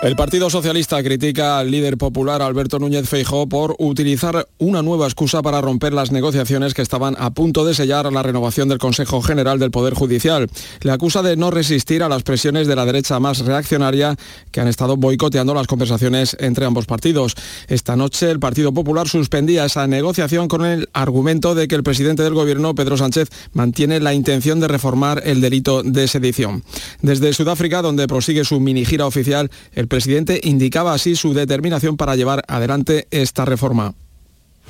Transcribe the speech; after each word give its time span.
El 0.00 0.14
Partido 0.14 0.48
Socialista 0.48 1.02
critica 1.02 1.58
al 1.58 1.72
líder 1.72 1.98
popular 1.98 2.40
Alberto 2.40 2.78
Núñez 2.78 3.08
Feijó 3.08 3.48
por 3.48 3.74
utilizar 3.80 4.46
una 4.58 4.80
nueva 4.80 5.06
excusa 5.06 5.42
para 5.42 5.60
romper 5.60 5.92
las 5.92 6.12
negociaciones 6.12 6.72
que 6.72 6.82
estaban 6.82 7.16
a 7.18 7.30
punto 7.30 7.64
de 7.64 7.74
sellar 7.74 8.10
la 8.12 8.22
renovación 8.22 8.68
del 8.68 8.78
Consejo 8.78 9.20
General 9.22 9.58
del 9.58 9.72
Poder 9.72 9.94
Judicial. 9.94 10.48
Le 10.82 10.92
acusa 10.92 11.20
de 11.22 11.36
no 11.36 11.50
resistir 11.50 12.04
a 12.04 12.08
las 12.08 12.22
presiones 12.22 12.68
de 12.68 12.76
la 12.76 12.86
derecha 12.86 13.18
más 13.18 13.40
reaccionaria 13.40 14.14
que 14.52 14.60
han 14.60 14.68
estado 14.68 14.96
boicoteando 14.96 15.52
las 15.52 15.66
conversaciones 15.66 16.36
entre 16.38 16.64
ambos 16.64 16.86
partidos. 16.86 17.34
Esta 17.66 17.96
noche 17.96 18.30
el 18.30 18.38
Partido 18.38 18.72
Popular 18.72 19.08
suspendía 19.08 19.64
esa 19.64 19.88
negociación 19.88 20.46
con 20.46 20.64
el 20.64 20.88
argumento 20.92 21.56
de 21.56 21.66
que 21.66 21.74
el 21.74 21.82
presidente 21.82 22.22
del 22.22 22.34
Gobierno, 22.34 22.76
Pedro 22.76 22.96
Sánchez, 22.96 23.30
mantiene 23.52 23.98
la 23.98 24.14
intención 24.14 24.60
de 24.60 24.68
reformar 24.68 25.22
el 25.24 25.40
delito 25.40 25.82
de 25.82 26.06
sedición. 26.06 26.62
Desde 27.02 27.32
Sudáfrica, 27.32 27.82
donde 27.82 28.06
prosigue 28.06 28.44
su 28.44 28.60
mini 28.60 28.84
gira 28.84 29.04
oficial, 29.04 29.50
el 29.72 29.87
el 29.88 29.96
presidente 30.00 30.38
indicaba 30.44 30.92
así 30.92 31.16
su 31.16 31.32
determinación 31.32 31.96
para 31.96 32.14
llevar 32.14 32.44
adelante 32.46 33.08
esta 33.10 33.46
reforma. 33.46 33.94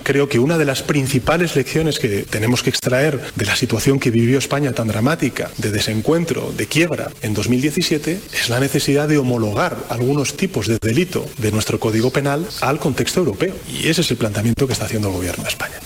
Creo 0.05 0.29
que 0.29 0.39
una 0.39 0.57
de 0.57 0.65
las 0.65 0.85
principales 0.85 1.57
lecciones 1.57 1.99
que 1.99 2.23
tenemos 2.23 2.63
que 2.63 2.71
extraer 2.71 3.21
de 3.35 3.45
la 3.45 3.57
situación 3.57 3.99
que 3.99 4.13
vivió 4.13 4.39
España 4.39 4.73
tan 4.73 4.87
dramática, 4.87 5.51
de 5.59 5.73
desencuentro, 5.73 6.53
de 6.57 6.67
quiebra 6.67 7.11
en 7.21 7.35
2017, 7.35 8.21
es 8.33 8.49
la 8.49 8.61
necesidad 8.61 9.09
de 9.09 9.19
homologar 9.19 9.77
algunos 9.89 10.37
tipos 10.37 10.69
de 10.69 10.79
delito 10.81 11.27
de 11.39 11.51
nuestro 11.51 11.81
Código 11.81 12.13
Penal 12.13 12.47
al 12.61 12.79
contexto 12.79 13.19
europeo. 13.19 13.57
Y 13.69 13.89
ese 13.89 14.03
es 14.03 14.11
el 14.13 14.19
planteamiento 14.19 14.69
que 14.69 14.73
está 14.73 14.85
haciendo 14.85 15.09
el 15.09 15.15
Gobierno 15.15 15.43
de 15.43 15.51
España. 15.51 15.81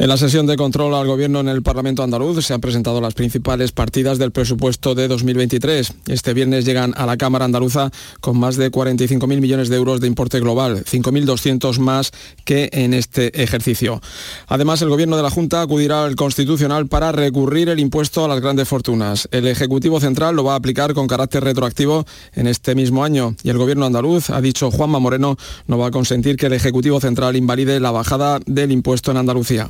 En 0.00 0.08
la 0.08 0.16
sesión 0.16 0.46
de 0.46 0.56
control 0.56 0.94
al 0.94 1.08
Gobierno 1.08 1.40
en 1.40 1.48
el 1.48 1.60
Parlamento 1.60 2.04
andaluz 2.04 2.46
se 2.46 2.54
han 2.54 2.60
presentado 2.60 3.00
las 3.00 3.14
principales 3.14 3.72
partidas 3.72 4.16
del 4.16 4.30
presupuesto 4.30 4.94
de 4.94 5.08
2023. 5.08 5.92
Este 6.06 6.34
viernes 6.34 6.64
llegan 6.64 6.94
a 6.96 7.04
la 7.04 7.16
Cámara 7.16 7.46
andaluza 7.46 7.90
con 8.20 8.38
más 8.38 8.56
de 8.56 8.70
45.000 8.70 9.40
millones 9.40 9.68
de 9.68 9.74
euros 9.74 10.00
de 10.00 10.06
importe 10.06 10.38
global, 10.38 10.84
5.200 10.84 11.80
más 11.80 12.12
que 12.44 12.70
en 12.72 12.94
este 12.94 13.42
ejercicio. 13.42 14.00
Además, 14.46 14.82
el 14.82 14.88
Gobierno 14.88 15.16
de 15.16 15.24
la 15.24 15.30
Junta 15.30 15.62
acudirá 15.62 16.04
al 16.04 16.14
Constitucional 16.14 16.86
para 16.86 17.10
recurrir 17.10 17.68
el 17.68 17.80
impuesto 17.80 18.24
a 18.24 18.28
las 18.28 18.40
grandes 18.40 18.68
fortunas. 18.68 19.28
El 19.32 19.48
Ejecutivo 19.48 19.98
Central 19.98 20.36
lo 20.36 20.44
va 20.44 20.52
a 20.52 20.58
aplicar 20.58 20.94
con 20.94 21.08
carácter 21.08 21.42
retroactivo 21.42 22.06
en 22.34 22.46
este 22.46 22.76
mismo 22.76 23.02
año 23.02 23.34
y 23.42 23.50
el 23.50 23.58
Gobierno 23.58 23.84
andaluz, 23.84 24.30
ha 24.30 24.40
dicho 24.40 24.70
Juanma 24.70 25.00
Moreno, 25.00 25.36
no 25.66 25.76
va 25.76 25.88
a 25.88 25.90
consentir 25.90 26.36
que 26.36 26.46
el 26.46 26.52
Ejecutivo 26.52 27.00
Central 27.00 27.34
invalide 27.34 27.80
la 27.80 27.90
bajada 27.90 28.38
del 28.46 28.70
impuesto 28.70 29.10
en 29.10 29.16
Andalucía. 29.16 29.68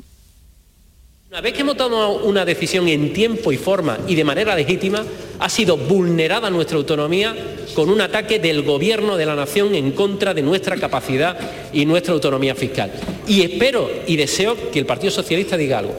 Una 1.31 1.43
vez 1.43 1.53
que 1.53 1.61
hemos 1.61 1.77
tomado 1.77 2.25
una 2.25 2.47
decisión 2.47 2.89
en 2.89 3.13
tiempo 3.13 3.53
y 3.53 3.59
forma 3.59 3.99
y 4.09 4.15
de 4.15 4.25
manera 4.25 4.57
legítima, 4.57 5.05
ha 5.39 5.49
sido 5.51 5.77
vulnerada 5.77 6.49
nuestra 6.49 6.79
autonomía 6.79 7.37
con 7.75 7.91
un 7.91 8.01
ataque 8.01 8.39
del 8.39 8.63
Gobierno 8.63 9.15
de 9.19 9.27
la 9.27 9.37
Nación 9.37 9.75
en 9.75 9.91
contra 9.91 10.33
de 10.33 10.41
nuestra 10.41 10.77
capacidad 10.79 11.39
y 11.71 11.85
nuestra 11.85 12.15
autonomía 12.15 12.55
fiscal. 12.55 12.91
Y 13.27 13.43
espero 13.43 13.91
y 14.07 14.17
deseo 14.17 14.57
que 14.71 14.79
el 14.79 14.87
Partido 14.87 15.11
Socialista 15.11 15.59
diga 15.59 15.81
algo. 15.81 15.99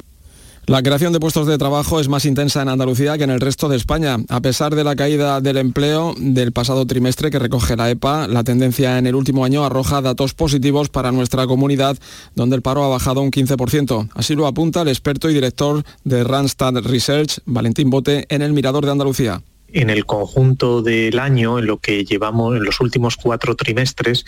La 0.70 0.84
creación 0.84 1.12
de 1.12 1.20
puestos 1.20 1.48
de 1.48 1.58
trabajo 1.58 2.00
es 2.00 2.09
más 2.09 2.25
intensa 2.25 2.62
en 2.62 2.70
Andalucía 2.70 3.17
que 3.17 3.23
en 3.23 3.31
el 3.31 3.42
resto 3.42 3.70
de 3.70 3.75
España. 3.75 4.17
A 4.30 4.39
pesar 4.39 4.76
de 4.76 4.84
la 4.84 4.95
caída 4.95 5.42
del 5.42 5.58
empleo 5.58 6.14
del 6.20 6.52
pasado 6.52 6.86
trimestre 6.86 7.31
que 7.31 7.39
recoge 7.39 7.76
la 7.76 7.89
EPA, 7.89 8.28
la 8.28 8.44
tendencia 8.44 9.00
en 9.00 9.08
el 9.08 9.16
último 9.16 9.44
año 9.44 9.66
arroja 9.66 10.00
datos 10.00 10.36
positivos 10.36 10.89
para 10.89 11.11
nuestra 11.11 11.48
comunidad, 11.48 11.98
donde 12.36 12.56
el 12.56 12.61
paro 12.61 12.84
ha 12.84 12.88
bajado 12.88 13.22
un 13.22 13.31
15%. 13.31 14.09
Así 14.14 14.36
lo 14.36 14.45
apunta 14.45 14.84
el 14.84 14.89
experto 14.89 15.28
y 15.28 15.34
director 15.34 15.84
de 16.03 16.23
Randstad 16.23 16.76
Research, 16.83 17.39
Valentín 17.45 17.89
Bote, 17.89 18.28
en 18.30 18.44
el 18.44 18.54
Mirador 18.54 18.86
de 18.86 18.92
Andalucía 18.92 19.42
en 19.73 19.89
el 19.89 20.06
conjunto 20.06 20.81
del 20.81 21.20
año, 21.20 21.59
en 21.59 21.66
lo 21.66 21.78
que 21.78 22.06
llevamos 22.06 22.56
en 22.56 22.64
los 22.64 22.80
últimos 22.80 23.16
cuatro 23.17 23.55
trimestres, 23.55 24.26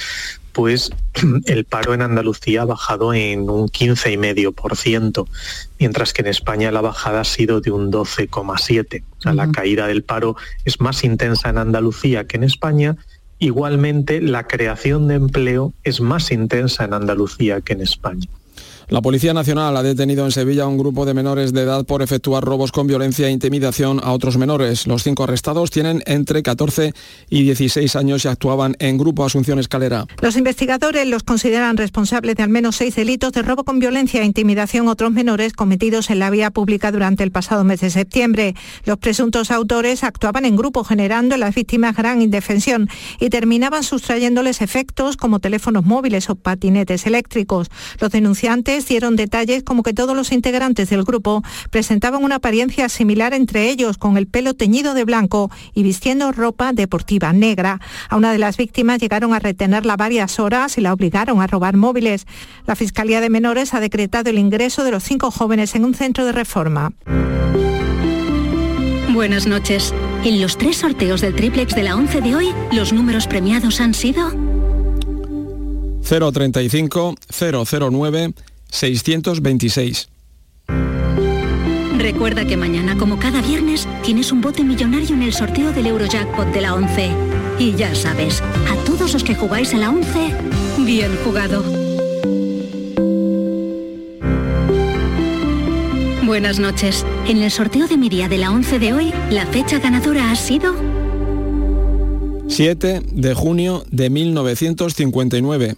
pues 0.52 0.92
el 1.46 1.66
paro 1.66 1.94
en 1.94 2.02
Andalucía 2.02 2.64
ha 2.64 2.66
bajado 2.66 3.14
en 3.14 3.50
un 3.50 3.68
15,5%, 3.68 5.28
mientras 5.80 6.14
que 6.14 6.22
en 6.22 6.28
España 6.28 6.72
la 6.72 6.82
bajada 6.82 7.22
ha 7.22 7.26
sido 7.26 7.62
de 7.62 7.72
un 7.72 7.92
12,7%. 7.92 9.04
O 9.18 9.22
sea, 9.22 9.34
la 9.34 9.52
caída 9.52 9.88
del 9.88 10.04
paro 10.04 10.36
es 10.66 10.82
más 10.82 11.04
intensa 11.04 11.50
en 11.50 11.58
Andalucía 11.58 12.26
que 12.26 12.38
en 12.38 12.44
España. 12.44 12.98
Igualmente, 13.40 14.22
la 14.22 14.48
creación 14.48 15.08
de 15.08 15.16
empleo 15.16 15.74
es 15.84 16.00
más 16.02 16.32
intensa 16.32 16.86
en 16.86 16.94
Andalucía 16.94 17.62
que 17.62 17.74
en 17.74 17.82
España. 17.82 18.28
La 18.92 19.02
Policía 19.02 19.34
Nacional 19.34 19.78
ha 19.78 19.84
detenido 19.84 20.26
en 20.26 20.32
Sevilla 20.34 20.64
a 20.64 20.68
un 20.68 20.78
grupo 20.78 21.06
de 21.06 21.14
menores 21.14 21.54
de 21.54 21.62
edad 21.62 21.86
por 21.86 22.02
efectuar 22.02 22.44
robos 22.44 22.74
con 22.74 22.88
violencia 22.88 23.26
e 23.30 23.32
intimidación 23.32 24.02
a 24.04 24.12
otros 24.12 24.36
menores. 24.36 24.86
Los 24.86 25.04
cinco 25.04 25.24
arrestados 25.24 25.72
tienen 25.72 26.04
entre 26.06 26.44
14 26.44 26.92
y 27.30 27.44
16 27.44 27.96
años 27.96 28.26
y 28.26 28.28
actuaban 28.28 28.76
en 28.80 28.98
Grupo 28.98 29.24
Asunción 29.24 29.60
Escalera. 29.60 30.08
Los 30.22 30.36
investigadores 30.36 31.08
los 31.08 31.24
consideran 31.24 31.78
responsables 31.78 32.36
de 32.36 32.44
al 32.44 32.50
menos 32.50 32.76
seis 32.76 32.94
delitos 32.94 33.32
de 33.32 33.44
robo 33.44 33.64
con 33.64 33.80
violencia 33.80 34.24
e 34.24 34.26
intimidación 34.26 34.90
a 34.90 34.92
otros 34.92 35.14
menores 35.14 35.54
cometidos 35.54 36.10
en 36.10 36.20
la 36.20 36.30
vía 36.30 36.52
pública 36.52 36.92
durante 36.92 37.24
el 37.24 37.32
pasado 37.32 37.64
mes 37.64 37.80
de 37.80 37.92
septiembre. 37.92 38.56
Los 38.84 38.98
presuntos 38.98 39.52
autores 39.52 40.04
actuaban 40.04 40.44
en 40.44 40.58
grupo 40.58 40.84
generando 40.84 41.36
en 41.36 41.40
las 41.40 41.56
víctimas 41.56 41.96
gran 41.96 42.22
indefensión 42.22 42.90
y 43.22 43.30
terminaban 43.30 43.84
sustrayéndoles 43.84 44.62
efectos 44.62 45.16
como 45.16 45.40
teléfonos 45.40 45.86
móviles 45.86 46.30
o 46.30 46.36
patinetes 46.36 47.06
eléctricos. 47.06 47.70
Los 47.98 48.12
denunciantes 48.12 48.81
dieron 48.88 49.16
detalles 49.16 49.64
como 49.64 49.84
que 49.84 49.94
todos 49.94 50.16
los 50.16 50.32
integrantes 50.32 50.90
del 50.90 51.04
grupo 51.04 51.44
presentaban 51.70 52.24
una 52.24 52.36
apariencia 52.36 52.90
similar 52.90 53.34
entre 53.34 53.70
ellos, 53.70 53.98
con 53.98 54.18
el 54.18 54.28
pelo 54.28 54.54
teñido 54.54 54.94
de 54.94 55.04
blanco 55.04 55.50
y 55.74 55.84
vistiendo 55.84 56.32
ropa 56.32 56.74
deportiva 56.74 57.34
negra. 57.34 57.80
A 58.10 58.18
una 58.18 58.32
de 58.32 58.38
las 58.38 58.58
víctimas 58.58 59.00
llegaron 59.00 59.34
a 59.34 59.40
retenerla 59.40 59.98
varias 59.98 60.40
horas 60.40 60.78
y 60.78 60.82
la 60.82 60.94
obligaron 60.94 61.42
a 61.42 61.48
robar 61.48 61.78
móviles. 61.78 62.26
La 62.66 62.76
Fiscalía 62.76 63.22
de 63.22 63.30
Menores 63.30 63.74
ha 63.74 63.80
decretado 63.80 64.30
el 64.30 64.38
ingreso 64.38 64.84
de 64.84 64.92
los 64.92 65.04
cinco 65.04 65.32
jóvenes 65.32 65.76
en 65.76 65.86
un 65.86 65.94
centro 65.94 66.26
de 66.26 66.32
reforma. 66.32 66.94
Buenas 69.14 69.46
noches. 69.46 69.94
En 70.24 70.42
los 70.42 70.58
tres 70.58 70.78
sorteos 70.78 71.22
del 71.22 71.36
triplex 71.36 71.76
de 71.76 71.84
la 71.84 71.96
11 71.96 72.22
de 72.22 72.36
hoy, 72.36 72.48
los 72.72 72.94
números 72.94 73.28
premiados 73.28 73.82
han 73.82 73.94
sido 73.94 74.32
035, 76.02 77.16
009, 77.30 78.34
626. 78.72 80.10
Recuerda 81.98 82.46
que 82.46 82.58
mañana, 82.58 82.98
como 82.98 83.20
cada 83.20 83.42
viernes, 83.42 83.88
tienes 84.04 84.32
un 84.32 84.42
bote 84.42 84.64
millonario 84.64 85.14
en 85.14 85.22
el 85.22 85.34
sorteo 85.34 85.72
del 85.72 85.86
Eurojackpot 85.86 86.48
de 86.48 86.62
la 86.62 86.74
11. 86.74 87.12
Y 87.60 87.76
ya 87.76 87.94
sabes, 87.94 88.42
a 88.42 88.76
todos 88.86 89.14
los 89.14 89.24
que 89.24 89.36
jugáis 89.36 89.74
a 89.76 89.78
la 89.78 89.92
11, 89.92 90.36
bien 90.80 91.16
jugado. 91.24 91.64
Buenas 96.26 96.60
noches. 96.60 97.06
En 97.28 97.38
el 97.44 97.52
sorteo 97.52 97.88
de 97.88 97.98
mi 97.98 98.10
día 98.10 98.28
de 98.28 98.38
la 98.38 98.52
11 98.52 98.80
de 98.80 98.94
hoy, 98.94 99.14
la 99.30 99.46
fecha 99.46 99.80
ganadora 99.80 100.32
ha 100.32 100.36
sido 100.36 100.74
7 102.48 103.02
de 103.12 103.34
junio 103.34 103.86
de 103.92 104.10
1959. 104.10 105.76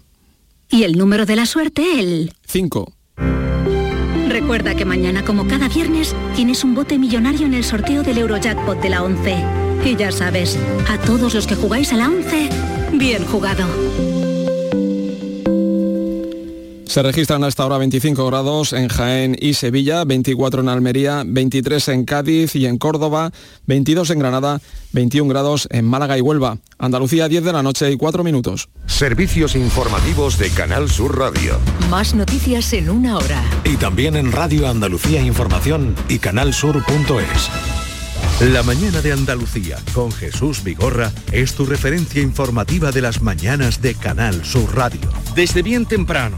Y 0.74 0.86
el 0.86 0.98
número 0.98 1.28
de 1.28 1.36
la 1.36 1.46
suerte, 1.46 2.00
el 2.00 2.34
5. 2.48 2.92
Recuerda 4.28 4.74
que 4.74 4.86
mañana, 4.86 5.24
como 5.24 5.48
cada 5.48 5.70
viernes, 5.70 6.16
tienes 6.36 6.64
un 6.64 6.74
bote 6.74 6.98
millonario 6.98 7.46
en 7.46 7.54
el 7.54 7.64
sorteo 7.64 8.02
del 8.02 8.18
Eurojackpot 8.18 8.82
de 8.82 8.90
la 8.90 9.04
11. 9.04 9.36
Y 9.86 9.96
ya 9.96 10.12
sabes, 10.12 10.58
a 10.90 10.98
todos 10.98 11.36
los 11.36 11.46
que 11.46 11.54
jugáis 11.54 11.94
a 11.94 11.98
la 11.98 12.08
11, 12.08 12.50
bien 12.94 13.24
jugado. 13.24 13.68
Se 16.94 17.02
registran 17.02 17.44
hasta 17.44 17.64
ahora 17.64 17.80
25 17.80 18.24
grados 18.28 18.72
en 18.72 18.88
Jaén 18.88 19.36
y 19.42 19.56
Sevilla, 19.56 20.06
24 20.06 20.62
en 20.62 20.70
Almería, 20.70 21.24
23 21.26 21.88
en 21.88 22.06
Cádiz 22.06 22.56
y 22.56 22.68
en 22.68 22.78
Córdoba, 22.78 23.32
22 23.66 24.12
en 24.12 24.20
Granada, 24.20 24.62
21 24.92 25.28
grados 25.28 25.68
en 25.72 25.86
Málaga 25.86 26.20
y 26.20 26.22
Huelva. 26.22 26.60
Andalucía 26.78 27.28
10 27.28 27.46
de 27.46 27.52
la 27.52 27.64
noche 27.64 27.92
y 27.92 27.98
4 27.98 28.24
minutos. 28.24 28.70
Servicios 28.86 29.56
informativos 29.56 30.38
de 30.38 30.52
Canal 30.52 30.88
Sur 30.88 31.18
Radio. 31.18 31.58
Más 31.90 32.14
noticias 32.14 32.72
en 32.74 32.92
una 32.92 33.18
hora. 33.18 33.44
Y 33.64 33.78
también 33.78 34.16
en 34.16 34.32
Radio 34.32 34.68
Andalucía 34.68 35.20
Información 35.20 35.96
y 36.10 36.20
canalsur.es. 36.20 37.50
La 38.52 38.62
mañana 38.62 39.02
de 39.02 39.14
Andalucía 39.14 39.80
con 39.96 40.12
Jesús 40.12 40.64
Vigorra 40.64 41.12
es 41.32 41.56
tu 41.56 41.66
referencia 41.66 42.22
informativa 42.22 42.92
de 42.92 43.02
las 43.02 43.24
mañanas 43.24 43.82
de 43.82 43.96
Canal 43.96 44.46
Sur 44.46 44.76
Radio. 44.76 45.10
Desde 45.34 45.64
bien 45.64 45.88
temprano 45.88 46.38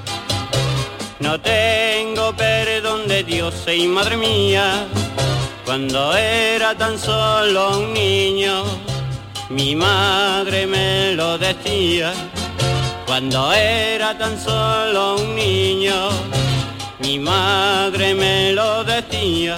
no 1.21 1.39
tengo 1.39 2.35
perdón 2.35 3.07
de 3.07 3.23
Dios, 3.23 3.53
y 3.73 3.87
madre 3.87 4.17
mía, 4.17 4.87
cuando 5.65 6.15
era 6.15 6.75
tan 6.75 6.97
solo 6.97 7.79
un 7.79 7.93
niño, 7.93 8.63
mi 9.49 9.75
madre 9.75 10.65
me 10.67 11.13
lo 11.13 11.37
decía, 11.37 12.13
cuando 13.05 13.53
era 13.53 14.17
tan 14.17 14.39
solo 14.39 15.17
un 15.17 15.35
niño, 15.35 16.09
mi 16.99 17.19
madre 17.19 18.15
me 18.15 18.53
lo 18.53 18.83
decía. 18.83 19.57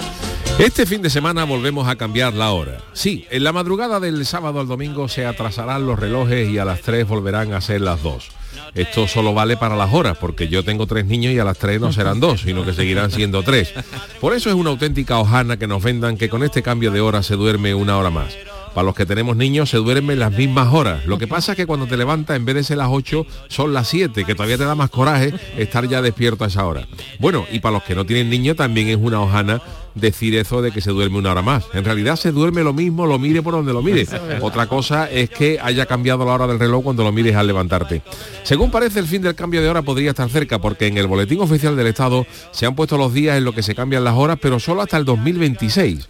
Este 0.58 0.86
fin 0.86 1.02
de 1.02 1.10
semana 1.10 1.44
volvemos 1.44 1.88
a 1.88 1.96
cambiar 1.96 2.32
la 2.34 2.52
hora. 2.52 2.78
Sí, 2.92 3.26
en 3.30 3.42
la 3.42 3.52
madrugada 3.52 3.98
del 3.98 4.24
sábado 4.24 4.60
al 4.60 4.68
domingo 4.68 5.08
se 5.08 5.26
atrasarán 5.26 5.84
los 5.84 5.98
relojes 5.98 6.48
y 6.48 6.58
a 6.58 6.64
las 6.64 6.80
3 6.82 7.08
volverán 7.08 7.52
a 7.52 7.60
ser 7.60 7.80
las 7.80 8.00
2. 8.02 8.30
Esto 8.74 9.06
solo 9.06 9.34
vale 9.34 9.56
para 9.56 9.76
las 9.76 9.92
horas, 9.92 10.16
porque 10.18 10.48
yo 10.48 10.64
tengo 10.64 10.86
tres 10.86 11.06
niños 11.06 11.32
y 11.32 11.38
a 11.38 11.44
las 11.44 11.58
3 11.58 11.80
no 11.80 11.92
serán 11.92 12.20
dos, 12.20 12.42
sino 12.42 12.64
que 12.64 12.72
seguirán 12.72 13.10
siendo 13.10 13.42
tres. 13.42 13.72
Por 14.20 14.34
eso 14.34 14.48
es 14.48 14.54
una 14.54 14.70
auténtica 14.70 15.18
hojana 15.18 15.56
que 15.56 15.66
nos 15.66 15.82
vendan 15.82 16.16
que 16.16 16.28
con 16.28 16.42
este 16.42 16.62
cambio 16.62 16.90
de 16.90 17.00
hora 17.00 17.22
se 17.22 17.36
duerme 17.36 17.74
una 17.74 17.98
hora 17.98 18.10
más. 18.10 18.36
Para 18.74 18.86
los 18.86 18.96
que 18.96 19.06
tenemos 19.06 19.36
niños 19.36 19.70
se 19.70 19.76
duermen 19.76 20.18
las 20.18 20.32
mismas 20.32 20.74
horas. 20.74 21.06
Lo 21.06 21.16
que 21.16 21.28
pasa 21.28 21.52
es 21.52 21.56
que 21.56 21.66
cuando 21.66 21.86
te 21.86 21.96
levantas 21.96 22.36
en 22.36 22.44
vez 22.44 22.56
de 22.56 22.64
ser 22.64 22.78
las 22.78 22.88
8 22.90 23.24
son 23.48 23.72
las 23.72 23.86
7, 23.86 24.24
que 24.24 24.34
todavía 24.34 24.58
te 24.58 24.64
da 24.64 24.74
más 24.74 24.90
coraje 24.90 25.32
estar 25.56 25.88
ya 25.88 26.02
despierto 26.02 26.42
a 26.42 26.48
esa 26.48 26.66
hora. 26.66 26.88
Bueno, 27.20 27.46
y 27.52 27.60
para 27.60 27.74
los 27.74 27.84
que 27.84 27.94
no 27.94 28.04
tienen 28.04 28.28
niños 28.28 28.56
también 28.56 28.88
es 28.88 28.96
una 28.96 29.20
hojana 29.20 29.62
decir 29.94 30.34
eso 30.36 30.62
de 30.62 30.72
que 30.72 30.80
se 30.80 30.90
duerme 30.90 31.18
una 31.18 31.32
hora 31.32 31.42
más. 31.42 31.64
En 31.72 31.84
realidad 31.84 32.16
se 32.16 32.32
duerme 32.32 32.62
lo 32.62 32.72
mismo, 32.72 33.06
lo 33.06 33.18
mire 33.18 33.42
por 33.42 33.54
donde 33.54 33.72
lo 33.72 33.82
mire. 33.82 34.06
Otra 34.40 34.66
cosa 34.66 35.10
es 35.10 35.30
que 35.30 35.58
haya 35.62 35.86
cambiado 35.86 36.24
la 36.24 36.32
hora 36.32 36.46
del 36.46 36.58
reloj 36.58 36.82
cuando 36.84 37.04
lo 37.04 37.12
mires 37.12 37.36
al 37.36 37.46
levantarte. 37.46 38.02
Según 38.42 38.70
parece, 38.70 39.00
el 39.00 39.06
fin 39.06 39.22
del 39.22 39.34
cambio 39.34 39.62
de 39.62 39.68
hora 39.68 39.82
podría 39.82 40.10
estar 40.10 40.28
cerca, 40.28 40.58
porque 40.58 40.86
en 40.86 40.98
el 40.98 41.06
Boletín 41.06 41.40
Oficial 41.40 41.76
del 41.76 41.86
Estado 41.86 42.26
se 42.52 42.66
han 42.66 42.74
puesto 42.74 42.96
los 42.96 43.12
días 43.12 43.36
en 43.38 43.44
los 43.44 43.54
que 43.54 43.62
se 43.62 43.74
cambian 43.74 44.04
las 44.04 44.14
horas, 44.14 44.38
pero 44.40 44.58
solo 44.58 44.82
hasta 44.82 44.96
el 44.96 45.04
2026. 45.04 46.06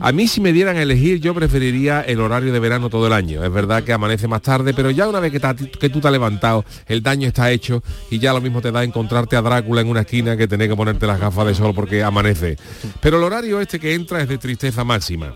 A 0.00 0.12
mí 0.12 0.28
si 0.28 0.40
me 0.40 0.52
dieran 0.52 0.76
a 0.76 0.82
elegir, 0.82 1.20
yo 1.20 1.34
preferiría 1.34 2.00
el 2.00 2.20
horario 2.20 2.52
de 2.52 2.60
verano 2.60 2.88
todo 2.88 3.06
el 3.06 3.12
año. 3.12 3.44
Es 3.44 3.52
verdad 3.52 3.82
que 3.82 3.92
amanece 3.92 4.28
más 4.28 4.42
tarde, 4.42 4.72
pero 4.74 4.90
ya 4.90 5.08
una 5.08 5.20
vez 5.20 5.32
que, 5.32 5.40
que 5.78 5.90
tú 5.90 6.00
te 6.00 6.08
has 6.08 6.12
levantado, 6.12 6.64
el 6.86 7.02
daño 7.02 7.28
está 7.28 7.50
hecho 7.50 7.82
y 8.10 8.18
ya 8.18 8.32
lo 8.32 8.40
mismo 8.40 8.62
te 8.62 8.72
da 8.72 8.82
encontrarte 8.82 9.36
a 9.36 9.42
Drácula 9.42 9.80
en 9.80 9.88
una 9.88 10.00
esquina 10.00 10.36
que 10.36 10.48
tener 10.48 10.68
que 10.68 10.76
ponerte 10.76 11.06
las 11.06 11.20
gafas 11.20 11.46
de 11.46 11.54
sol 11.54 11.72
porque 11.74 12.02
amanece. 12.02 12.56
Pero 13.00 13.13
el 13.16 13.24
horario 13.24 13.60
este 13.60 13.78
que 13.80 13.94
entra 13.94 14.20
es 14.22 14.28
de 14.28 14.38
tristeza 14.38 14.84
máxima. 14.84 15.34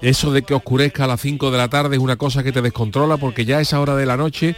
Eso 0.00 0.32
de 0.32 0.42
que 0.42 0.54
oscurezca 0.54 1.04
a 1.04 1.06
las 1.06 1.20
5 1.20 1.50
de 1.50 1.58
la 1.58 1.68
tarde 1.68 1.96
es 1.96 2.02
una 2.02 2.16
cosa 2.16 2.42
que 2.42 2.52
te 2.52 2.60
descontrola 2.60 3.16
porque 3.16 3.44
ya 3.44 3.58
a 3.58 3.60
esa 3.60 3.80
hora 3.80 3.94
de 3.94 4.06
la 4.06 4.16
noche 4.16 4.56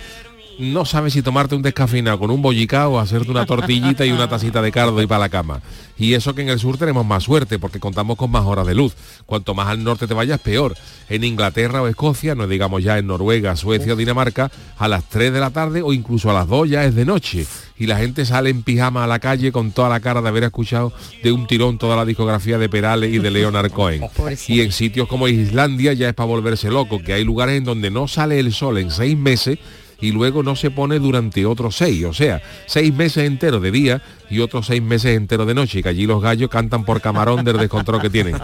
no 0.58 0.84
sabes 0.84 1.12
si 1.12 1.22
tomarte 1.22 1.54
un 1.54 1.62
descafeinado 1.62 2.18
con 2.18 2.30
un 2.30 2.42
bollicao 2.42 2.92
o 2.92 2.98
hacerte 2.98 3.30
una 3.30 3.46
tortillita 3.46 4.04
y 4.04 4.12
una 4.12 4.28
tacita 4.28 4.62
de 4.62 4.72
cardo 4.72 5.00
y 5.02 5.06
para 5.06 5.20
la 5.20 5.28
cama. 5.28 5.60
Y 5.96 6.14
eso 6.14 6.34
que 6.34 6.42
en 6.42 6.48
el 6.48 6.58
sur 6.58 6.76
tenemos 6.76 7.06
más 7.06 7.24
suerte 7.24 7.58
porque 7.58 7.80
contamos 7.80 8.16
con 8.16 8.30
más 8.30 8.44
horas 8.44 8.66
de 8.66 8.74
luz. 8.74 8.94
Cuanto 9.26 9.54
más 9.54 9.68
al 9.68 9.84
norte 9.84 10.06
te 10.06 10.14
vayas, 10.14 10.40
peor. 10.40 10.74
En 11.08 11.22
Inglaterra 11.24 11.82
o 11.82 11.88
Escocia, 11.88 12.34
no 12.34 12.46
digamos 12.46 12.82
ya 12.82 12.98
en 12.98 13.06
Noruega, 13.06 13.56
Suecia 13.56 13.92
o 13.92 13.96
Dinamarca, 13.96 14.50
a 14.76 14.88
las 14.88 15.04
3 15.08 15.32
de 15.32 15.40
la 15.40 15.50
tarde 15.50 15.82
o 15.82 15.92
incluso 15.92 16.30
a 16.30 16.34
las 16.34 16.48
2 16.48 16.68
ya 16.68 16.84
es 16.84 16.94
de 16.94 17.04
noche. 17.04 17.46
Y 17.76 17.86
la 17.86 17.98
gente 17.98 18.24
sale 18.24 18.50
en 18.50 18.62
pijama 18.62 19.04
a 19.04 19.06
la 19.06 19.18
calle 19.18 19.52
con 19.52 19.72
toda 19.72 19.88
la 19.88 20.00
cara 20.00 20.22
de 20.22 20.28
haber 20.28 20.44
escuchado 20.44 20.92
de 21.22 21.32
un 21.32 21.46
tirón 21.46 21.78
toda 21.78 21.96
la 21.96 22.04
discografía 22.04 22.58
de 22.58 22.68
Perales 22.68 23.12
y 23.12 23.18
de 23.18 23.30
Leonard 23.30 23.70
Cohen. 23.72 24.02
Y 24.48 24.60
en 24.60 24.72
sitios 24.72 25.08
como 25.08 25.28
Islandia 25.28 25.92
ya 25.92 26.08
es 26.08 26.14
para 26.14 26.26
volverse 26.26 26.70
loco, 26.70 27.00
que 27.00 27.12
hay 27.12 27.24
lugares 27.24 27.58
en 27.58 27.64
donde 27.64 27.90
no 27.90 28.08
sale 28.08 28.38
el 28.38 28.52
sol 28.52 28.78
en 28.78 28.90
seis 28.90 29.16
meses 29.16 29.58
y 30.04 30.12
luego 30.12 30.42
no 30.42 30.54
se 30.54 30.70
pone 30.70 30.98
durante 30.98 31.46
otros 31.46 31.76
seis, 31.76 32.04
o 32.04 32.12
sea, 32.12 32.42
seis 32.66 32.94
meses 32.94 33.24
enteros 33.24 33.62
de 33.62 33.70
día 33.70 34.02
y 34.34 34.40
otros 34.40 34.66
seis 34.66 34.82
meses 34.82 35.16
enteros 35.16 35.46
de 35.46 35.54
noche, 35.54 35.82
que 35.82 35.88
allí 35.88 36.06
los 36.06 36.20
gallos 36.20 36.50
cantan 36.50 36.84
por 36.84 37.00
camarón 37.00 37.44
del 37.44 37.56
descontrol 37.56 38.00
que 38.00 38.10
tienen. 38.10 38.36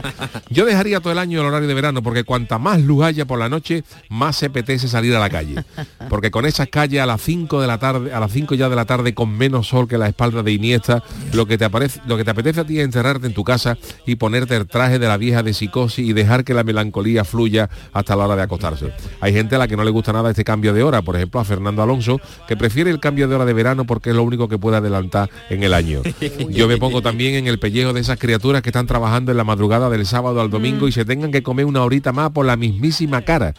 Yo 0.48 0.64
dejaría 0.64 1.00
todo 1.00 1.12
el 1.12 1.18
año 1.18 1.40
el 1.40 1.46
horario 1.46 1.68
de 1.68 1.74
verano, 1.74 2.02
porque 2.02 2.24
cuanta 2.24 2.58
más 2.58 2.80
luz 2.80 3.04
haya 3.04 3.24
por 3.24 3.38
la 3.38 3.48
noche, 3.48 3.84
más 4.08 4.36
se 4.36 4.46
apetece 4.46 4.88
salir 4.88 5.14
a 5.14 5.18
la 5.18 5.30
calle. 5.30 5.64
Porque 6.08 6.30
con 6.30 6.46
esas 6.46 6.68
calles 6.68 7.00
a 7.00 7.06
las 7.06 7.20
5 7.20 7.60
de 7.60 7.66
la 7.66 7.78
tarde, 7.78 8.12
a 8.12 8.20
las 8.20 8.30
5 8.32 8.54
ya 8.54 8.68
de 8.68 8.76
la 8.76 8.84
tarde, 8.84 9.14
con 9.14 9.36
menos 9.36 9.68
sol 9.68 9.88
que 9.88 9.98
la 9.98 10.08
espalda 10.08 10.42
de 10.42 10.52
Iniesta, 10.52 11.02
lo 11.32 11.46
que 11.46 11.58
te 11.58 11.64
aparece, 11.64 12.00
lo 12.06 12.16
que 12.16 12.24
te 12.24 12.30
apetece 12.30 12.60
a 12.60 12.64
ti 12.64 12.78
es 12.78 12.84
encerrarte 12.84 13.26
en 13.26 13.34
tu 13.34 13.44
casa 13.44 13.76
y 14.06 14.16
ponerte 14.16 14.56
el 14.56 14.66
traje 14.66 14.98
de 14.98 15.08
la 15.08 15.16
vieja 15.16 15.42
de 15.42 15.52
psicosis 15.52 16.06
y 16.06 16.12
dejar 16.12 16.44
que 16.44 16.54
la 16.54 16.64
melancolía 16.64 17.24
fluya 17.24 17.68
hasta 17.92 18.14
la 18.16 18.26
hora 18.26 18.36
de 18.36 18.42
acostarse. 18.42 18.92
Hay 19.20 19.32
gente 19.32 19.56
a 19.56 19.58
la 19.58 19.68
que 19.68 19.76
no 19.76 19.84
le 19.84 19.90
gusta 19.90 20.12
nada 20.12 20.30
este 20.30 20.44
cambio 20.44 20.72
de 20.72 20.82
hora, 20.82 21.02
por 21.02 21.16
ejemplo 21.16 21.40
a 21.40 21.44
Fernando 21.44 21.82
Alonso, 21.82 22.20
que 22.46 22.56
prefiere 22.56 22.90
el 22.90 23.00
cambio 23.00 23.28
de 23.28 23.34
hora 23.34 23.44
de 23.44 23.52
verano 23.52 23.84
porque 23.84 24.10
es 24.10 24.16
lo 24.16 24.22
único 24.22 24.48
que 24.48 24.58
puede 24.58 24.76
adelantar 24.76 25.30
en 25.48 25.62
el 25.62 25.74
año. 25.74 25.79
Yo 26.50 26.68
me 26.68 26.76
pongo 26.76 27.02
también 27.02 27.34
en 27.34 27.46
el 27.46 27.58
pellejo 27.58 27.92
de 27.92 28.00
esas 28.00 28.18
criaturas 28.18 28.62
que 28.62 28.68
están 28.70 28.86
trabajando 28.86 29.30
en 29.30 29.36
la 29.36 29.44
madrugada 29.44 29.90
del 29.90 30.06
sábado 30.06 30.40
al 30.40 30.50
domingo 30.50 30.88
y 30.88 30.92
se 30.92 31.04
tengan 31.04 31.30
que 31.32 31.42
comer 31.42 31.64
una 31.66 31.82
horita 31.82 32.12
más 32.12 32.30
por 32.30 32.46
la 32.46 32.56
mismísima 32.56 33.22
cara. 33.22 33.54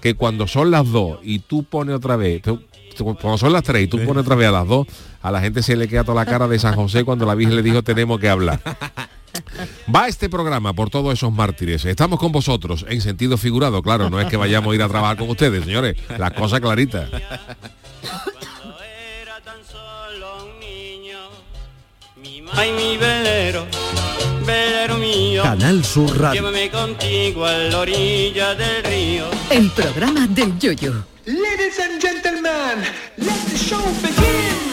Que 0.00 0.14
cuando 0.14 0.46
son 0.46 0.70
las 0.70 0.90
dos 0.90 1.18
y 1.22 1.40
tú 1.40 1.64
pones 1.64 1.94
otra 1.94 2.16
vez, 2.16 2.40
tú- 2.42 2.60
cuando 2.98 3.38
son 3.38 3.52
las 3.52 3.62
tres 3.62 3.84
y 3.84 3.86
tú 3.86 3.98
pones 4.04 4.22
otra 4.22 4.34
vez 4.34 4.48
a 4.48 4.52
las 4.52 4.66
dos, 4.66 4.86
a 5.22 5.30
la 5.30 5.40
gente 5.40 5.62
se 5.62 5.76
le 5.76 5.88
queda 5.88 6.04
toda 6.04 6.24
la 6.24 6.30
cara 6.30 6.48
de 6.48 6.58
San 6.58 6.74
José 6.74 7.04
cuando 7.04 7.24
la 7.26 7.34
Virgen 7.34 7.56
le 7.56 7.62
dijo 7.62 7.82
tenemos 7.82 8.18
que 8.18 8.28
hablar. 8.28 8.60
Va 9.94 10.08
este 10.08 10.28
programa 10.28 10.72
por 10.72 10.90
todos 10.90 11.12
esos 11.12 11.32
mártires. 11.32 11.84
Estamos 11.84 12.18
con 12.18 12.32
vosotros, 12.32 12.84
en 12.88 13.00
sentido 13.00 13.36
figurado, 13.36 13.82
claro, 13.82 14.10
no 14.10 14.20
es 14.20 14.26
que 14.26 14.36
vayamos 14.36 14.72
a 14.72 14.74
ir 14.74 14.82
a 14.82 14.88
trabajar 14.88 15.16
con 15.18 15.30
ustedes, 15.30 15.64
señores. 15.64 15.96
Las 16.18 16.32
cosas 16.32 16.60
claritas. 16.60 17.08
Ay, 22.60 22.72
mi 22.72 22.98
velero, 22.98 23.66
velero 24.44 24.98
mío. 24.98 25.42
Canal 25.42 25.82
Sur 25.82 26.10
Radio. 26.20 26.42
Llévame 26.42 26.70
contigo 26.70 27.46
a 27.46 27.52
la 27.54 27.78
orilla 27.78 28.54
del 28.54 28.84
río. 28.84 29.24
El 29.48 29.70
programa 29.70 30.26
del 30.26 30.58
Yoyo. 30.58 30.92
Ladies 31.24 31.80
and 31.80 32.02
gentlemen, 32.02 32.84
let 33.16 33.40
the 33.48 33.56
show 33.56 33.82
begin. 34.02 34.69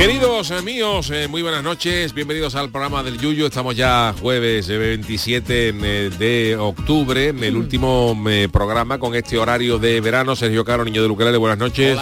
Queridos 0.00 0.50
eh, 0.50 0.62
míos, 0.62 1.10
eh, 1.12 1.28
muy 1.28 1.42
buenas 1.42 1.62
noches, 1.62 2.14
bienvenidos 2.14 2.54
al 2.54 2.70
programa 2.70 3.02
del 3.02 3.18
Yuyo. 3.18 3.44
Estamos 3.44 3.76
ya 3.76 4.14
jueves 4.18 4.66
eh, 4.70 4.78
27 4.78 5.68
eh, 5.68 6.10
de 6.18 6.56
octubre, 6.56 7.28
el 7.28 7.54
último 7.54 8.16
eh, 8.30 8.48
programa 8.50 8.98
con 8.98 9.14
este 9.14 9.36
horario 9.36 9.78
de 9.78 10.00
verano. 10.00 10.34
Sergio 10.36 10.64
Caro, 10.64 10.86
niño 10.86 11.02
de 11.02 11.08
Luquelele, 11.08 11.36
buenas 11.36 11.58
noches. 11.58 11.98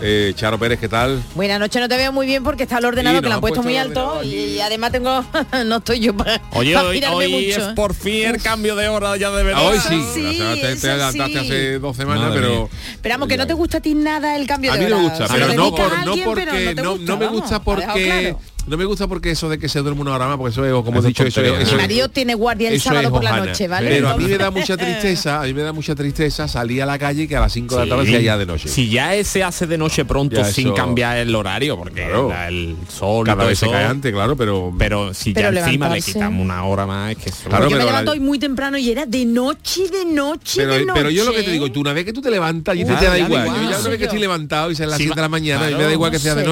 Eh, 0.00 0.32
Charo 0.34 0.58
Pérez, 0.58 0.80
¿qué 0.80 0.88
tal? 0.88 1.22
Buenas 1.34 1.60
noches, 1.60 1.78
no 1.78 1.90
te 1.90 1.98
veo 1.98 2.10
muy 2.10 2.24
bien 2.24 2.42
porque 2.42 2.62
está 2.62 2.78
el 2.78 2.86
ordenador 2.86 3.18
Sí, 3.18 3.22
que 3.24 3.28
lo 3.28 3.34
han 3.34 3.36
han 3.36 3.40
puesto, 3.42 3.62
puesto 3.62 3.68
muy 3.68 3.76
alto 3.76 4.22
y 4.24 4.58
además 4.60 4.92
tengo 4.92 5.22
no 5.66 5.76
estoy 5.76 6.00
yo 6.00 6.16
para 6.16 6.40
Oye, 6.52 6.72
para 6.72 6.88
hoy, 6.88 6.94
mirarme 6.94 7.26
hoy 7.26 7.46
mucho. 7.48 7.68
es 7.68 7.74
por 7.74 7.92
fin 7.92 8.28
el 8.28 8.42
cambio 8.42 8.74
de 8.76 8.88
hora 8.88 9.14
ya 9.18 9.30
de 9.30 9.42
verdad. 9.42 9.62
Ah, 9.62 9.68
hoy 9.68 9.78
sí, 9.78 10.02
sí, 10.14 10.26
o 10.26 10.32
sea, 10.32 10.54
te, 10.54 10.88
adelantaste 10.88 11.32
sí. 11.32 11.38
hace 11.38 11.78
dos 11.80 11.96
semanas, 11.98 12.28
Madre 12.30 12.40
pero... 12.40 12.70
Esperamos 12.92 13.28
que 13.28 13.36
no 13.36 13.46
te 13.46 13.52
gusta 13.52 13.76
a 13.76 13.80
ti 13.82 13.94
nada 13.94 14.36
el 14.36 14.46
cambio 14.46 14.72
A 14.72 14.76
de 14.78 14.84
mí 14.84 14.86
me 14.86 14.94
hora. 14.94 15.02
gusta, 15.02 15.24
O 15.24 15.28
sea, 15.28 15.36
pero 15.36 15.48
le 15.48 15.54
no, 15.56 15.64
gusta 15.70 15.84
a 15.84 15.88
por, 15.88 15.98
no 15.98 16.12
alguien, 16.12 16.30
pero 16.34 16.50
porque 16.52 16.74
no, 16.76 16.90
gusta, 16.96 17.12
no 17.12 17.25
me 17.30 17.38
gusta 17.38 17.58
dejado 17.58 17.64
porque 17.64 18.04
claro. 18.04 18.38
No 18.66 18.76
me 18.76 18.84
gusta 18.84 19.06
porque 19.06 19.30
eso 19.30 19.48
de 19.48 19.58
que 19.58 19.68
se 19.68 19.80
duerme 19.80 20.00
una 20.02 20.14
hora 20.14 20.26
más, 20.28 20.36
porque 20.36 20.52
eso 20.52 20.64
es, 20.64 20.72
como 20.84 20.96
he 20.96 21.00
es 21.00 21.06
dicho, 21.06 21.24
eso, 21.24 21.40
es- 21.42 21.60
eso 21.62 21.72
Mi 21.76 21.82
marido 21.82 22.08
tiene 22.08 22.34
guardia 22.34 22.68
el 22.70 22.80
sábado 22.80 23.10
por 23.10 23.22
la 23.24 23.36
noche, 23.44 23.68
¿vale? 23.68 23.88
Pero 23.90 24.08
a 24.10 24.16
mí 24.16 24.24
me 24.24 24.38
da 24.38 24.50
mucha 24.50 24.76
tristeza, 24.76 25.40
a 25.40 25.44
mí 25.44 25.54
me 25.54 25.62
da 25.62 25.72
mucha 25.72 25.94
tristeza 25.94 26.48
salir 26.48 26.82
a 26.82 26.86
la 26.86 26.98
calle 26.98 27.22
y 27.24 27.28
que 27.28 27.36
a 27.36 27.40
las 27.40 27.52
5 27.52 27.76
de 27.76 27.86
la 27.86 27.96
tarde 27.96 28.10
sea 28.10 28.20
ya 28.20 28.36
de 28.38 28.46
noche. 28.46 28.68
Si 28.68 28.88
ya 28.90 29.12
se 29.24 29.42
hace 29.44 29.66
de 29.66 29.78
noche 29.78 30.04
pronto 30.04 30.36
Ya 30.36 30.44
sin 30.44 30.66
eso- 30.68 30.74
cambiar 30.74 31.16
el 31.18 31.34
horario, 31.34 31.76
porque 31.76 32.02
Claro. 32.04 32.32
el 32.48 32.76
sol 32.88 33.26
y 33.26 33.30
Cada 33.30 33.44
vez 33.44 33.58
se 33.58 33.70
cae 33.70 33.84
antes, 33.84 34.12
claro, 34.12 34.36
pero... 34.36 34.72
pero 34.78 35.14
si 35.14 35.32
Pero 35.32 35.52
ya 35.52 35.60
encima 35.64 35.88
le 35.88 36.00
quitamos 36.02 36.44
una 36.44 36.64
hora 36.64 36.86
más, 36.86 37.12
es 37.12 37.18
que 37.18 37.30
eso- 37.30 37.48
Claro, 37.48 37.64
yo 37.64 37.70
me 37.70 37.76
pero 37.76 37.86
levanto 37.90 38.10
la- 38.10 38.12
hoy 38.12 38.20
muy 38.20 38.38
temprano 38.38 38.76
y 38.78 38.90
era 38.90 39.06
de 39.06 39.24
noche, 39.24 39.88
de 39.88 40.04
noche, 40.04 40.60
Pero, 40.62 40.74
de 40.74 40.84
noche. 40.86 40.92
pero 40.98 41.10
yo 41.10 41.24
lo 41.24 41.32
que 41.32 41.42
te 41.42 41.50
digo, 41.50 41.70
tú 41.70 41.80
una 41.80 41.92
vez 41.92 42.04
que 42.04 42.12
tú 42.12 42.20
te 42.20 42.30
levantas, 42.30 42.74
y 42.76 42.84
te, 42.84 42.92
da 42.92 43.18
igual. 43.18 43.46
igual. 43.46 43.62
Yo 43.64 43.70
ya 43.70 43.78
una 43.80 43.88
vez 43.90 43.98
que 43.98 44.04
estoy 44.04 44.18
levantado 44.20 44.70
y 44.70 44.74
son 44.74 44.88
las 44.88 44.96
Si 44.98 45.04
7 45.04 45.10
va- 45.12 45.16
de 45.16 45.22
la 45.22 45.28
mañana, 45.28 45.70
y 45.70 45.74
me 45.74 45.84
da 45.84 45.92
igual 45.92 46.10
que 46.10 46.16
no 46.18 46.22
sea 46.22 46.34
de 46.34 46.44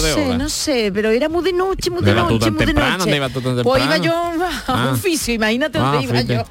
cambio 0.00 0.16
de 0.16 0.32
sé. 0.32 0.38
No 0.38 0.48
sé, 0.48 0.90
pero 0.92 1.10
era 1.10 1.28
muy 1.28 1.44
de 1.44 1.52
noche, 1.52 1.90
muy 1.90 2.02
de 2.02 2.14
noche, 2.14 2.50
muy 2.50 2.60
de 2.60 2.66
temprano, 2.66 2.98
noche. 2.98 3.16
Iba 3.16 3.28
pues 3.62 3.84
iba 3.84 3.96
yo 3.98 4.14
a 4.14 4.62
ah. 4.66 4.90
un 4.92 4.98
fisio, 4.98 5.34
imagínate 5.34 5.78
ah, 5.78 5.92
dónde 5.92 6.04
iba 6.04 6.22
yo. 6.22 6.44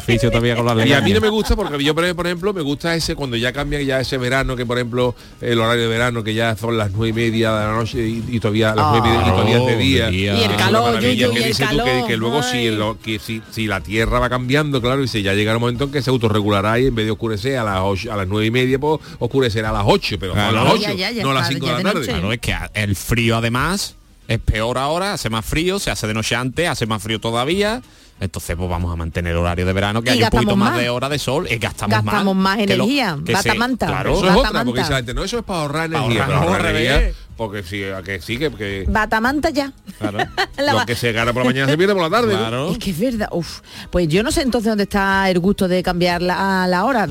Fisio 0.00 0.30
todavía 0.30 0.56
con 0.56 0.66
la 0.66 0.86
Y 0.86 0.92
a 0.92 1.00
mí 1.00 1.12
no 1.12 1.20
me 1.20 1.28
gusta 1.28 1.56
porque 1.56 1.82
yo, 1.82 1.94
por 1.94 2.04
ejemplo, 2.04 2.52
me 2.52 2.62
gusta 2.62 2.94
ese 2.94 3.14
cuando 3.14 3.36
ya 3.36 3.52
cambia 3.52 3.80
ya 3.82 4.00
ese 4.00 4.18
verano, 4.18 4.56
que 4.56 4.66
por 4.66 4.78
ejemplo, 4.78 5.14
el 5.40 5.58
horario 5.58 5.82
de 5.82 5.88
verano, 5.88 6.22
que 6.24 6.34
ya 6.34 6.56
son 6.56 6.76
las 6.76 6.90
nueve 6.92 7.08
y 7.08 7.12
media 7.12 7.52
de 7.52 7.66
la 7.66 7.72
noche 7.72 8.06
y, 8.06 8.24
y 8.28 8.40
todavía 8.40 8.74
las 8.74 8.86
nueve 8.92 9.08
ah. 9.10 9.22
oh, 9.24 9.28
y 9.28 9.30
todavía 9.30 9.58
de 9.58 9.76
día. 9.76 10.10
Y 10.10 10.26
el 10.26 10.56
calor, 10.56 11.00
yo, 11.00 11.10
yo, 11.10 11.32
y 11.32 11.42
el 11.42 11.56
calor. 11.56 11.84
Que, 11.84 12.04
que, 12.06 12.16
luego 12.16 12.42
si, 12.42 12.70
que 13.02 13.18
si, 13.18 13.42
si, 13.50 13.66
la 13.66 13.80
Tierra 13.80 14.18
va 14.18 14.28
cambiando, 14.28 14.80
claro, 14.80 15.02
y 15.02 15.08
si 15.08 15.22
ya 15.22 15.34
llegará 15.34 15.56
un 15.56 15.62
momento 15.62 15.84
en 15.84 15.92
que 15.92 16.02
se 16.02 16.10
autorregulará 16.10 16.78
y 16.78 16.86
en 16.86 16.94
vez 16.94 17.06
de 17.06 17.12
oscurecer 17.12 17.56
a 17.58 17.64
las 17.64 17.80
ocho, 17.82 18.12
a 18.12 18.16
las 18.16 18.28
nueve 18.28 18.46
y 18.46 18.50
media, 18.50 18.78
pues 18.78 19.00
oscurecerá 19.18 19.70
a 19.70 19.72
las 19.72 19.84
8, 19.86 20.16
pero 20.18 20.32
claro, 20.32 20.52
no 20.52 20.60
a 20.60 20.64
las 20.64 20.72
8, 20.74 20.82
ya, 20.82 20.92
ya, 20.94 21.10
ya, 21.10 21.22
no 21.22 21.30
a 21.30 21.34
las 21.34 21.48
5 21.48 21.66
de 21.66 21.72
la 21.72 21.82
tarde. 21.82 22.06
Claro, 22.06 22.32
es 22.32 22.40
que 22.40 22.54
el 22.82 22.96
frío 22.96 23.36
además 23.36 23.94
es 24.26 24.40
peor 24.40 24.76
ahora, 24.76 25.12
hace 25.12 25.30
más 25.30 25.44
frío, 25.44 25.78
se 25.78 25.92
hace 25.92 26.08
de 26.08 26.14
noche 26.14 26.34
antes, 26.34 26.68
hace 26.68 26.84
más 26.84 27.00
frío 27.00 27.20
todavía. 27.20 27.80
Entonces 28.18 28.56
pues 28.56 28.68
vamos 28.68 28.92
a 28.92 28.96
mantener 28.96 29.32
el 29.32 29.38
horario 29.38 29.64
de 29.64 29.72
verano 29.72 30.02
que 30.02 30.10
hay 30.10 30.22
un 30.22 30.30
poquito 30.30 30.56
más. 30.56 30.76
de 30.76 30.90
hora 30.90 31.08
de 31.08 31.20
sol 31.20 31.46
y 31.48 31.58
gastamos, 31.58 32.02
gastamos 32.02 32.34
más, 32.34 32.58
energía, 32.58 33.16
lo. 33.16 33.86
Claro, 33.86 34.14
eso 34.14 34.42
porque 34.64 34.80
dice 34.80 34.90
la 34.90 34.96
gente, 34.96 35.14
no, 35.14 35.22
eso 35.22 35.38
es 35.38 35.44
para 35.44 35.60
ahorrar 35.60 35.86
energía, 35.86 37.12
porque 37.36 37.62
sí, 37.62 37.82
que 38.04 38.20
sí, 38.20 38.36
que, 38.36 38.50
que... 38.50 38.84
Batamanta 38.88 39.50
ya. 39.50 39.72
Claro. 39.98 40.18
lo 40.58 40.84
que 40.84 40.96
se 40.96 41.12
gana 41.12 41.32
por 41.32 41.42
la 41.42 41.50
mañana 41.50 41.70
se 41.70 41.78
pierde 41.78 41.94
por 41.94 42.02
la 42.02 42.10
tarde. 42.10 42.36
Claro. 42.36 42.72
Es 42.72 42.78
que 42.78 42.90
es 42.90 42.98
verdad. 42.98 43.28
Uf. 43.30 43.60
Pues 43.90 44.08
yo 44.08 44.24
no 44.24 44.32
sé 44.32 44.42
entonces 44.42 44.70
dónde 44.70 44.84
está 44.84 45.30
el 45.30 45.38
gusto 45.38 45.68
de 45.68 45.84
cambiar 45.84 46.20
la, 46.20 46.64
a 46.64 46.66
la 46.66 46.84
hora. 46.84 47.08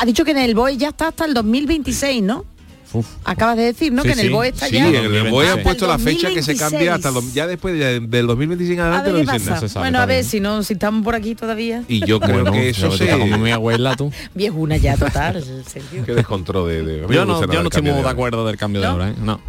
Ha 0.00 0.06
dicho 0.06 0.24
que 0.24 0.30
en 0.30 0.38
el 0.38 0.54
BOE 0.54 0.76
ya 0.76 0.88
está 0.88 1.08
hasta 1.08 1.24
el 1.24 1.34
2026, 1.34 2.22
¿no? 2.22 2.44
Acabas 3.24 3.56
de 3.56 3.64
decir, 3.64 3.92
¿no? 3.92 4.02
Que 4.02 4.12
en 4.12 4.20
el 4.20 4.30
BOE 4.30 4.48
está 4.48 4.66
sí, 4.66 4.76
ya. 4.76 4.88
Sí, 4.88 4.96
en 4.96 5.14
el 5.14 5.30
BOE 5.30 5.48
han 5.48 5.62
puesto 5.62 5.86
la 5.86 5.98
fecha 5.98 6.28
que 6.30 6.42
se 6.42 6.56
cambia 6.56 6.94
hasta 6.94 7.10
lo, 7.10 7.22
ya 7.32 7.46
después 7.46 7.78
del 7.78 8.26
2026 8.26 8.78
en 8.78 8.84
adelante. 8.84 9.10
A 9.10 9.12
ver, 9.12 9.70
bueno, 9.74 10.00
a 10.00 10.06
ver, 10.06 10.24
si 10.24 10.40
no, 10.40 10.62
si 10.62 10.74
estamos 10.74 11.04
por 11.04 11.14
aquí 11.14 11.34
todavía. 11.34 11.84
Y 11.88 12.04
yo 12.06 12.20
creo 12.20 12.44
que 12.50 12.70
eso 12.70 12.90
se... 12.96 13.08
como 13.08 13.38
mi 13.38 13.50
abuela, 13.50 13.96
tú. 13.96 14.12
Viejuna 14.34 14.76
ya, 14.76 14.96
total. 14.96 15.44
Qué 16.06 16.14
descontrol 16.14 16.68
de... 16.68 16.82
de 16.82 17.14
yo 17.14 17.24
no, 17.24 17.40
yo 17.40 17.62
no 17.62 17.68
estoy 17.68 17.82
muy 17.82 18.02
de 18.02 18.08
acuerdo 18.08 18.46
del 18.46 18.56
cambio 18.56 18.80
de 18.80 18.88
hora, 18.88 19.10
¿eh? 19.10 19.14
No. 19.20 19.40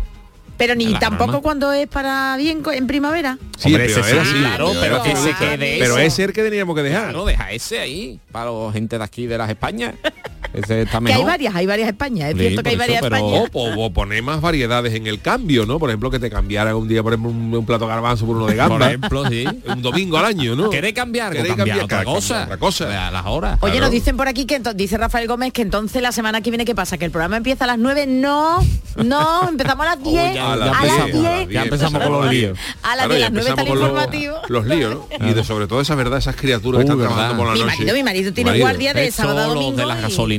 Pero 0.60 0.75
ni 0.75 0.93
tampoco 0.96 1.41
cuando 1.41 1.72
es 1.72 1.88
para 1.88 2.36
bien 2.36 2.62
en 2.74 2.86
primavera. 2.86 3.38
Sí, 3.58 3.69
Hombre, 3.69 3.86
ese 3.86 4.03
sí, 4.03 4.43
pero, 4.58 4.74
Pero 5.58 5.98
ese 5.98 6.05
es 6.05 6.19
el 6.19 6.34
que 6.34 6.43
teníamos 6.43 6.75
que 6.75 6.84
dejar. 6.84 7.13
No, 7.13 7.24
deja 7.24 7.50
ese 7.53 7.79
ahí, 7.79 8.19
para 8.29 8.51
la 8.51 8.69
gente 8.74 8.98
de 8.98 9.03
aquí 9.05 9.25
de 9.25 9.38
las 9.38 9.50
Españas. 9.50 9.96
Ese 10.53 10.82
está 10.82 11.00
mejor. 11.00 11.15
Que 11.18 11.22
hay 11.22 11.27
varias, 11.27 11.56
hay 11.56 11.65
varias 11.65 11.89
Españas, 11.89 12.29
es 12.29 12.36
sí, 12.36 12.39
cierto 12.39 12.63
que 12.63 12.70
hay 12.70 12.75
varias 12.75 13.03
Españas. 13.03 13.50
O, 13.53 13.60
o, 13.60 13.86
o, 13.86 13.94
poner 13.94 14.24
más 14.24 14.41
variedades 14.41 14.94
en 14.94 15.08
el 15.08 15.22
cambio, 15.22 15.65
¿no? 15.65 15.79
Por 15.79 15.89
ejemplo, 15.89 16.10
que 16.10 16.20
te 16.20 16.29
cambiara 16.29 16.75
un 16.75 16.88
día, 16.88 17.03
por 17.03 17.13
ejemplo, 17.13 17.32
un, 17.32 17.53
un 17.53 17.65
plato 17.65 17.88
garbanzo 17.88 18.25
por 18.25 18.36
uno 18.36 18.48
de 18.48 18.56
gamba. 18.56 18.77
Por 18.77 18.88
ejemplo, 18.88 19.29
sí. 19.29 19.46
Un 19.70 19.82
domingo 19.82 20.18
al 20.18 20.25
año, 20.25 20.56
¿no? 20.56 20.70
Queréis 20.70 20.96
cambiar, 20.96 21.32
¿Queréis 21.34 21.56
cambiar, 21.56 21.82
otra 21.82 22.03
cosa. 22.03 22.44
Otra 22.44 22.58
cosa. 22.58 23.08
A 23.08 23.12
las 23.12 23.25
horas. 23.25 23.58
Oye, 23.62 23.74
claro. 23.74 23.86
nos 23.86 23.91
dicen 23.91 24.18
por 24.18 24.27
aquí 24.27 24.46
que 24.46 24.60
dice 24.75 24.98
Rafael 24.98 25.27
Gómez 25.27 25.53
que 25.53 25.62
entonces 25.62 26.01
la 26.01 26.12
semana 26.12 26.41
que 26.41 26.50
viene, 26.50 26.65
¿qué 26.65 26.75
pasa? 26.75 26.98
Que 26.98 27.06
el 27.06 27.12
programa 27.12 27.38
empieza 27.38 27.65
a 27.65 27.68
las 27.68 27.77
9. 27.77 28.08
No, 28.08 28.60
no, 29.03 29.50
empezamos 29.50 29.86
a 29.86 29.96
las 29.96 30.03
10. 30.03 30.32
Oh, 30.32 30.34
ya, 30.34 30.53
a, 30.53 30.56
la 30.56 30.72
a, 30.72 30.86
las 30.86 31.06
10. 31.06 31.50
Ya 31.50 31.63
empezamos 31.63 32.01
con 32.01 32.12
los 32.12 32.29
líos. 32.32 32.58
A 32.84 32.96
las 32.96 33.10
10, 33.10 33.20
las 33.22 33.32
9 33.32 33.50
está 33.50 33.62
el 33.62 33.68
informativo. 33.68 34.38
Los, 34.48 34.65
líos, 34.65 34.96
¿no? 34.96 35.27
Y 35.27 35.34
de, 35.34 35.44
sobre 35.44 35.68
todo 35.68 35.82
esa 35.82 35.96
verdad, 35.96 36.20
esas 36.20 36.36
criaturas 36.36 36.84
que 36.84 36.91
uh, 36.91 36.94
están 36.94 37.08
trabajando 37.08 37.38
por 37.38 37.48
la 37.48 37.53
noche. 37.53 37.63
Mi 37.63 37.77
marido, 37.77 37.96
mi 37.96 38.03
marido 38.03 38.34
tiene 38.34 38.60
guardia 38.60 38.94
de 38.94 39.12
sábado 39.12 39.39
a 39.39 39.46
domingo. 39.46 39.84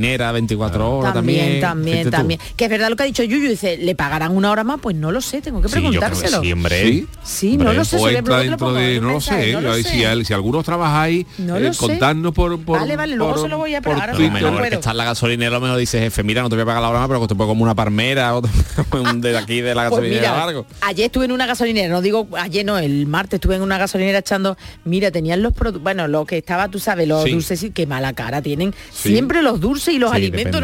24 0.00 0.98
horas 0.98 1.14
también. 1.14 1.60
También, 1.60 2.10
también. 2.10 2.40
Que 2.56 2.64
es 2.64 2.70
verdad 2.70 2.88
lo 2.90 2.96
que 2.96 3.02
ha 3.04 3.06
dicho 3.06 3.22
Yuyu, 3.22 3.48
dice, 3.48 3.76
¿le 3.76 3.94
pagarán 3.94 4.36
una 4.36 4.50
hora 4.50 4.64
más? 4.64 4.80
Pues 4.80 4.96
no 4.96 5.12
lo 5.12 5.20
sé, 5.20 5.40
tengo 5.40 5.60
que 5.60 5.68
preguntárselo. 5.68 6.42
Sí. 6.42 7.06
Sí, 7.22 7.56
no 7.56 7.72
lo 7.72 7.84
sé. 7.84 8.22
no 8.22 9.60
lo 9.60 9.74
sé. 9.80 10.24
Si 10.24 10.32
algunos 10.32 10.64
trabajáis, 10.64 11.26
contadnos 11.78 12.34
por... 12.34 12.50
Vale, 12.64 12.96
vale, 12.96 13.16
luego 13.16 13.42
se 13.42 13.48
lo 13.48 13.58
voy 13.58 13.74
a 13.74 13.82
pagar. 13.82 14.20
Está 14.20 14.90
en 14.92 14.96
la 14.96 15.04
gasolinera, 15.04 15.50
lo 15.52 15.60
mejor 15.60 15.78
dice, 15.78 16.00
jefe, 16.00 16.22
mira, 16.22 16.42
no 16.42 16.48
te 16.48 16.56
voy 16.56 16.62
a 16.62 16.66
pagar 16.66 16.82
la 16.82 16.88
hora 16.90 16.98
más, 17.00 17.08
pero 17.08 17.26
te 17.26 17.34
puedo 17.34 17.48
como 17.48 17.62
una 17.62 17.74
palmera 17.74 18.32
de 19.14 19.38
aquí 19.38 19.60
de 19.60 19.74
la 19.74 19.88
pues 19.88 20.00
gasolinera 20.00 20.36
largo. 20.36 20.66
Ayer 20.80 21.06
estuve 21.06 21.24
en 21.26 21.32
una 21.32 21.46
gasolinera, 21.46 21.88
no 21.88 22.00
digo 22.00 22.28
ayer 22.38 22.64
no, 22.64 22.78
el 22.78 23.06
martes 23.06 23.34
estuve 23.34 23.56
en 23.56 23.62
una 23.62 23.78
gasolinera 23.78 24.18
echando, 24.18 24.56
mira, 24.84 25.10
tenían 25.10 25.42
los 25.42 25.52
productos, 25.52 25.82
bueno, 25.82 26.08
lo 26.08 26.24
que 26.24 26.38
estaba, 26.38 26.68
tú 26.68 26.78
sabes, 26.78 27.08
los 27.08 27.24
dulces, 27.24 27.62
y 27.62 27.70
qué 27.70 27.86
mala 27.86 28.12
cara 28.12 28.42
tienen. 28.42 28.74
Siempre 28.90 29.42
los 29.42 29.60
dulces 29.60 29.89
y 29.90 29.98
los 29.98 30.10
sí, 30.10 30.16
alimentos 30.16 30.62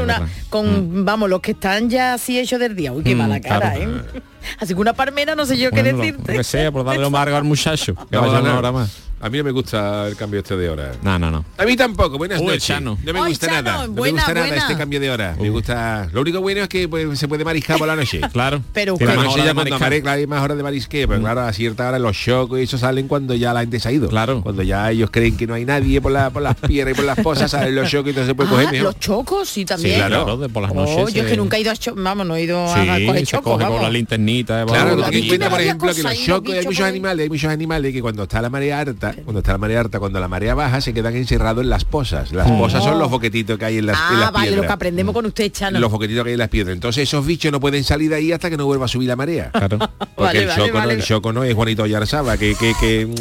con, 0.49 1.01
mm. 1.01 1.05
vamos, 1.05 1.29
los 1.29 1.41
que 1.41 1.53
están 1.53 1.91
ya 1.91 2.15
así 2.15 2.39
hechos 2.39 2.61
del 2.61 2.75
día. 2.77 2.93
Uy, 2.93 3.03
qué 3.05 3.15
mm. 3.15 3.19
mala 3.19 3.35
ah, 3.37 3.41
cara, 3.41 3.73
pues, 3.75 3.89
¿eh? 3.89 4.03
Ah. 4.15 4.21
Así 4.59 4.75
que 4.75 4.81
una 4.81 4.93
palmera 4.93 5.35
no 5.35 5.47
sé 5.47 5.59
yo 5.59 5.71
bueno, 5.71 5.85
qué 5.85 5.93
decirte. 5.93 6.33
Que 6.33 6.45
sea, 6.45 6.73
por 6.73 6.85
darle 6.85 7.07
amargo 7.07 7.37
al 7.37 7.45
muchacho. 7.45 7.95
Que 7.95 8.17
no, 8.17 8.23
vaya 8.23 8.41
una 8.41 8.59
hora 8.59 8.73
más. 8.73 9.07
A 9.19 9.31
mí 9.31 9.39
no 9.39 9.45
me 9.45 9.51
gusta 9.51 10.07
el 10.09 10.15
cambio 10.15 10.41
este 10.41 10.57
de 10.59 10.69
hora. 10.69 10.93
No, 11.03 11.19
no, 11.19 11.31
no. 11.31 11.43
A 11.57 11.65
mí 11.65 11.75
tampoco. 11.75 12.19
Buenas 12.19 12.39
Uy, 12.39 12.49
noches. 12.49 12.65
Chano. 12.67 12.99
No 13.03 13.13
me 13.15 13.27
gusta 13.27 13.47
Chano, 13.47 13.63
nada. 13.63 13.87
No 13.87 13.93
buena, 13.95 14.13
me 14.13 14.19
gusta 14.19 14.33
buena. 14.33 14.47
nada 14.47 14.63
este 14.63 14.77
cambio 14.77 15.01
de 15.01 15.11
hora. 15.11 15.35
Uy. 15.39 15.45
Me 15.45 15.51
gusta. 15.51 16.09
Lo 16.13 16.21
único 16.21 16.41
bueno 16.43 16.63
es 16.63 16.69
que 16.69 16.87
pues, 16.87 17.19
se 17.19 17.27
puede 17.27 17.43
mariscar 17.43 17.79
por 17.79 17.89
la 17.89 17.97
noche. 17.97 18.21
claro. 18.33 18.63
Pero 18.75 18.97
claro. 18.99 19.23
Más 19.23 19.35
hora 19.35 19.55
cuando 19.55 19.79
marisca, 19.79 20.13
hay 20.13 20.27
más 20.27 20.43
horas 20.43 20.59
de 20.59 20.63
marisqueo, 20.63 21.09
pero 21.09 21.21
mm. 21.21 21.23
claro, 21.23 21.41
a 21.41 21.53
cierta 21.55 21.89
hora 21.89 21.99
los 21.99 22.15
shocks 22.15 22.59
y 22.59 22.63
eso 22.65 22.77
salen 22.77 23.09
cuando 23.09 23.35
ya 23.35 23.55
la 23.55 23.61
gente 23.61 23.81
se 23.81 23.89
ha 23.89 23.93
ido. 23.93 24.09
Claro. 24.09 24.43
Cuando 24.43 24.63
ya 24.63 24.91
ellos 24.91 25.09
creen 25.11 25.35
que 25.35 25.47
no 25.47 25.55
hay 25.55 25.65
nadie 25.65 26.03
por, 26.03 26.13
la, 26.13 26.29
por 26.29 26.43
las 26.43 26.57
piedras 26.57 26.93
y 26.93 26.97
por 26.97 27.07
las 27.07 27.19
pozas, 27.19 27.51
salen 27.51 27.75
los 27.75 27.89
shocks 27.89 28.09
y 28.09 28.11
entonces 28.11 28.29
se 28.29 28.35
puede 28.35 28.51
ah, 28.51 28.53
coger 28.53 28.71
mejor. 28.71 28.87
Los 28.89 29.01
chocos 29.01 29.49
sí 29.49 29.65
también. 29.65 29.95
Sí, 29.95 30.07
claro, 30.07 30.37
de 30.37 30.51
por 30.51 30.63
las 30.63 30.75
noches. 30.75 30.95
Oh, 30.99 31.09
yo 31.09 31.23
es 31.23 31.29
que 31.29 31.35
eh. 31.35 31.39
nunca 31.39 31.57
he 31.57 31.61
ido 31.61 31.73
a 31.73 31.75
vamos, 31.97 32.27
no 32.27 32.37
he 32.37 32.43
ido 32.43 32.63
a 32.63 32.85
coger 33.07 33.27
chocos. 33.27 33.65
Coge 33.65 33.83
la 33.83 33.91
linterna 33.91 34.31
Claro, 34.45 34.97
cuenta, 35.29 35.51
por 35.51 35.61
ejemplo, 35.61 35.95
que 35.95 36.03
los 36.03 36.15
chocos, 36.15 36.55
hay 36.55 36.65
muchos 36.65 36.87
animales, 36.87 37.25
hay 37.25 37.29
muchos 37.29 37.51
animales 37.51 37.93
que 37.93 38.03
cuando 38.03 38.25
está 38.25 38.43
la 38.43 38.51
marea 38.51 38.81
alta, 38.81 39.15
cuando 39.25 39.41
está 39.41 39.53
la 39.53 39.59
marea 39.59 39.81
alta, 39.81 39.99
cuando 39.99 40.21
la 40.21 40.29
marea 40.29 40.55
baja, 40.55 40.81
se 40.81 40.93
quedan 40.93 41.17
encerrados 41.17 41.63
en 41.63 41.71
las 41.71 41.85
posas. 41.85 42.33
Las 42.33 42.51
oh. 42.51 42.59
posas 42.59 42.83
son 42.83 42.99
los 42.99 43.09
oh. 43.09 43.11
boquetitos 43.11 43.59
que 43.59 43.65
hay 43.65 43.79
en 43.79 43.87
las, 43.87 43.97
ah, 43.99 44.31
vale, 44.33 44.57
lo 44.57 44.63
que 44.63 44.69
aprendemos 44.69 45.15
con 45.15 45.27
usted, 45.27 45.51
Chano. 45.51 45.79
Los 45.79 45.91
boquetitos 45.91 46.25
que 46.25 46.31
hay 46.31 46.35
en 46.35 46.39
las 46.39 46.49
piedras. 46.49 46.75
Entonces 46.75 47.05
esos 47.05 47.25
bichos 47.27 47.53
no 47.53 47.61
pueden 47.61 47.85
salir 47.85 48.11
de 48.11 48.17
ahí 48.17 48.33
hasta 48.33 48.51
que 48.51 48.57
no 48.57 48.67
vuelva 48.67 48.87
a 48.87 48.89
subir 48.89 49.09
la 49.09 49.17
marea. 49.17 49.51
Claro. 49.51 49.79
Porque 50.15 50.39
el, 50.45 50.51
choco 50.55 50.81
no, 50.81 50.91
el 50.91 51.03
choco 51.03 51.33
no 51.33 51.45
es 51.45 51.55
Juanito 51.55 51.87
Yarzaba, 51.87 52.37
que, 52.37 52.55
que, 52.55 52.75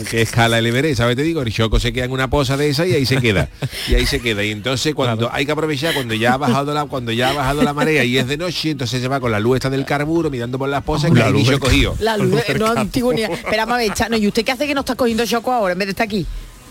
que, 0.10 0.22
escala 0.22 0.60
el 0.60 0.66
Everest, 0.66 0.98
¿sabes? 0.98 1.16
Te 1.16 1.24
digo, 1.24 1.42
el 1.42 1.52
choco 1.52 1.80
se 1.80 1.94
queda 1.94 2.06
en 2.06 2.12
una 2.12 2.30
posa 2.30 2.58
de 2.58 2.70
esa 2.70 2.86
y 2.86 2.94
ahí 2.94 3.06
se 3.06 3.18
queda. 3.18 3.50
y 3.90 3.96
ahí 3.96 4.06
se 4.06 4.20
queda. 4.20 4.44
Y 4.44 4.52
entonces 4.52 4.94
cuando 4.96 5.30
hay 5.32 5.46
que 5.46 5.52
aprovechar, 5.52 5.94
cuando 5.94 6.14
ya 6.14 6.34
ha 6.34 6.38
bajado 6.38 6.74
la, 6.74 6.86
cuando 6.86 7.12
ya 7.12 7.30
ha 7.30 7.34
bajado 7.34 7.64
la 7.64 7.74
marea 7.74 8.04
y 8.04 8.18
es 8.18 8.28
de 8.28 8.38
noche, 8.38 8.72
entonces 8.72 9.02
se 9.02 9.08
va 9.08 9.20
con 9.20 9.32
la 9.32 9.40
luz 9.40 9.56
esta 9.56 9.70
del 9.70 9.86
carburo 9.86 10.30
mirando 10.30 10.58
por 10.58 10.70
las 10.70 10.84
posas 10.84 11.05
sé 11.08 11.14
qué, 11.34 11.40
y 11.40 11.44
yo 11.44 11.60
cogido. 11.60 11.96
La 12.00 12.18
luz, 12.18 12.42
no 12.60 12.68
Antigonía. 12.68 13.28
Espera, 13.28 13.66
Chano, 13.94 14.18
¿y 14.18 14.28
usted 14.28 14.44
qué 14.44 14.52
hace 14.52 14.68
que 14.68 14.74
no 14.74 14.82
está 14.82 14.96
cogiendo 14.96 15.26
choco 15.26 15.52
ahora 15.52 15.74
en 15.74 15.80
vez 15.80 15.88
de 15.88 15.92
estar 15.92 16.06
aquí? 16.06 16.26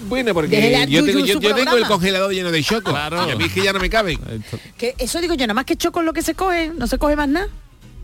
Bueno, 0.08 0.34
porque 0.34 0.86
yo, 0.88 1.04
tengo, 1.04 1.20
yo- 1.20 1.40
yo 1.40 1.54
tengo 1.54 1.76
el 1.76 1.86
congelador 1.86 2.32
lleno 2.32 2.50
de 2.50 2.62
choco. 2.62 2.90
Claro. 2.90 3.26
Y 3.28 3.30
a 3.32 3.36
mí 3.36 3.44
es 3.44 3.52
que 3.52 3.62
ya 3.62 3.72
no 3.72 3.78
me 3.80 3.88
cabe. 3.88 4.18
Que 4.76 4.94
eso 4.98 5.20
digo 5.20 5.34
yo, 5.34 5.46
nada 5.46 5.54
más 5.54 5.64
que 5.64 5.76
choco 5.76 6.00
es 6.00 6.06
lo 6.06 6.12
que 6.12 6.22
se 6.22 6.34
coge, 6.34 6.72
no 6.76 6.86
se 6.86 6.98
coge 6.98 7.16
más 7.16 7.28
nada 7.28 7.48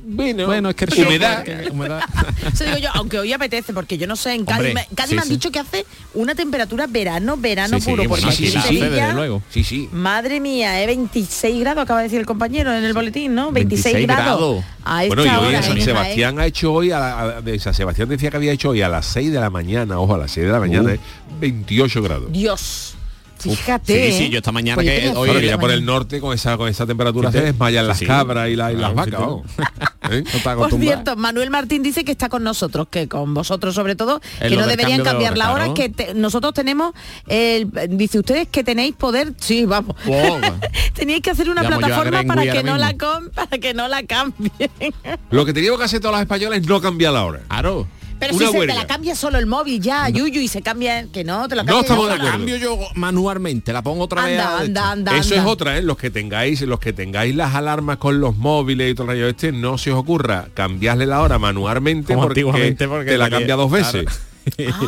vino. 0.02 0.46
Bueno, 0.46 0.70
es 0.70 0.76
que 0.76 1.02
humedad. 1.02 1.44
humedad. 1.70 2.02
Eso 2.52 2.64
digo 2.64 2.78
yo, 2.78 2.88
aunque 2.94 3.18
hoy 3.18 3.32
apetece, 3.32 3.72
porque 3.72 3.98
yo 3.98 4.06
no 4.06 4.16
sé, 4.16 4.34
en 4.34 4.44
Cádiz, 4.44 4.68
Hombre, 4.68 4.86
Cádiz 4.94 5.10
sí, 5.10 5.14
me 5.14 5.20
han 5.22 5.28
sí. 5.28 5.34
dicho 5.34 5.50
que 5.50 5.58
hace 5.58 5.86
una 6.14 6.34
temperatura 6.34 6.86
verano, 6.86 7.36
verano 7.36 7.80
sí, 7.80 7.90
puro. 7.90 8.04
porque 8.08 8.26
aquí 8.26 8.46
en 8.46 8.62
Sevilla, 8.62 9.12
luego. 9.12 9.42
Sí, 9.50 9.64
sí. 9.64 9.88
Madre 9.92 10.40
mía, 10.40 10.82
¿eh? 10.82 10.86
26 10.86 11.60
grados, 11.60 11.82
acaba 11.82 12.00
de 12.00 12.04
decir 12.04 12.20
el 12.20 12.26
compañero 12.26 12.72
en 12.72 12.84
el 12.84 12.92
boletín, 12.92 13.34
¿no? 13.34 13.52
26, 13.52 13.94
26 13.94 14.06
grados. 14.06 14.64
grados. 14.84 15.08
Bueno, 15.08 15.24
y 15.24 15.28
hoy 15.28 15.54
en 15.54 15.62
San 15.62 15.80
Sebastián 15.80 16.38
ha 16.38 16.46
hecho 16.46 16.72
hoy, 16.72 16.90
a, 16.90 16.98
la, 16.98 17.20
a 17.20 17.40
de 17.42 17.58
San 17.58 17.74
Sebastián 17.74 18.08
decía 18.08 18.30
que 18.30 18.36
había 18.36 18.52
hecho 18.52 18.70
hoy 18.70 18.82
a 18.82 18.88
las 18.88 19.06
6 19.06 19.32
de 19.32 19.40
la 19.40 19.50
mañana, 19.50 19.98
ojo, 19.98 20.14
a 20.14 20.18
las 20.18 20.30
6 20.30 20.46
de 20.46 20.52
la 20.52 20.60
mañana, 20.60 20.90
uh. 20.90 20.94
Eh, 20.94 21.00
28 21.40 22.02
grados. 22.02 22.32
Dios. 22.32 22.96
Fíjate. 23.40 24.10
Sí, 24.10 24.16
sí, 24.16 24.24
¿eh? 24.24 24.30
yo 24.30 24.38
esta 24.38 24.52
mañana 24.52 24.76
pues 24.76 24.86
que, 24.86 25.08
hoy, 25.10 25.46
ya 25.46 25.58
por 25.58 25.70
el 25.70 25.84
norte 25.84 26.20
con 26.20 26.34
esa 26.34 26.56
con 26.56 26.68
esa 26.68 26.86
temperatura 26.86 27.30
sí, 27.32 27.38
se 27.38 27.44
desmayan 27.44 27.86
las 27.86 28.00
cabras 28.02 28.48
y, 28.48 28.56
la, 28.56 28.72
y 28.72 28.76
las 28.76 28.94
vacas. 28.94 29.20
¿Eh? 30.10 30.24
Por 30.42 30.72
cierto, 30.78 31.14
Manuel 31.16 31.50
Martín 31.50 31.82
dice 31.82 32.04
que 32.04 32.12
está 32.12 32.28
con 32.28 32.42
nosotros, 32.42 32.88
que 32.90 33.06
con 33.06 33.32
vosotros 33.32 33.74
sobre 33.74 33.94
todo, 33.94 34.20
que 34.40 34.56
no 34.56 34.66
deberían 34.66 35.02
cambiar 35.02 35.38
la 35.38 35.52
hora, 35.52 35.72
que 35.74 36.12
nosotros 36.14 36.52
tenemos, 36.54 36.94
eh, 37.28 37.66
dice 37.88 38.18
ustedes 38.18 38.48
que 38.48 38.64
tenéis 38.64 38.94
poder, 38.94 39.34
sí, 39.38 39.64
vamos. 39.66 39.96
Wow. 40.04 40.40
Teníais 40.94 41.22
que 41.22 41.30
hacer 41.30 41.48
una 41.48 41.62
plataforma 41.62 42.24
para 42.24 42.42
que, 42.42 42.62
no 42.62 42.76
la, 42.76 42.94
para 43.34 43.58
que 43.58 43.74
no 43.74 43.88
la 43.88 44.02
cambien. 44.02 44.52
Lo 45.30 45.44
que 45.44 45.52
teníamos 45.52 45.78
que 45.78 45.84
hacer 45.84 46.00
todas 46.00 46.12
las 46.12 46.22
españolas 46.22 46.60
es 46.60 46.66
no 46.66 46.80
cambiar 46.80 47.12
la 47.12 47.24
hora. 47.24 47.40
Claro. 47.48 47.86
Pero 48.20 48.38
si 48.38 48.46
se 48.46 48.66
te 48.66 48.74
la 48.74 48.86
cambia 48.86 49.16
solo 49.16 49.38
el 49.38 49.46
móvil 49.46 49.80
ya, 49.80 50.08
no. 50.08 50.18
Yuyu, 50.18 50.40
y 50.40 50.48
se 50.48 50.62
cambia, 50.62 51.06
que 51.12 51.24
no, 51.24 51.48
te 51.48 51.56
la 51.56 51.62
cambia. 51.62 51.74
No 51.74 51.80
estamos 51.80 52.06
de 52.06 52.14
acuerdo. 52.14 52.32
cambio 52.32 52.56
yo 52.56 52.78
manualmente, 52.94 53.72
la 53.72 53.82
pongo 53.82 54.04
otra 54.04 54.24
vez. 54.24 54.38
Anda, 54.38 54.60
anda, 54.60 54.90
anda, 54.92 55.16
Eso 55.16 55.34
es 55.34 55.44
otra, 55.44 55.78
¿eh? 55.78 55.82
Los 55.82 55.96
que 55.96 56.10
tengáis, 56.10 56.60
los 56.62 56.78
que 56.78 56.92
tengáis 56.92 57.34
las 57.34 57.54
alarmas 57.54 57.96
con 57.96 58.20
los 58.20 58.36
móviles 58.36 58.92
y 58.92 58.94
todo 58.94 59.04
el 59.04 59.08
rayo 59.10 59.28
este, 59.28 59.50
no 59.50 59.78
se 59.78 59.90
os 59.90 59.98
ocurra 59.98 60.48
cambiarle 60.54 61.06
la 61.06 61.20
hora 61.20 61.38
manualmente 61.38 62.14
porque, 62.14 62.44
te 62.76 63.18
la 63.18 63.30
cambia 63.30 63.56
dos 63.56 63.70
veces. 63.70 64.06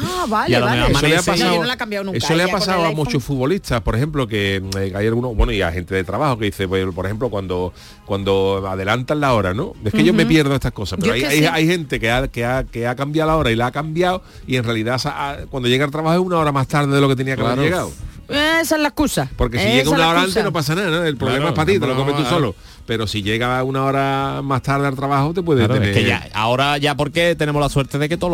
Ah, 0.05 0.25
vale, 0.29 0.59
vale. 0.61 0.93
Eso 0.93 1.07
le 1.09 1.17
ha 1.17 1.23
pasado- 1.23 1.51
No, 1.51 1.57
yo 1.65 1.73
no 1.73 1.77
cambiado 1.79 2.05
nunca, 2.05 2.19
Eso 2.19 2.35
le 2.35 2.43
ha 2.43 2.45
ella 2.47 2.53
con 2.53 2.61
pasado 2.61 2.85
a 2.87 2.93
muchos 2.93 3.23
futbolistas, 3.25 3.81
por 3.83 3.97
ejemplo, 3.97 4.27
que 4.27 4.63
eh, 4.79 4.93
hay 4.95 5.07
algunos, 5.07 5.35
bueno, 5.37 5.53
y 5.53 5.63
a 5.63 5.73
gente 5.73 5.95
de 5.95 6.05
trabajo 6.05 6.39
que 6.39 6.47
dice, 6.47 6.69
pues, 6.69 6.87
por 6.95 7.07
ejemplo, 7.07 7.29
cuando 7.31 7.73
cuando 8.07 8.65
adelantan 8.69 9.21
la 9.21 9.33
hora, 9.35 9.55
¿no? 9.55 9.73
Es 9.85 9.93
que 9.93 10.05
yo 10.05 10.13
me 10.13 10.27
pierdo 10.27 10.55
estas 10.55 10.73
cosas, 10.73 10.99
pero 11.01 11.15
hay, 11.15 11.23
es 11.23 11.29
que 11.29 11.35
hay, 11.35 11.39
sí. 11.41 11.47
hay 11.51 11.67
gente 11.67 11.99
que 12.01 12.11
ha, 12.11 12.29
que, 12.29 12.45
ha, 12.45 12.65
que 12.65 12.87
ha 12.87 12.95
cambiado 12.95 13.31
la 13.31 13.37
hora 13.37 13.51
y 13.51 13.57
la 13.57 13.67
ha 13.67 13.73
cambiado 13.73 14.23
y 14.47 14.57
en 14.57 14.65
realidad 14.65 15.01
ha- 15.05 15.37
cuando 15.51 15.69
llega 15.69 15.85
al 15.85 15.91
trabajo 15.91 16.15
es 16.21 16.21
una 16.27 16.39
hora 16.39 16.53
más 16.53 16.69
tarde 16.69 16.95
de 16.95 17.01
lo 17.01 17.09
que 17.09 17.17
tenía 17.17 17.35
que 17.37 17.41
Claro. 17.43 17.55
haber 17.61 17.65
llegado. 17.65 17.91
Eh, 18.29 18.59
Esa 18.63 18.77
es 18.77 18.83
la 18.83 18.89
excusa. 18.89 19.29
Porque 19.37 19.59
si 19.59 19.65
Esa 19.65 19.75
llega 19.77 19.91
una 19.91 20.09
hora 20.09 20.19
excusa. 20.21 20.41
antes 20.41 20.45
no 20.45 20.53
pasa 20.53 20.75
nada, 20.75 20.91
¿no? 20.91 21.05
El 21.05 21.17
problema 21.17 21.39
Claro, 21.39 21.49
es 21.51 21.57
para 21.57 21.73
ti, 21.73 21.79
te 21.79 21.87
lo 21.87 21.97
comes 21.97 22.17
tú 22.17 22.25
solo. 22.25 22.55
Pero 22.87 23.07
si 23.07 23.23
llega 23.23 23.63
una 23.63 23.85
hora 23.85 24.41
más 24.43 24.63
tarde 24.63 24.87
al 24.89 24.97
trabajo 24.97 25.33
te 25.33 25.43
puede 25.43 25.61
Claro, 25.61 25.75
tener... 25.75 25.91
es 25.91 25.97
que 25.97 26.05
ya, 26.05 26.29
ahora 26.35 26.79
ya 26.79 26.95
porque 26.97 27.37
tenemos 27.37 27.61
la 27.63 27.69
suerte 27.69 27.97
de 27.99 28.09
que 28.09 28.17
todos 28.17 28.33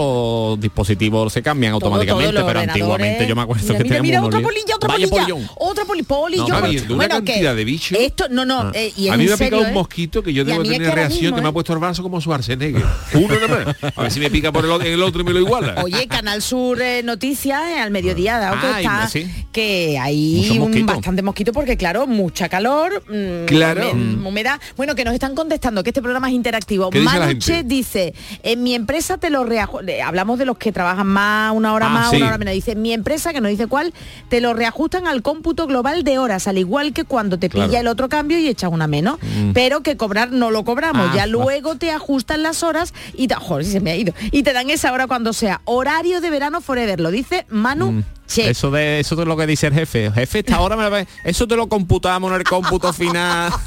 los 0.54 0.60
dispositivos 0.60 1.32
se 1.32 1.42
cambian 1.42 1.72
Todo, 1.72 1.84
automáticamente, 1.86 2.32
todo, 2.34 2.46
pero 2.46 2.60
antiguamente 2.60 3.26
yo 3.26 3.36
me 3.36 3.42
acuerdo 3.42 3.62
mira, 3.64 3.78
que 3.78 3.84
mira, 3.84 3.96
teníamos 4.02 4.28
mira, 4.28 4.38
otra 4.38 4.40
polilla, 4.40 4.74
otra 4.76 4.88
Vaya 4.88 5.08
polilla, 5.08 5.34
otra 5.56 5.84
poli, 5.84 6.02
poli, 6.02 6.36
No, 6.38 6.46
yo- 6.46 6.54
una 6.86 6.96
bueno, 6.96 7.14
que 7.20 7.32
cantidad 7.32 7.54
de 7.56 7.64
bichos. 7.64 7.98
Esto, 7.98 8.26
no, 8.30 8.44
no, 8.44 8.60
Ah. 8.60 8.72
eh, 8.74 8.92
y 8.96 9.08
es 9.08 9.12
a 9.12 9.16
mí 9.16 9.26
me 9.26 9.32
ha 9.32 9.36
picado 9.36 9.62
un 9.62 9.68
¿eh? 9.68 9.72
mosquito 9.72 10.22
que 10.22 10.32
yo 10.32 10.44
debo 10.44 10.62
es 10.62 10.68
tener 10.70 10.88
que 10.88 10.94
reacción 10.94 11.22
mismo, 11.22 11.36
que 11.36 11.42
me 11.42 11.48
ha 11.48 11.50
¿eh? 11.50 11.52
puesto 11.52 11.72
el 11.74 11.78
brazo 11.78 12.02
como 12.02 12.20
Schwarzenegger. 12.20 12.82
Uno 13.14 13.34
nada 13.46 13.74
más. 13.82 13.92
A 13.96 14.02
ver 14.02 14.10
si 14.10 14.20
me 14.20 14.30
pica 14.30 14.50
por 14.50 14.64
el, 14.64 14.70
o- 14.70 14.80
en 14.80 14.92
el 14.92 15.02
otro 15.02 15.20
y 15.20 15.24
me 15.24 15.32
lo 15.32 15.40
iguala. 15.40 15.74
Oye, 15.84 16.06
Canal 16.08 16.40
Sur 16.42 16.80
eh, 16.80 17.02
Noticias 17.02 17.62
eh, 17.68 17.80
al 17.80 17.90
mediodía 17.90 18.38
dado 18.38 18.60
que 18.60 18.66
Ah, 18.66 18.80
y- 18.80 18.84
está 18.84 19.08
sí. 19.08 19.26
que 19.52 19.98
hay 20.00 20.36
Mucho 20.38 20.52
un 20.54 20.58
mosquito. 20.60 20.86
bastante 20.86 21.22
mosquito 21.22 21.52
porque 21.52 21.76
claro, 21.76 22.06
mucha 22.06 22.48
calor, 22.48 23.02
mm, 23.08 23.44
Claro. 23.46 23.94
Humedad. 24.38 24.60
Bueno, 24.76 24.94
que 24.94 25.04
nos 25.04 25.14
están 25.14 25.34
contestando 25.34 25.82
que 25.82 25.90
este 25.90 26.02
programa 26.02 26.28
es 26.28 26.34
interactivo. 26.34 26.90
¿Qué 26.90 27.00
dice 27.00 27.18
la 27.18 27.26
Manuche 27.26 27.62
dice, 27.64 28.14
en 28.42 28.62
mi 28.62 28.74
empresa 28.74 29.18
te 29.18 29.30
lo 29.30 29.44
reajustan, 29.44 30.00
hablamos 30.04 30.38
de 30.38 30.44
los 30.44 30.58
que 30.58 30.72
trabajan 30.72 31.06
más, 31.06 31.52
una 31.54 31.72
hora 31.74 31.86
Ah, 31.86 31.90
más, 31.90 32.10
sí. 32.10 32.16
una 32.16 32.26
hora 32.28 32.38
menos. 32.38 32.54
Dice, 32.54 32.74
mi 32.76 32.92
empresa, 32.92 33.32
que 33.32 33.40
no 33.40 33.48
dice 33.48 33.66
cuál, 33.66 33.92
te 34.28 34.40
lo 34.40 34.54
reajustan 34.54 35.06
al 35.06 35.22
cómputo 35.22 35.66
global 35.66 36.04
de 36.04 36.18
horas, 36.18 36.46
al 36.48 36.58
igual 36.58 36.92
que 36.92 37.04
cuando 37.04 37.38
te 37.38 37.48
pilla 37.50 37.80
el 37.80 37.88
otro 37.88 38.08
cambio 38.08 38.38
y 38.38 38.48
echas 38.48 38.70
una 38.70 38.86
menos. 38.86 39.18
Mm. 39.22 39.52
Pero 39.52 39.82
que 39.82 39.96
cobrar 39.96 40.30
no 40.30 40.50
lo 40.50 40.64
cobramos. 40.64 41.08
Ah, 41.10 41.16
ya 41.16 41.26
luego 41.26 41.76
te 41.76 41.90
ajustan 41.90 42.42
las 42.42 42.62
horas 42.62 42.92
y 43.14 43.28
te, 43.28 43.34
joder, 43.34 43.64
se 43.64 43.80
me 43.80 43.90
ha 43.90 43.96
ido. 43.96 44.12
Y 44.30 44.42
te 44.42 44.52
dan 44.52 44.70
esa 44.70 44.92
hora 44.92 45.06
cuando 45.06 45.32
sea. 45.32 45.60
Horario 45.64 46.20
de 46.20 46.30
verano 46.30 46.60
forever, 46.60 47.00
lo 47.00 47.10
dice 47.10 47.46
Manu 47.48 48.04
Che. 48.28 48.50
Eso 48.50 48.70
de 48.70 49.00
eso 49.00 49.16
de 49.16 49.24
lo 49.24 49.36
que 49.36 49.46
dice 49.46 49.66
el 49.68 49.74
jefe. 49.74 50.12
Jefe, 50.12 50.40
esta 50.40 50.60
hora 50.60 50.76
me 50.76 50.88
la 50.88 51.06
Eso 51.24 51.48
te 51.48 51.56
lo 51.56 51.66
computamos 51.66 52.30
en 52.30 52.36
el 52.36 52.44
cómputo 52.44 52.92
final. 52.92 53.50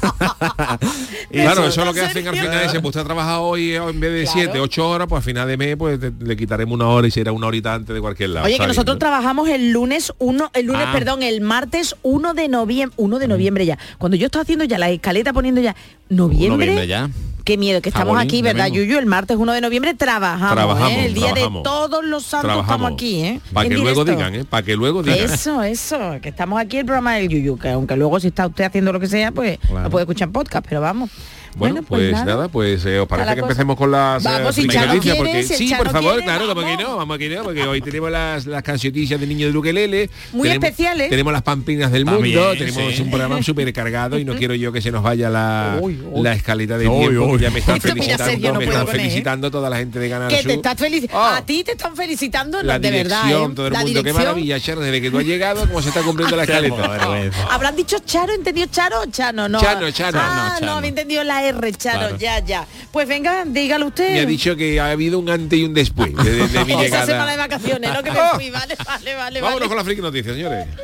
Y 1.33 1.35
claro, 1.41 1.65
eso 1.65 1.81
es 1.81 1.87
lo 1.87 1.93
que 1.93 2.01
hacen 2.01 2.27
al 2.27 2.35
final 2.35 2.63
es, 2.65 2.71
pues 2.73 2.83
usted 2.85 2.99
ha 3.01 3.03
trabajado 3.05 3.43
hoy 3.43 3.71
eh, 3.71 3.77
en 3.77 3.99
vez 3.99 4.11
de 4.11 4.27
7, 4.27 4.59
8 4.59 4.89
horas, 4.89 5.07
pues 5.07 5.19
a 5.19 5.23
final 5.23 5.47
de 5.47 5.55
mes 5.57 5.75
pues 5.77 5.97
te- 5.99 6.11
le 6.19 6.35
quitaremos 6.35 6.73
una 6.75 6.87
hora 6.89 7.07
y 7.07 7.11
será 7.11 7.31
una 7.31 7.47
horita 7.47 7.73
antes 7.73 7.93
de 7.95 8.01
cualquier 8.01 8.31
lado. 8.31 8.45
Oye, 8.47 8.57
que 8.57 8.67
nosotros 8.67 8.99
trabajamos 8.99 9.47
el 9.49 9.71
lunes 9.71 10.11
1, 10.19 10.51
el 10.53 10.65
lunes, 10.65 10.83
Ah. 10.87 10.91
perdón, 10.93 11.23
el 11.23 11.39
martes 11.41 11.95
1 12.01 12.33
de 12.33 12.47
noviembre, 12.49 12.93
1 12.97 13.19
de 13.19 13.27
noviembre 13.27 13.65
ya. 13.65 13.77
Cuando 13.97 14.17
yo 14.17 14.25
estoy 14.25 14.41
haciendo 14.41 14.65
ya 14.65 14.77
la 14.77 14.89
escaleta 14.89 15.31
poniendo 15.33 15.61
ya 15.61 15.75
noviembre, 16.09 16.65
Noviembre 16.67 16.87
ya. 16.87 17.09
Qué 17.51 17.57
miedo, 17.57 17.81
que 17.81 17.89
estamos 17.89 18.17
aquí, 18.17 18.41
¿verdad. 18.41 18.67
Yuyu? 18.67 18.97
El 18.97 19.05
martes 19.07 19.35
1 19.37 19.51
de 19.53 19.59
noviembre 19.61 19.93
trabajamos, 19.93 20.53
Trabajamos, 20.53 20.91
¿eh? 20.91 21.05
El 21.05 21.13
día 21.13 21.25
trabajamos. 21.33 21.63
de 21.63 21.69
todos 21.69 22.05
los 22.05 22.23
santos 22.23 22.61
estamos 22.61 22.93
aquí, 22.93 23.21
¿eh? 23.23 23.41
Para 23.51 23.67
que 23.67 23.75
luego 23.75 24.05
digan, 24.05 24.35
¿eh? 24.35 24.45
Para 24.45 24.63
que 24.63 24.75
luego 24.75 25.03
digan. 25.03 25.19
Eso, 25.19 25.61
eso, 25.63 25.99
que 26.21 26.29
estamos 26.29 26.59
aquí 26.61 26.77
el 26.77 26.85
programa 26.85 27.15
del 27.15 27.27
Yuyu, 27.27 27.57
que 27.57 27.69
aunque 27.69 27.95
luego 27.97 28.19
si 28.21 28.27
está 28.27 28.47
usted 28.47 28.63
haciendo 28.63 28.93
lo 28.93 28.99
que 29.01 29.07
sea, 29.07 29.31
pues 29.31 29.57
Claro. 29.67 29.83
lo 29.83 29.89
puede 29.89 30.03
escuchar 30.03 30.29
en 30.29 30.33
podcast, 30.33 30.65
pero 30.67 30.79
vamos. 30.79 31.09
Bueno, 31.55 31.83
pues, 31.83 32.11
nada. 32.11 32.47
pues 32.47 32.85
eh, 32.85 32.99
os 32.99 33.07
parece 33.07 33.29
que 33.29 33.41
cosa. 33.41 33.51
empecemos 33.51 33.77
con 33.77 33.91
las 33.91 34.23
Vamos, 34.23 34.57
eh, 34.57 34.61
si 34.61 34.67
noticias, 34.67 35.15
porque 35.17 35.43
si 35.43 35.55
sí, 35.67 35.73
por 35.75 35.89
favor, 35.91 36.11
quiere, 36.13 36.25
claro, 36.25 36.47
como 36.47 36.61
que 36.65 36.77
no, 36.83 36.97
vamos 36.97 37.17
que 37.17 37.29
no, 37.29 37.43
porque 37.43 37.63
hoy 37.63 37.81
tenemos 37.81 38.09
las, 38.11 38.45
las 38.45 38.63
cancionillas 38.63 39.19
de 39.19 39.27
niño 39.27 39.47
de 39.47 39.53
Luquelele, 39.53 40.09
Muy 40.31 40.47
tenemos, 40.47 40.63
especiales. 40.69 41.09
tenemos 41.09 41.33
las 41.33 41.41
pamplinas 41.41 41.91
del 41.91 42.05
También, 42.05 42.35
mundo, 42.39 42.53
tenemos 42.57 42.93
sí. 42.95 43.01
un 43.01 43.09
programa 43.09 43.41
súper 43.43 43.71
cargado 43.73 44.17
y 44.17 44.25
no 44.25 44.35
quiero 44.35 44.55
yo 44.55 44.71
que 44.71 44.81
se 44.81 44.91
nos 44.91 45.03
vaya 45.03 45.29
la, 45.29 45.79
la 46.15 46.33
escalita 46.33 46.77
de 46.77 46.87
Uy, 46.87 47.07
tiempo, 47.09 47.25
uy. 47.25 47.39
ya 47.39 47.49
me 47.51 47.59
están 47.59 47.75
Esto, 47.77 47.89
felicitando, 47.89 48.53
no 48.53 48.59
me 48.59 48.65
están 48.65 48.81
él, 48.81 48.87
¿eh? 48.87 48.91
felicitando 48.91 49.51
toda 49.51 49.69
la 49.69 49.77
gente 49.77 49.99
de 49.99 50.09
Canal 50.09 50.29
Que 50.29 50.43
te 50.43 50.53
estás 50.53 50.75
felicitando. 50.77 51.21
A 51.25 51.41
ti 51.45 51.63
te 51.63 51.71
están 51.71 51.95
felicitando, 51.95 52.63
la 52.63 52.73
no, 52.75 52.79
de 52.79 52.91
verdad. 52.91 53.29
¿eh? 53.29 53.49
todo 53.55 53.67
el 53.67 53.73
La 53.73 53.81
mundo, 53.81 54.03
qué 54.03 54.13
maravilla, 54.13 54.59
Charo, 54.59 54.81
desde 54.81 55.01
que 55.01 55.11
tú 55.11 55.17
has 55.19 55.25
llegado, 55.25 55.67
cómo 55.67 55.81
se 55.81 55.89
está 55.89 56.01
cumpliendo 56.01 56.35
la 56.35 56.43
escaleta. 56.43 57.31
¿Habrán 57.49 57.75
dicho 57.75 57.97
Charo? 58.05 58.33
¿Entendido 58.33 58.67
Charo 58.71 59.01
o 59.01 59.05
Chano? 59.07 59.49
No. 59.49 59.59
Chano, 59.59 59.91
Chano. 59.91 60.19
Ah, 60.21 60.57
no, 60.61 60.73
había 60.77 60.89
entendido 60.89 61.23
la 61.23 61.40
R, 61.47 61.71
Chano, 61.73 61.99
Claro. 61.99 62.17
ya, 62.17 62.39
ya. 62.39 62.67
Pues 62.91 63.07
venga, 63.07 63.43
dígalo 63.45 63.87
usted. 63.87 64.11
Me 64.13 64.19
ha 64.21 64.25
dicho 64.25 64.55
que 64.55 64.79
ha 64.79 64.91
habido 64.91 65.19
un 65.19 65.29
antes 65.29 65.57
y 65.59 65.63
un 65.63 65.73
después 65.73 66.15
de, 66.15 66.31
de- 66.31 66.47
de 66.47 66.65
mi 66.65 66.71
Esa 66.73 66.81
llegada. 66.81 67.05
semana 67.05 67.31
de 67.31 67.37
vacaciones, 67.37 67.93
¿no? 67.93 68.03
Que 68.03 68.11
me 68.11 68.19
fui, 68.35 68.49
vale, 68.51 68.75
vale, 68.85 69.15
vale. 69.15 69.41
Vámonos 69.41 69.59
vale. 69.59 69.67
con 69.69 69.77
la 69.77 69.83
friki 69.83 70.01
noticias, 70.01 70.35
señores. 70.35 70.67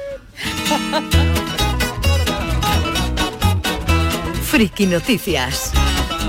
Friki 4.44 4.86
Noticias. 4.86 5.72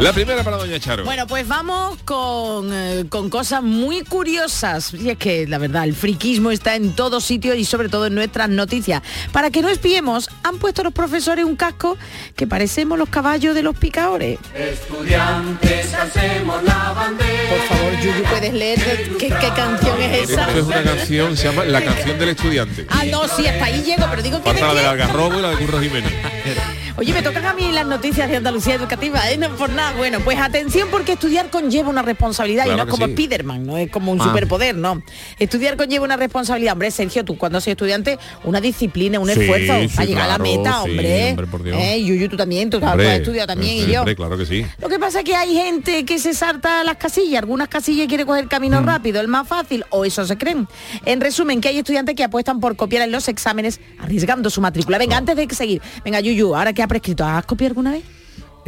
La 0.00 0.12
primera 0.12 0.44
para 0.44 0.56
Doña 0.58 0.78
Charo. 0.78 1.04
Bueno, 1.04 1.26
pues 1.26 1.48
vamos 1.48 1.98
con, 2.04 2.70
eh, 2.72 3.06
con 3.08 3.28
cosas 3.30 3.64
muy 3.64 4.02
curiosas. 4.04 4.94
Y 4.94 5.10
es 5.10 5.18
que 5.18 5.46
la 5.48 5.58
verdad, 5.58 5.82
el 5.84 5.94
friquismo 5.94 6.52
está 6.52 6.76
en 6.76 6.92
todos 6.92 7.24
sitios 7.24 7.56
y 7.56 7.64
sobre 7.64 7.88
todo 7.88 8.06
en 8.06 8.14
nuestras 8.14 8.48
noticias. 8.48 9.02
Para 9.32 9.50
que 9.50 9.60
no 9.60 9.68
espiemos, 9.68 10.30
han 10.44 10.58
puesto 10.58 10.84
los 10.84 10.92
profesores 10.92 11.44
un 11.44 11.56
casco 11.56 11.98
que 12.36 12.46
parecemos 12.46 12.96
los 12.96 13.08
caballos 13.08 13.56
de 13.56 13.62
los 13.64 13.76
picadores. 13.76 14.38
Estudiantes, 14.54 15.92
hacemos 15.92 16.62
la 16.62 16.92
bandera. 16.92 17.50
Por 17.50 17.76
favor, 17.76 17.92
Yuyu, 18.00 18.22
¿puedes 18.30 18.54
leer 18.54 18.78
de- 18.78 19.16
qué, 19.18 19.28
qué 19.28 19.50
canción 19.56 20.00
es 20.00 20.30
esa? 20.30 20.46
Esto 20.46 20.58
es 20.60 20.64
una 20.66 20.82
canción, 20.84 21.36
se 21.36 21.44
llama 21.48 21.64
La 21.64 21.82
canción 21.84 22.16
del 22.20 22.28
estudiante. 22.28 22.86
Ah, 22.90 23.02
no, 23.10 23.26
sí, 23.26 23.48
hasta 23.48 23.64
ahí 23.64 23.82
llego, 23.82 24.06
pero 24.08 24.22
digo 24.22 24.38
que 24.38 24.44
Falta 24.44 24.60
la 24.68 24.74
de 24.74 24.80
del. 24.80 24.86
Algarrobo 24.90 25.38
y 25.40 25.42
la 25.42 25.50
de 25.50 25.56
Curro 25.56 25.80
Jiménez. 25.80 26.12
Oye, 26.98 27.12
me 27.12 27.22
tocan 27.22 27.44
a 27.46 27.54
mí 27.54 27.70
las 27.70 27.86
noticias 27.86 28.28
de 28.28 28.38
Andalucía 28.38 28.74
Educativa, 28.74 29.30
¿eh? 29.30 29.36
No 29.36 29.48
por 29.50 29.70
nada. 29.70 29.92
Bueno, 29.96 30.18
pues 30.24 30.36
atención 30.36 30.88
porque 30.90 31.12
estudiar 31.12 31.48
conlleva 31.48 31.88
una 31.88 32.02
responsabilidad 32.02 32.66
y 32.66 32.70
no 32.70 32.82
es 32.82 32.88
como 32.88 33.06
sí. 33.06 33.12
Spiderman, 33.12 33.64
no 33.64 33.78
es 33.78 33.88
como 33.88 34.10
un 34.10 34.20
Ah. 34.20 34.24
superpoder, 34.24 34.74
no. 34.74 35.00
Estudiar 35.38 35.76
conlleva 35.76 36.04
una 36.04 36.16
responsabilidad. 36.16 36.72
Hombre, 36.72 36.90
Sergio, 36.90 37.24
tú 37.24 37.38
cuando 37.38 37.60
soy 37.60 37.70
estudiante, 37.72 38.18
una 38.42 38.60
disciplina, 38.60 39.20
un 39.20 39.28
Sí, 39.28 39.38
esfuerzo 39.40 39.74
sí, 39.80 39.88
para 39.94 40.06
llegar 40.06 40.24
a 40.24 40.32
la 40.32 40.38
meta, 40.38 40.82
hombre. 40.82 41.30
hombre, 41.30 41.46
por 41.46 41.62
Dios. 41.62 41.76
Eh, 41.80 42.02
Yuyu, 42.02 42.28
tú 42.28 42.36
también, 42.36 42.68
tú, 42.68 42.80
has 42.84 42.98
estudiado 42.98 43.46
también 43.46 43.76
y 43.88 43.92
yo. 43.92 44.00
Hombre, 44.00 44.16
claro 44.16 44.36
que 44.36 44.44
sí. 44.46 44.66
Lo 44.80 44.88
que 44.88 44.98
pasa 44.98 45.20
es 45.20 45.24
que 45.24 45.36
hay 45.36 45.54
gente 45.54 46.04
que 46.04 46.18
se 46.18 46.34
salta 46.34 46.82
las 46.82 46.96
casillas, 46.96 47.38
algunas 47.42 47.68
casillas 47.68 48.06
y 48.06 48.08
quiere 48.08 48.26
coger 48.26 48.40
el 48.40 48.46
Mm. 48.46 48.50
camino 48.50 48.82
rápido, 48.82 49.20
el 49.20 49.28
más 49.28 49.46
fácil, 49.46 49.84
o 49.90 50.04
eso 50.04 50.26
se 50.26 50.36
creen. 50.36 50.66
En 51.04 51.20
resumen, 51.20 51.60
que 51.60 51.68
hay 51.68 51.78
estudiantes 51.78 52.16
que 52.16 52.24
apuestan 52.24 52.58
por 52.58 52.74
copiar 52.74 53.02
en 53.04 53.12
los 53.12 53.28
exámenes, 53.28 53.80
arriesgando 54.00 54.50
su 54.50 54.60
matrícula. 54.60 54.98
Venga, 54.98 55.16
antes 55.16 55.36
de 55.36 55.46
seguir, 55.54 55.80
venga, 56.04 56.18
Yuyu, 56.18 56.56
ahora 56.56 56.72
que 56.72 56.87
prescrito, 56.88 57.24
¿has 57.24 57.44
copiado 57.44 57.70
alguna 57.72 57.92
vez? 57.92 58.02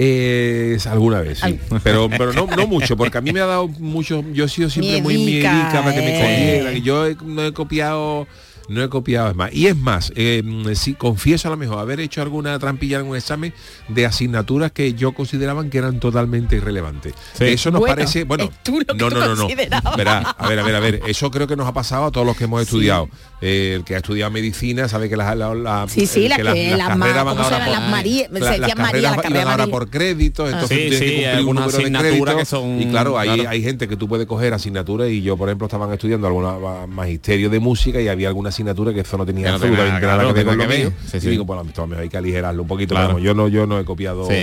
Eh, 0.02 0.78
alguna 0.86 1.20
vez, 1.20 1.40
sí. 1.40 1.58
Pero, 1.82 2.08
pero 2.08 2.32
no, 2.32 2.46
no 2.46 2.66
mucho, 2.66 2.96
porque 2.96 3.18
a 3.18 3.20
mí 3.20 3.32
me 3.32 3.40
ha 3.40 3.46
dado 3.46 3.68
mucho. 3.68 4.24
Yo 4.32 4.44
he 4.46 4.48
sido 4.48 4.70
siempre 4.70 5.02
muy 5.02 5.14
Miedica, 5.16 5.72
para 5.82 5.94
que 5.94 6.00
me 6.00 6.16
eh. 6.16 6.20
cogieran. 6.20 6.76
Y 6.76 6.80
yo 6.82 7.06
he- 7.06 7.16
no 7.22 7.44
he 7.44 7.52
copiado. 7.52 8.26
No 8.70 8.82
he 8.84 8.88
copiado 8.88 9.30
es 9.30 9.36
más. 9.36 9.52
Y 9.52 9.66
es 9.66 9.76
más, 9.76 10.12
eh, 10.16 10.42
sí, 10.74 10.94
confieso 10.94 11.48
a 11.48 11.50
lo 11.50 11.56
mejor 11.56 11.78
haber 11.78 12.00
hecho 12.00 12.22
alguna 12.22 12.58
trampilla 12.58 13.00
en 13.00 13.06
un 13.06 13.16
examen 13.16 13.52
de 13.88 14.06
asignaturas 14.06 14.72
que 14.72 14.94
yo 14.94 15.12
consideraban 15.12 15.70
que 15.70 15.78
eran 15.78 15.98
totalmente 16.00 16.56
irrelevantes. 16.56 17.14
Eso 17.38 17.70
nos 17.70 17.80
Bueno, 17.80 17.94
parece, 17.96 18.24
bueno, 18.24 18.44
es 18.44 18.50
tú 18.62 18.78
lo 18.80 18.94
que 18.94 18.94
no, 19.02 19.08
tú 19.08 19.16
no, 19.16 19.26
no, 19.26 19.34
no. 19.36 19.48
Verá, 19.96 20.18
a 20.18 20.48
ver, 20.48 20.58
a 20.60 20.62
ver, 20.62 20.74
a 20.76 20.80
ver. 20.80 21.00
Eso 21.06 21.30
creo 21.30 21.46
que 21.46 21.56
nos 21.56 21.66
ha 21.66 21.72
pasado 21.72 22.06
a 22.06 22.10
todos 22.12 22.26
los 22.26 22.36
que 22.36 22.44
hemos 22.44 22.62
estudiado. 22.62 23.08
Eh, 23.42 23.72
el 23.76 23.84
que 23.84 23.94
ha 23.94 23.98
estudiado 23.98 24.30
medicina 24.30 24.86
sabe 24.88 25.08
que 25.08 25.16
las 25.16 25.34
la, 25.36 25.54
la- 25.54 25.86
Sí, 25.88 26.06
sí, 26.06 26.24
el 26.24 26.28
las 26.28 26.38
que 26.38 26.76
las 26.76 26.88
carreras 26.88 27.24
van 27.24 27.36
¿cómo 27.36 27.48
se 27.48 27.54
ahora 27.54 27.64
por- 27.80 27.90
María- 27.90 28.28
la- 28.30 28.38
las 28.58 28.76
María, 28.76 29.16
carreras 29.16 29.44
la 29.46 29.50
ahora 29.52 29.66
por 29.66 29.88
créditos, 29.90 30.48
Ah. 30.48 30.52
entonces 30.52 30.78
Sí, 30.78 30.84
tú 30.84 30.90
tienes 30.90 31.00
que 31.00 31.06
cumplir 31.14 31.28
un 31.30 31.36
algunas 31.58 31.64
número 31.74 31.90
de 32.02 32.08
créditos. 32.10 32.34
que 32.36 32.44
son- 32.44 32.80
y 32.82 32.86
claro, 32.86 33.18
hay, 33.18 33.28
claro. 33.34 33.48
hay 33.50 33.62
gente 33.62 33.88
que 33.88 33.96
tú 33.96 34.06
puedes 34.08 34.26
coger 34.26 34.52
asignaturas 34.54 35.08
y 35.08 35.22
yo, 35.22 35.36
por 35.36 35.48
ejemplo, 35.48 35.66
estaban 35.66 35.92
estudiando 35.92 36.26
alguna 36.26 36.58
ma- 36.58 36.86
magisterio 36.86 37.48
de 37.50 37.58
música 37.60 38.00
y 38.00 38.08
había 38.08 38.28
alguna 38.28 38.52
asignatura 38.60 38.92
que 38.92 39.00
eso 39.00 39.16
no 39.16 39.26
tenía 39.26 39.54
absolutamente 39.54 40.06
nada, 40.06 40.26
que 40.26 40.32
ver 40.32 40.44
con 40.46 40.58
lo 40.58 40.68
que 40.68 40.76
mío. 40.78 40.90
ver. 40.90 41.10
Sí, 41.10 41.16
Y 41.16 41.20
sí. 41.20 41.30
digo, 41.30 41.44
bueno, 41.44 41.64
hay 41.98 42.08
que 42.08 42.16
aligerarlo 42.16 42.62
un 42.62 42.68
poquito. 42.68 42.94
Claro. 42.94 43.08
pero 43.08 43.14
vamos, 43.16 43.24
yo 43.26 43.34
no, 43.34 43.48
yo 43.48 43.66
no 43.66 43.78
he 43.80 43.84
copiado, 43.84 44.26
Sí, 44.28 44.34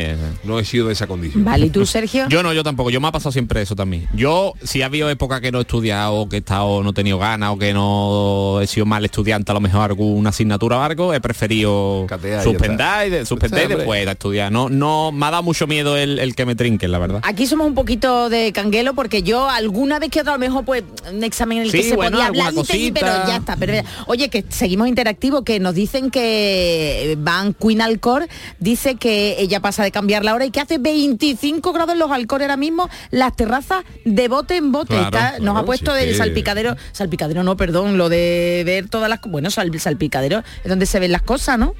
no 0.44 0.60
he 0.60 0.66
sido 0.66 0.88
de 0.88 0.94
esa 0.94 1.08
condición. 1.08 1.44
Vale, 1.46 1.68
¿y 1.68 1.70
tú, 1.70 1.86
Sergio? 1.86 2.28
Yo 2.30 2.44
no, 2.44 2.54
yo 2.54 2.64
tampoco. 2.64 2.90
Yo 2.90 3.00
me 3.02 3.08
ha 3.08 3.12
pasado 3.12 3.32
siempre 3.32 3.62
eso 3.62 3.76
también. 3.76 4.08
Yo, 4.14 4.54
si 4.64 4.82
ha 4.82 4.86
habido 4.88 5.10
época 5.10 5.40
que 5.42 5.52
no 5.52 5.60
he 5.60 5.62
estudiado, 5.62 6.28
que 6.30 6.38
he 6.38 6.40
estado, 6.40 6.84
no 6.84 6.90
he 6.90 6.94
tenido 6.94 7.20
ganas 7.20 7.52
o 7.52 7.58
que 7.58 7.74
no 7.74 8.60
he 8.62 8.68
sido 8.68 8.86
mal 8.86 9.04
estudiante, 9.06 9.52
a 9.52 9.56
lo 9.56 9.62
mejor 9.62 9.82
alguna 9.90 10.30
asignatura 10.30 10.78
o 10.78 10.82
algo, 10.82 11.14
he 11.14 11.22
preferido 11.22 12.08
suspender 12.44 13.08
y, 13.08 13.10
de- 13.12 13.26
suspender 13.26 13.72
y 13.72 13.76
después 13.76 14.06
de 14.06 14.12
estudiar. 14.12 14.52
No, 14.52 14.70
no, 14.70 15.12
me 15.12 15.26
ha 15.26 15.32
dado 15.32 15.44
mucho 15.44 15.68
miedo 15.68 15.98
el, 15.98 16.20
el 16.20 16.36
que 16.36 16.46
me 16.46 16.56
trinquen, 16.56 16.92
la 16.92 17.00
verdad. 17.00 17.22
Aquí 17.24 17.46
somos 17.48 17.68
un 17.68 17.76
poquito 17.76 18.30
de 18.30 18.52
canguelo 18.54 18.94
porque 18.94 19.24
yo 19.24 19.50
alguna 19.50 20.00
vez 20.00 20.10
que 20.10 20.22
otra 20.22 20.34
a 20.34 20.36
lo 20.38 20.40
mejor 20.40 20.66
pues 20.66 20.84
un 21.12 21.24
examen 21.24 21.60
en 21.60 21.64
el 21.66 21.72
que 21.72 21.84
se 21.84 21.96
bueno, 21.96 22.12
podía 22.18 22.28
hablar 22.28 22.48
alguna 22.48 22.76
y 22.76 22.92
te- 22.92 23.00
pero 23.00 23.12
ya 23.28 23.38
está. 23.38 23.56
pero- 23.56 23.74
oye, 24.08 24.30
que 24.30 24.44
seguimos 24.50 24.88
interactivo, 24.88 25.44
que 25.44 25.60
nos 25.60 25.74
dicen 25.76 26.10
que 26.12 27.16
Van 27.20 27.54
Queen 27.54 27.82
Alcor 27.82 28.28
dice 28.60 28.96
que 28.96 29.36
ella 29.40 29.60
pasa 29.60 29.84
de 29.84 29.92
cambiar 29.92 30.24
la 30.26 30.34
hora 30.34 30.46
y 30.46 30.52
que 30.52 30.60
hace 30.60 30.78
25 30.78 31.74
grados 31.74 31.94
en 31.94 32.00
los 32.00 32.12
Alcor 32.12 32.42
ahora 32.42 32.58
mismo, 32.58 32.90
las 33.12 33.36
terrazas 33.36 33.84
de 34.06 34.28
bote 34.28 34.58
en 34.58 34.72
bote. 34.72 34.88
Claro, 34.96 35.06
Está- 35.06 35.40
nos 35.40 35.58
ha 35.58 35.64
puesto 35.64 35.92
sí 35.96 36.06
que- 36.06 36.14
salpicadero, 36.16 36.76
salpicadero 36.92 37.44
no, 37.44 37.58
perdón, 37.58 37.98
lo 37.98 38.10
de 38.10 38.64
ver 38.66 38.90
todas 38.90 39.10
las 39.10 39.20
bueno, 39.22 39.52
sal- 39.52 39.78
salpicadero 39.80 40.44
es 40.64 40.70
donde 40.70 40.86
se 40.86 41.00
ven 41.00 41.12
las 41.12 41.22
cosas, 41.22 41.60
¿no? 41.60 41.74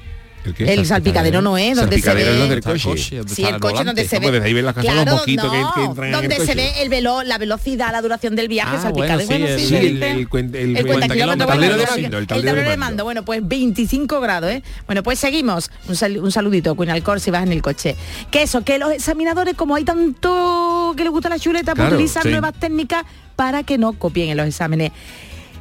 ¿El 0.44 0.54
qué? 0.54 0.72
El 0.72 0.86
salpicadero 0.86 1.42
no 1.42 1.58
es, 1.58 1.76
donde 1.76 1.96
se 1.96 2.02
Salpicadero 2.02 2.30
es 2.30 2.36
ve- 2.36 2.42
lo 2.44 2.48
del 2.48 2.62
coche. 2.62 2.96
Sí, 2.96 3.44
el 3.44 3.58
coche 3.60 3.84
donde 3.84 4.06
se 4.08 4.18
ve. 4.18 4.26
No, 4.26 4.32
pues 4.32 4.42
ahí 4.44 4.52
ven 4.54 4.64
las 4.64 4.74
casas, 4.74 4.92
Claro, 4.92 5.04
los 5.10 5.14
mosquitos 5.20 5.50
que- 5.52 5.58
no, 5.60 5.72
que, 5.74 5.84
entran 5.84 6.08
en 6.08 6.14
el 6.14 6.20
donde 6.20 6.34
se 6.36 6.40
coche. 6.42 6.54
ve 6.54 6.72
el 6.82 6.88
velo, 6.88 7.22
la 7.24 7.38
velocidad, 7.38 7.92
la 7.92 8.00
duración 8.02 8.36
del 8.36 8.48
viaje, 8.48 8.76
Ah, 8.76 8.82
salpicadero. 8.82 9.26
bueno, 9.26 9.26
sí, 9.26 9.32
Bueno, 9.32 9.46
el- 9.46 9.58
sí, 9.60 9.64
sí, 9.66 9.68
se 9.70 9.78
el- 9.80 9.94
dice. 9.94 10.10
el 10.12 10.28
cuen- 10.28 10.54
el 10.54 10.76
el 10.76 10.86
cuenta 10.86 11.08
kilómetros, 11.14 11.48
tablero 11.48 11.74
bueno, 11.74 11.90
de 11.90 11.94
sí, 11.96 12.02
mando, 12.02 12.18
el 12.18 12.26
tablero 12.26 12.62
de 12.70 12.76
mando. 12.76 13.04
Bueno, 13.04 13.24
pues 13.24 13.40
25 13.46 14.20
grados, 14.20 14.50
¿eh? 14.52 14.62
Bueno, 14.86 15.02
pues 15.02 15.18
seguimos. 15.18 15.70
Un, 15.88 15.96
sal- 15.96 16.18
un 16.18 16.32
saludito, 16.32 16.74
Queen 16.76 16.90
Alcor, 16.90 17.20
si 17.20 17.30
vas 17.30 17.42
en 17.42 17.52
el 17.52 17.60
coche. 17.62 17.96
Que 18.30 18.42
eso, 18.42 18.62
que 18.62 18.78
los 18.78 18.92
examinadores, 18.92 19.54
como 19.54 19.74
hay 19.74 19.84
tanto 19.84 20.94
que 20.96 21.02
les 21.02 21.10
gusta 21.12 21.28
la 21.28 21.38
chuleta, 21.38 21.72
pues 21.74 21.84
Claro, 21.84 21.96
utilizan 21.96 22.22
sí. 22.22 22.28
nuevas 22.30 22.54
técnicas 22.58 23.04
para 23.36 23.62
que 23.62 23.78
no 23.78 23.92
copien 23.92 24.30
en 24.30 24.36
los 24.36 24.46
exámenes. 24.46 24.92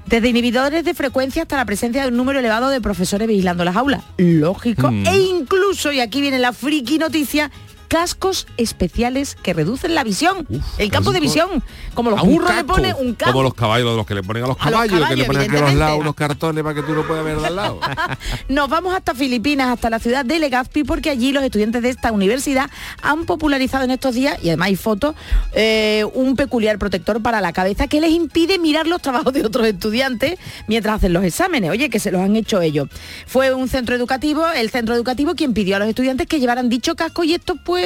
Desde 0.08 0.30
inhibidores 0.30 0.86
de 0.86 0.94
frecuencia 0.94 1.42
hasta 1.42 1.58
la 1.58 1.66
presencia 1.66 2.02
de 2.02 2.08
un 2.08 2.18
número 2.18 2.40
elevado 2.40 2.70
de 2.70 2.80
profesores 2.80 3.28
vigilando 3.28 3.66
las 3.66 3.76
aulas. 3.76 4.04
Lógico. 4.18 4.90
Mm. 4.90 5.06
E 5.06 5.18
incluso, 5.20 5.92
y 5.92 6.00
aquí 6.00 6.22
viene 6.22 6.40
la 6.40 6.54
friki 6.54 6.98
noticia, 6.98 7.52
cascos 7.88 8.48
especiales 8.58 9.36
que 9.36 9.54
reducen 9.54 9.96
la 9.96 10.04
visión. 10.04 10.48
el 10.78 10.92
campo 10.92 11.12
de 11.12 11.20
visión. 11.20 11.64
Como 11.94 12.12
los 12.12 12.22
burros 12.22 12.56
le 12.56 12.64
ponen 12.64 12.96
un 13.00 13.16
casco. 13.16 13.34
Como 13.34 13.44
los 13.44 13.54
caballos, 13.54 13.96
los 13.96 14.06
que 14.06 14.16
le 14.16 14.24
ponen 14.24 14.44
a 14.44 14.48
los 14.48 14.58
A 14.60 14.70
los 14.70 14.80
caballos, 14.82 15.10
que 15.10 15.16
le 15.16 15.26
ponen 15.26 15.42
aquí 15.44 15.56
a 15.56 15.62
los 15.62 15.74
lados 15.74 16.00
unos 16.00 16.16
cartones 16.16 16.64
para 16.64 16.76
que 16.76 16.84
tú 16.84 16.94
no 16.94 17.06
puedas 17.08 17.24
ver 17.24 17.40
de 17.40 17.48
al 17.48 17.56
lado. 17.56 17.80
Nos 18.50 18.70
vamos 18.70 18.96
hasta 18.96 19.14
Filipinas, 19.16 19.70
hasta 19.70 19.90
la 19.90 20.00
ciudad 20.00 20.26
de 20.26 20.40
Legazpi, 20.40 20.84
porque 20.84 21.10
allí 21.10 21.32
los 21.32 21.44
estudiantes 21.44 21.82
de 21.82 21.90
esta 21.90 22.12
universidad 22.12 22.70
han 23.02 23.26
popularizado 23.26 23.84
en 23.84 23.92
estos 23.92 24.16
días, 24.16 24.38
y 24.44 24.50
además 24.50 24.68
hay 24.68 24.76
fotos, 24.76 25.16
eh, 25.54 26.06
un 26.14 26.36
peculiar 26.36 26.78
protector 26.78 27.22
para 27.22 27.42
la 27.42 27.54
cabeza 27.54 27.88
que 27.88 28.02
les 28.02 28.12
impide 28.12 28.60
mirar 28.60 28.88
los 28.88 29.02
trabajos 29.02 29.34
de 29.34 29.46
otros 29.46 29.66
estudiantes 29.66 30.38
mientras 30.68 30.98
hacen 30.98 31.14
los 31.14 31.24
exámenes. 31.24 31.72
Oye, 31.72 31.90
que 31.90 32.00
se 32.00 32.12
los 32.12 32.22
han 32.22 32.36
hecho 32.36 32.62
ellos. 32.62 32.90
Fue 33.26 33.54
un 33.54 33.68
centro 33.68 33.96
educativo, 33.96 34.46
el 34.48 34.70
centro 34.70 34.96
educativo, 34.96 35.36
quien 35.36 35.54
pidió 35.54 35.78
a 35.78 35.80
los 35.80 35.88
estudiantes 35.88 36.28
que 36.28 36.40
llevaran 36.40 36.70
dicho 36.70 36.96
casco 36.96 37.24
y 37.24 37.34
estos 37.34 37.58
pues 37.64 37.77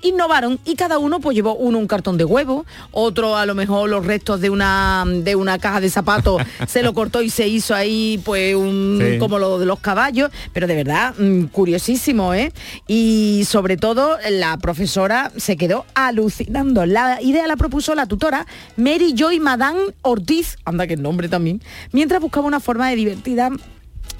innovaron 0.00 0.60
y 0.64 0.76
cada 0.76 0.98
uno 0.98 1.18
pues 1.18 1.34
llevó 1.34 1.54
uno 1.56 1.78
un 1.78 1.88
cartón 1.88 2.16
de 2.18 2.24
huevo, 2.24 2.64
otro 2.92 3.36
a 3.36 3.46
lo 3.46 3.54
mejor 3.56 3.90
los 3.90 4.06
restos 4.06 4.40
de 4.40 4.48
una 4.48 5.04
de 5.06 5.34
una 5.34 5.58
caja 5.58 5.80
de 5.80 5.90
zapatos 5.90 6.40
se 6.68 6.82
lo 6.82 6.94
cortó 6.94 7.20
y 7.22 7.30
se 7.30 7.48
hizo 7.48 7.74
ahí 7.74 8.20
pues 8.24 8.54
un 8.54 8.98
Sí. 8.98 9.18
como 9.18 9.38
lo 9.38 9.58
de 9.58 9.66
los 9.66 9.80
caballos, 9.80 10.30
pero 10.52 10.66
de 10.66 10.76
verdad 10.76 11.14
mm, 11.18 11.46
curiosísimo, 11.46 12.32
¿eh? 12.34 12.52
Y 12.86 13.42
sobre 13.48 13.76
todo 13.76 14.18
la 14.30 14.56
profesora 14.58 15.32
se 15.36 15.56
quedó 15.56 15.84
alucinando. 15.94 16.86
La 16.86 17.20
idea 17.20 17.46
la 17.46 17.56
propuso 17.56 17.94
la 17.94 18.06
tutora 18.06 18.46
Mary 18.76 19.14
Joy 19.16 19.40
Madame 19.40 19.80
Ortiz, 20.02 20.58
anda 20.64 20.86
que 20.86 20.96
nombre 20.96 21.28
también, 21.28 21.60
mientras 21.92 22.20
buscaba 22.20 22.46
una 22.46 22.60
forma 22.60 22.88
de 22.88 22.96
divertida 22.96 23.50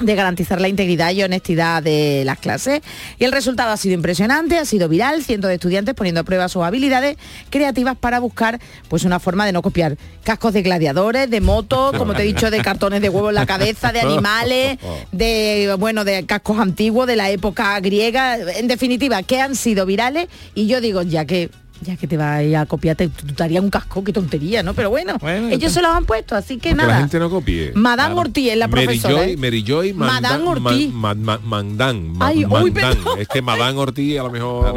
de 0.00 0.14
garantizar 0.14 0.60
la 0.60 0.68
integridad 0.68 1.12
y 1.12 1.22
honestidad 1.22 1.82
de 1.82 2.22
las 2.24 2.38
clases. 2.38 2.80
Y 3.18 3.24
el 3.24 3.32
resultado 3.32 3.72
ha 3.72 3.76
sido 3.76 3.94
impresionante, 3.94 4.58
ha 4.58 4.64
sido 4.64 4.88
viral, 4.88 5.22
cientos 5.22 5.48
de 5.48 5.54
estudiantes 5.54 5.94
poniendo 5.94 6.20
a 6.20 6.24
prueba 6.24 6.48
sus 6.48 6.62
habilidades 6.62 7.16
creativas 7.50 7.96
para 7.96 8.20
buscar 8.20 8.60
pues 8.88 9.04
una 9.04 9.20
forma 9.20 9.46
de 9.46 9.52
no 9.52 9.62
copiar 9.62 9.96
cascos 10.22 10.52
de 10.52 10.62
gladiadores, 10.62 11.30
de 11.30 11.40
motos, 11.40 11.96
como 11.96 12.14
te 12.14 12.22
he 12.22 12.26
dicho, 12.26 12.50
de 12.50 12.60
cartones 12.62 13.00
de 13.00 13.08
huevo 13.08 13.30
en 13.30 13.34
la 13.34 13.46
cabeza, 13.46 13.92
de 13.92 14.00
animales, 14.00 14.78
de 15.12 15.74
bueno, 15.78 16.04
de 16.04 16.26
cascos 16.26 16.58
antiguos 16.58 17.06
de 17.06 17.16
la 17.16 17.30
época 17.30 17.78
griega, 17.80 18.36
en 18.36 18.68
definitiva, 18.68 19.22
que 19.22 19.40
han 19.40 19.56
sido 19.56 19.86
virales 19.86 20.28
y 20.54 20.66
yo 20.66 20.80
digo, 20.80 21.02
ya 21.02 21.24
que 21.24 21.50
ya 21.80 21.96
que 21.96 22.06
te 22.06 22.16
vas 22.16 22.42
a 22.54 22.66
copiar, 22.66 22.96
te, 22.96 23.08
tú 23.08 23.26
te 23.34 23.42
harías 23.42 23.62
un 23.62 23.70
casco, 23.70 24.02
qué 24.04 24.12
tontería, 24.12 24.62
¿no? 24.62 24.74
Pero 24.74 24.90
bueno, 24.90 25.16
ellos 25.50 25.72
se 25.72 25.80
los 25.82 25.90
han 25.90 26.04
puesto, 26.04 26.34
así 26.34 26.56
que 26.56 26.70
Que 26.70 26.74
la 26.76 26.82
nada. 26.86 26.98
gente 27.00 27.18
no 27.18 27.30
copie. 27.30 27.72
Madame 27.74 28.14
Ortiz 28.14 28.50
es 28.52 28.56
la 28.58 28.68
Mary 28.68 28.84
profesora. 28.86 29.14
Joy, 29.14 29.32
¿eh? 29.32 29.36
Mary 29.36 29.64
Joy 29.66 29.92
Madame 29.94 30.44
Ma- 30.44 30.50
Ortiz. 30.50 30.92
Ma- 30.92 31.14
Ma- 31.14 31.38
Mandán. 31.44 32.12
Ma- 32.16 32.26
Ay, 32.26 32.44
uy, 32.44 32.70
Mandán. 32.70 32.94
perdón. 32.96 33.18
Es 33.20 33.28
que 33.28 33.42
Madame 33.42 33.78
Ortiz 33.78 34.18
a 34.18 34.22
lo 34.24 34.30
mejor... 34.30 34.74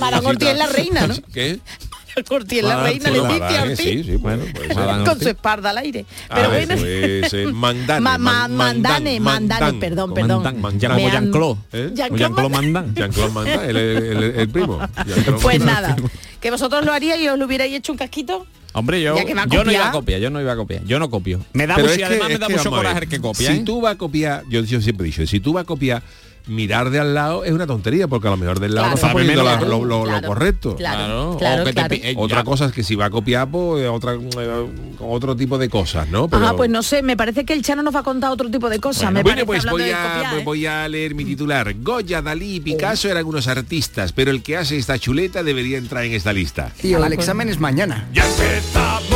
Madame 0.00 0.26
Ortiz 0.26 0.48
es 0.48 0.58
la 0.58 0.66
reina, 0.66 1.06
¿no? 1.06 1.14
¿Qué? 1.32 1.58
Ortiz 2.30 2.58
es 2.58 2.64
la 2.64 2.82
reina, 2.82 3.10
Leticia 3.10 3.62
Ortiz. 3.62 3.78
Sí, 3.78 4.04
sí, 4.04 4.16
bueno. 4.16 4.44
pues, 4.54 4.74
Madame 4.74 5.00
con 5.00 5.08
Ortiz. 5.10 5.22
su 5.22 5.28
espalda 5.28 5.70
al 5.70 5.78
aire. 5.78 6.06
A 6.30 6.34
Pero 6.34 6.48
bueno. 6.50 7.52
Mandane, 7.52 8.00
Ma- 8.00 8.18
ma- 8.18 8.48
man- 8.48 8.56
mandane, 8.56 9.20
mandane, 9.20 9.78
perdón, 9.78 10.14
perdón. 10.14 10.42
Como 10.42 10.70
Jean-Claude. 10.70 11.60
¿Eh? 11.72 11.90
Jean-Claude 11.94 12.18
Jean-Claude 12.18 12.48
Mandán. 12.48 12.94
Jean-Claude 12.94 13.32
Mandán, 13.32 13.64
el, 13.76 14.48
primo. 14.52 14.80
Pues 15.42 15.60
nada, 15.60 15.94
que 16.40 16.50
vosotros 16.50 16.84
lo 16.84 16.92
haríais 16.92 17.20
y 17.20 17.28
os 17.28 17.38
lo 17.38 17.44
hubierais 17.44 17.72
hecho 17.74 17.92
un 17.92 17.98
casquito. 17.98 18.46
Hombre, 18.72 19.00
yo, 19.00 19.16
yo 19.50 19.64
no 19.64 19.72
iba 19.72 19.88
a 19.88 19.92
copiar, 19.92 20.20
yo 20.20 20.28
no 20.30 20.38
iba 20.40 20.52
a 20.52 20.56
copiar, 20.56 20.84
yo 20.84 20.98
no 20.98 21.08
copio. 21.08 21.40
Me 21.54 21.66
da 21.66 21.78
mucho, 21.78 22.04
además 22.04 22.28
me 22.28 22.38
da 22.38 22.48
mucho 22.48 22.70
coraje 22.70 23.06
que 23.06 23.18
copia, 23.20 23.50
Si 23.50 23.58
¿eh? 23.58 23.62
tú 23.64 23.80
vas 23.80 23.94
a 23.94 23.98
copiar, 23.98 24.42
yo, 24.50 24.60
yo 24.64 24.80
siempre 24.82 25.06
he 25.06 25.10
dicho, 25.10 25.26
si 25.26 25.40
tú 25.40 25.54
vas 25.54 25.62
a 25.62 25.66
copiar, 25.66 26.02
mirar 26.46 26.90
de 26.90 27.00
al 27.00 27.14
lado 27.14 27.44
es 27.44 27.52
una 27.52 27.66
tontería, 27.66 28.06
porque 28.08 28.28
a 28.28 28.30
lo 28.30 28.36
mejor 28.36 28.60
del 28.60 28.74
lado 28.74 28.86
Claro. 28.86 28.90
no 28.90 28.94
está 28.96 29.06
Sabe 29.08 29.20
poniendo 29.20 29.42
la- 29.44 30.20
lo, 30.20 30.26
correcto. 30.26 30.76
claro, 30.76 31.32
O 31.32 31.36
te 31.36 32.10
eh, 32.10 32.14
Otra 32.16 32.44
cosa 32.44 32.66
es 32.66 32.72
que 32.72 32.82
si 32.84 32.94
va 32.94 33.06
a 33.06 33.10
copiar, 33.10 33.48
pues 33.50 33.86
otra, 33.88 34.14
eh, 34.14 34.66
otro 35.00 35.34
tipo 35.36 35.58
de 35.58 35.68
cosas, 35.68 36.08
¿no? 36.08 36.28
Pero- 36.28 36.44
Ajá, 36.46 36.56
pues 36.56 36.70
no 36.70 36.82
sé, 36.82 37.02
me 37.02 37.16
parece 37.16 37.44
que 37.44 37.52
el 37.52 37.62
Chano 37.62 37.82
nos 37.82 37.94
va 37.94 38.00
a 38.00 38.04
contar 38.04 38.30
otro 38.30 38.50
tipo 38.50 38.68
de 38.68 38.78
cosas. 38.78 39.12
me 39.12 39.22
Bueno, 39.22 39.44
parece, 39.44 39.46
pues 39.46 39.58
hablando 39.60 39.78
voy 39.78 39.88
de 39.88 39.94
a, 39.94 40.02
copiar, 40.02 40.30
pues 40.30 40.40
¿eh? 40.40 40.44
voy 40.44 40.66
a 40.66 40.88
leer 40.88 41.14
mi 41.14 41.24
titular. 41.24 41.74
Goya, 41.80 42.22
Dalí 42.22 42.56
y 42.56 42.60
Picasso 42.60 43.08
eran 43.08 43.24
unos 43.26 43.48
artistas, 43.48 44.12
pero 44.12 44.30
el 44.30 44.42
que 44.42 44.56
hace 44.56 44.76
esta 44.76 44.98
chuleta 44.98 45.42
debería 45.42 45.78
entrar 45.78 46.04
en 46.04 46.12
esta 46.12 46.32
lista. 46.32 46.70
Tío, 46.80 47.04
el 47.04 47.12
examen 47.12 47.48
es 47.48 47.58
mañana. 47.58 48.08
Ya 48.12 48.24
empezamos, 48.28 49.10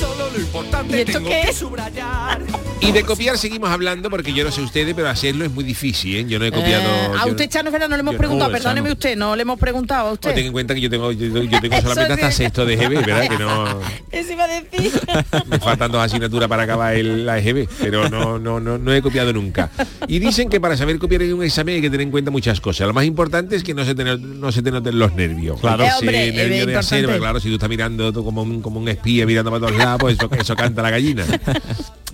solo 0.00 0.30
lo 0.34 0.40
importante 0.40 0.96
¿Y 0.96 1.00
esto 1.00 1.22
qué 1.22 1.42
es? 1.42 1.62
Y 2.82 2.92
de 2.92 3.04
copiar 3.04 3.38
seguimos 3.38 3.70
hablando 3.70 4.10
porque 4.10 4.32
yo 4.32 4.44
no 4.44 4.50
sé 4.50 4.60
ustedes, 4.60 4.94
pero 4.94 5.08
hacerlo 5.08 5.44
es 5.44 5.50
muy 5.52 5.64
difícil, 5.64 6.16
¿eh? 6.16 6.24
Yo 6.28 6.38
no 6.38 6.44
he 6.44 6.50
copiado... 6.52 6.82
Eh, 6.84 7.18
a 7.18 7.26
usted, 7.26 7.48
Chano, 7.48 7.68
es 7.68 7.72
verdad, 7.72 7.88
no 7.88 7.96
le 7.96 8.00
hemos 8.00 8.14
no- 8.14 8.18
preguntado, 8.18 8.50
perdóneme 8.50 8.88
Chano. 8.88 8.92
usted, 8.94 9.16
no 9.16 9.36
le 9.36 9.42
hemos 9.42 9.58
preguntado 9.58 10.02
a 10.06 10.08
no- 10.08 10.12
usted. 10.14 10.34
ten 10.34 10.46
en 10.46 10.52
cuenta 10.52 10.74
que 10.74 10.80
yo 10.80 10.90
tengo, 10.90 11.12
yo, 11.12 11.26
yo 11.44 11.60
tengo 11.60 11.80
solamente 11.80 12.12
hasta 12.14 12.30
sí. 12.30 12.36
sexto 12.38 12.66
de 12.66 12.74
EGB, 12.74 13.06
¿verdad? 13.06 13.28
Que 13.28 13.38
no... 13.38 13.80
Eso 14.10 14.32
iba 14.32 14.44
a 14.44 14.48
decir. 14.48 14.92
Me 15.46 15.58
faltan 15.58 15.92
dos 15.92 16.02
asignaturas 16.02 16.48
para 16.48 16.64
acabar 16.64 16.94
el, 16.94 17.24
la 17.24 17.38
EGB, 17.38 17.68
pero 17.80 18.08
no, 18.08 18.38
no, 18.38 18.58
no, 18.60 18.78
no 18.78 18.92
he 18.92 19.00
copiado 19.00 19.32
nunca. 19.32 19.70
Y 20.08 20.18
dicen 20.18 20.48
que 20.48 20.60
para 20.60 20.76
saber 20.76 20.98
copiar 20.98 21.22
en 21.22 21.34
un 21.34 21.44
examen 21.44 21.76
hay 21.76 21.80
que 21.82 21.90
tener 21.90 22.02
en 22.04 22.10
cuenta 22.10 22.30
muchas 22.30 22.60
cosas. 22.60 22.86
Lo 22.86 22.92
más 22.94 23.04
importante 23.04 23.56
es 23.56 23.62
que 23.62 23.74
no 23.74 23.84
se 23.84 23.94
te, 23.94 24.04
no- 24.04 24.52
se 24.52 24.62
te 24.62 24.70
noten 24.70 24.98
los 24.98 25.14
nervios. 25.14 25.60
Claro. 25.60 25.84
Eh, 25.84 25.90
hombre, 25.98 26.32
nervio 26.32 26.66
de 26.66 26.74
porque 26.74 27.18
claro, 27.18 27.40
si 27.40 27.48
tú 27.48 27.54
estás 27.54 27.68
mirando 27.68 28.12
tú 28.12 28.24
como 28.24 28.42
un, 28.42 28.60
como 28.60 28.80
un 28.80 28.88
espía 28.88 29.24
mirando 29.24 29.50
para 29.50 29.66
todos 29.66 29.78
lados, 29.78 30.00
pues 30.00 30.16
eso, 30.18 30.28
eso 30.38 30.56
canta 30.56 30.82
la 30.82 30.90
gallina. 30.90 31.24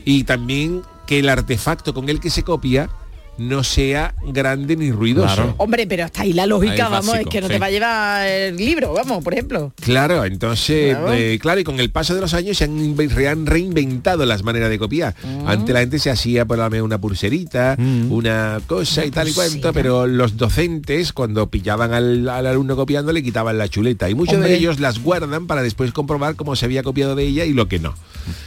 Y 0.09 0.25
también 0.25 0.85
que 1.07 1.19
el 1.19 1.29
artefacto 1.29 1.93
con 1.93 2.09
el 2.09 2.19
que 2.19 2.31
se 2.31 2.43
copia 2.43 2.89
no 3.39 3.65
sea 3.65 4.15
grande 4.27 4.77
ni 4.77 4.91
ruidoso. 4.93 5.55
Hombre, 5.59 5.87
pero 5.87 6.05
hasta 6.05 6.23
ahí 6.23 6.33
la 6.33 6.47
lógica, 6.47 6.73
Ahí 6.87 6.93
vamos, 6.93 7.07
básico, 7.09 7.29
es 7.29 7.33
que 7.33 7.41
no 7.41 7.47
sí. 7.49 7.53
te 7.55 7.59
va 7.59 7.67
a 7.67 7.71
llevar 7.71 8.27
el 8.27 8.57
libro, 8.57 8.93
vamos, 8.95 9.23
por 9.25 9.33
ejemplo. 9.33 9.73
Claro, 9.81 10.25
entonces, 10.25 10.97
Claro. 10.97 11.13
eh, 11.13 11.39
claro, 11.41 11.61
y 11.61 11.65
con 11.65 11.81
el 11.81 11.91
paso 11.91 12.15
de 12.15 12.21
los 12.21 12.35
años 12.35 12.57
se 12.59 12.65
han, 12.65 12.97
han 13.29 13.47
reinventado 13.47 14.25
las 14.27 14.43
maneras 14.43 14.71
de 14.71 14.79
copiar. 14.79 15.15
Ah. 15.25 15.53
Antes 15.53 15.73
la 15.75 15.81
gente 15.81 15.99
se 15.99 16.11
hacía 16.11 16.45
por 16.45 16.59
la 16.59 16.69
una 16.83 17.01
pulserita, 17.01 17.77
una 18.11 18.61
cosa 18.67 19.05
y 19.05 19.11
tal 19.11 19.29
y 19.29 19.33
cuento, 19.33 19.73
pero 19.73 20.07
los 20.07 20.37
docentes 20.37 21.13
cuando 21.13 21.49
pillaban 21.51 21.93
al, 21.95 22.29
al 22.29 22.47
alumno 22.47 22.77
copiando 22.77 23.13
le 23.13 23.23
quitaban 23.23 23.57
la 23.59 23.69
chuleta 23.69 24.09
y 24.11 24.15
muchos 24.15 24.35
Hombre. 24.35 24.51
de 24.51 24.57
ellos 24.59 24.81
las 24.81 25.03
guardan 25.03 25.47
para 25.47 25.63
después 25.63 25.93
comprobar 25.93 26.37
cómo 26.37 26.55
se 26.57 26.67
había 26.67 26.83
copiado 26.83 27.15
de 27.15 27.25
ella 27.25 27.45
y 27.45 27.53
lo 27.55 27.69
que 27.69 27.79
no. 27.79 27.95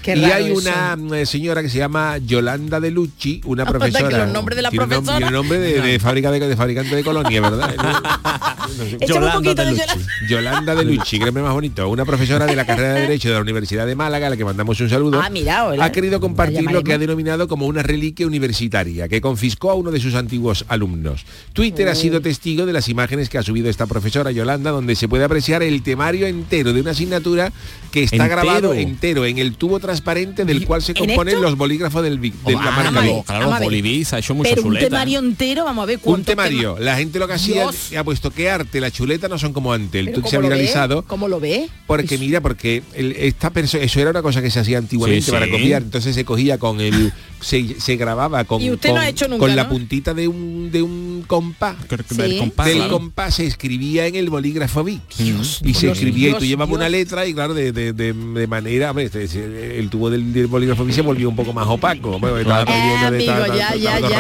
Qué 0.04 0.16
y 0.16 0.24
hay 0.26 0.52
eso. 0.52 0.60
una 0.60 1.18
eh, 1.18 1.26
señora 1.26 1.62
que 1.64 1.70
se 1.70 1.80
llama 1.80 2.18
Yolanda 2.20 2.80
de 2.80 2.92
Lucci, 2.92 3.42
una 3.46 3.66
profesora. 3.72 4.26
los 4.26 4.34
nombres 4.34 4.56
de 4.56 4.62
la 4.62 4.72
profesora. 4.88 5.18
tiene 5.18 5.32
nombre 5.32 5.60
de, 5.60 5.82
de 5.82 6.00
fábrica 6.00 6.32
de, 6.32 6.40
de 6.40 6.56
fabricante 6.56 6.96
de 6.96 7.04
colonia, 7.04 7.42
¿verdad? 7.42 7.76
Poquito 9.02 9.20
de 9.66 9.76
Yolanda. 9.76 9.86
Yolanda 10.30 10.76
de 10.76 10.84
Lucci, 10.86 11.20
que 11.20 11.32
más 11.32 11.54
bonito, 11.54 11.90
una 11.90 12.06
profesora 12.06 12.46
de 12.46 12.56
la 12.56 12.66
carrera 12.66 12.94
de 12.94 13.02
Derecho 13.02 13.30
de 13.30 13.36
la 13.36 13.42
Universidad 13.42 13.86
de 13.86 13.96
Málaga, 13.96 14.28
a 14.28 14.30
la 14.30 14.38
que 14.38 14.46
mandamos 14.46 14.80
un 14.80 14.90
saludo, 14.90 15.22
Ah, 15.22 15.30
mira, 15.30 15.66
hola. 15.68 15.86
ha 15.86 15.92
querido 15.92 16.20
compartir 16.20 16.72
lo 16.72 16.84
que 16.84 16.94
ha 16.94 16.98
denominado 16.98 17.48
como 17.48 17.66
una 17.68 17.84
reliquia 17.84 18.26
universitaria, 18.28 19.08
que 19.08 19.22
confiscó 19.22 19.72
a 19.72 19.76
uno 19.76 19.92
de 19.92 20.00
sus 20.00 20.16
antiguos 20.16 20.66
alumnos. 20.68 21.26
Twitter 21.54 21.88
ha 21.90 21.96
sido 21.96 22.22
testigo 22.22 22.66
de 22.66 22.74
las 22.74 22.88
imágenes 22.90 23.30
que 23.30 23.38
ha 23.38 23.44
subido 23.44 23.70
esta 23.70 23.86
profesora 23.88 24.32
Yolanda, 24.32 24.72
donde 24.72 24.96
se 24.96 25.08
puede 25.08 25.24
apreciar 25.24 25.64
el 25.64 25.82
temario 25.84 26.28
entero 26.28 26.74
de 26.74 26.82
una 26.82 26.92
asignatura 26.92 27.52
que 27.92 28.04
está 28.04 28.16
¿Entero? 28.18 28.32
grabado 28.42 28.74
entero 28.74 29.26
en 29.26 29.38
el 29.38 29.54
tubo 29.56 29.80
transparente 29.80 30.46
del 30.46 30.66
cual 30.66 30.82
se 30.82 30.94
¿En 30.94 31.06
componen 31.06 31.42
los 31.42 31.58
bolígrafos 31.58 32.02
del, 32.04 32.20
Vic- 32.20 32.34
de 32.46 32.54
la 32.54 32.60
marca 32.72 32.90
claro, 32.92 33.16
Vic. 33.16 33.26
claro, 33.26 33.40
Vamos 33.42 33.56
a 33.56 33.60
ver. 33.60 33.66
Bolivis 33.66 34.14
ha 34.14 34.20
hecho 34.20 34.34
mucha 34.34 34.52
Un 34.72 34.80
temario 34.80 35.20
entero, 35.20 35.64
vamos 35.66 35.84
a 35.84 35.86
ver 35.86 35.98
Un 35.98 36.02
cuántos 36.04 36.26
temario. 36.28 36.74
temas- 36.76 36.80
La 36.86 36.96
gente 36.98 37.20
lo 37.20 37.28
que 37.28 37.34
hacía 37.34 37.64
Dios. 37.64 37.94
ha 37.98 38.04
puesto 38.04 38.32
que 38.32 38.50
arte, 38.50 38.80
la 38.82 38.92
chuleta 38.92 39.28
no 39.28 39.38
son 39.38 39.54
como 39.54 39.74
antes. 39.74 40.00
El 40.00 40.06
Pero 40.08 40.22
tuit 40.22 40.28
se 40.28 40.36
ha 40.36 40.40
¿cómo 40.40 40.50
lo 40.50 40.56
ve? 40.56 40.56
viralizado. 40.62 41.02
¿Cómo 41.04 41.28
lo 41.28 41.40
ve? 41.40 41.70
Porque 41.88 42.18
mira, 42.18 42.42
porque 42.42 42.84
el- 42.94 43.12
esta 43.14 43.50
persona, 43.52 43.84
eso 43.84 44.00
era 44.00 44.10
una 44.12 44.22
cosa 44.22 44.42
que 44.42 44.50
se 44.52 44.60
hacía 44.60 44.78
antiguamente 44.78 45.26
Sí, 45.26 45.32
para 45.32 45.46
sí. 45.46 45.52
copiar, 45.52 45.82
entonces 45.82 46.16
se 46.16 46.26
cogía 46.26 46.58
con 46.58 46.80
el, 46.82 47.12
se, 47.42 47.80
se 47.80 47.96
grababa 47.96 48.44
con, 48.46 48.62
Y 48.62 48.72
usted 48.72 48.90
no 48.90 48.96
con, 48.96 49.04
ha 49.04 49.10
hecho 49.10 49.28
nunca, 49.28 49.40
con 49.40 49.56
la 49.56 49.68
puntita 49.70 50.14
de 50.14 50.28
un 50.28 50.70
de 50.72 50.82
un 50.82 51.24
compás. 51.28 51.76
Del 52.10 52.32
Sí. 52.32 52.38
compás, 52.38 52.68
del 52.68 52.78
claro. 52.78 52.92
compás 52.94 53.36
se 53.36 53.46
escribía 53.46 54.08
en 54.08 54.16
el 54.16 54.30
bolígrafo 54.30 54.84
Vic 54.84 55.02
Dios, 55.18 55.62
y 55.64 55.74
se 55.74 55.88
Dios, 55.88 55.98
escribía 55.98 56.30
y 56.30 56.34
tú 56.34 56.46
llevabas 56.46 56.70
Dios. 56.70 56.78
una 56.78 56.90
letra 56.90 57.26
y 57.26 57.34
claro 57.34 57.54
de, 57.54 57.72
de- 57.72 57.94
de- 57.94 58.14
de 58.14 58.48
manera 58.48 58.92
hombre, 58.92 59.06
este, 59.06 59.24
este, 59.24 59.80
el 59.80 59.90
tubo 59.90 60.10
del, 60.10 60.32
del 60.34 60.48
bolígrafo 60.48 60.86
Vic 60.86 60.96
se 60.96 61.02
volvió 61.02 61.30
un 61.30 61.36
poco 61.36 61.54
más 61.54 61.68
opaco 61.68 62.20
bueno, 62.20 62.38
estaba 62.38 62.64
Eh, 62.64 63.00
lleno 63.00 63.12
de- 63.12 63.26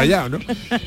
ya. 0.07 0.29
¿No? 0.31 0.39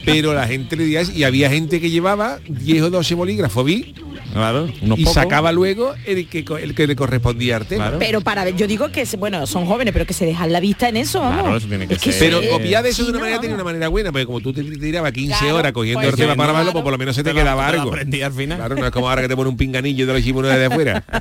pero 0.04 0.34
la 0.34 0.46
gente 0.46 0.76
le 0.76 0.84
y 1.14 1.24
había 1.24 1.50
gente 1.50 1.80
que 1.80 1.90
llevaba 1.90 2.38
10 2.48 2.82
o 2.82 2.90
12 2.90 3.14
bolígrafos 3.14 3.64
Vic 3.64 3.94
Claro, 4.34 4.68
unos 4.82 4.98
y 4.98 5.04
pocos. 5.04 5.14
sacaba 5.14 5.52
luego 5.52 5.94
el 6.06 6.28
que, 6.28 6.44
co- 6.44 6.58
el 6.58 6.74
que 6.74 6.86
le 6.86 6.96
correspondía 6.96 7.56
al 7.56 7.66
tema 7.66 7.84
Claro. 7.84 7.98
Pero 7.98 8.20
para 8.20 8.44
ver, 8.44 8.56
yo 8.56 8.66
digo 8.66 8.90
que, 8.92 9.04
bueno, 9.18 9.46
son 9.46 9.64
jóvenes, 9.66 9.92
pero 9.92 10.04
que 10.06 10.12
se 10.12 10.26
dejan 10.26 10.52
la 10.52 10.60
vista 10.60 10.88
en 10.88 10.96
eso, 10.96 11.20
vamos. 11.20 11.40
Claro, 11.42 11.56
eso 11.56 11.68
tiene 11.68 11.86
que 11.88 11.94
Es 11.94 12.00
que 12.00 12.12
ser. 12.12 12.30
Pero 12.34 12.50
copiar 12.50 12.82
de 12.82 12.90
eso 12.90 12.96
Sí, 12.98 13.02
de 13.04 13.10
una 13.10 13.18
no, 13.18 13.24
manera 13.24 13.40
tiene 13.40 13.54
una 13.54 13.64
manera 13.64 13.88
buena, 13.88 14.12
porque 14.12 14.26
como 14.26 14.40
tú 14.40 14.52
te 14.52 14.62
tirabas 14.64 15.12
15 15.12 15.38
Claro, 15.38 15.56
horas 15.56 15.72
cogiendo 15.72 16.00
pues 16.00 16.12
el 16.12 16.18
tema 16.18 16.34
para 16.36 16.48
grabarlo, 16.48 16.72
pues 16.72 16.82
por 16.82 16.92
lo 16.92 16.98
menos 16.98 17.14
se 17.16 17.22
te, 17.22 17.30
Te 17.30 17.34
lo- 17.34 17.40
quedaba 17.40 17.66
te 17.66 17.72
lo 17.76 17.78
algo. 17.82 17.92
aprendí 17.92 18.22
al 18.22 18.32
final. 18.32 18.58
Claro, 18.58 18.74
no 18.76 18.84
es 18.86 18.92
como 18.92 19.08
ahora 19.08 19.22
que 19.22 19.28
te 19.28 19.36
pone 19.36 19.48
un 19.50 19.56
pinganillo 19.56 20.06
de 20.06 20.12
los 20.12 20.22
chimunos 20.22 20.52
de 20.54 20.64
afuera. 20.66 21.04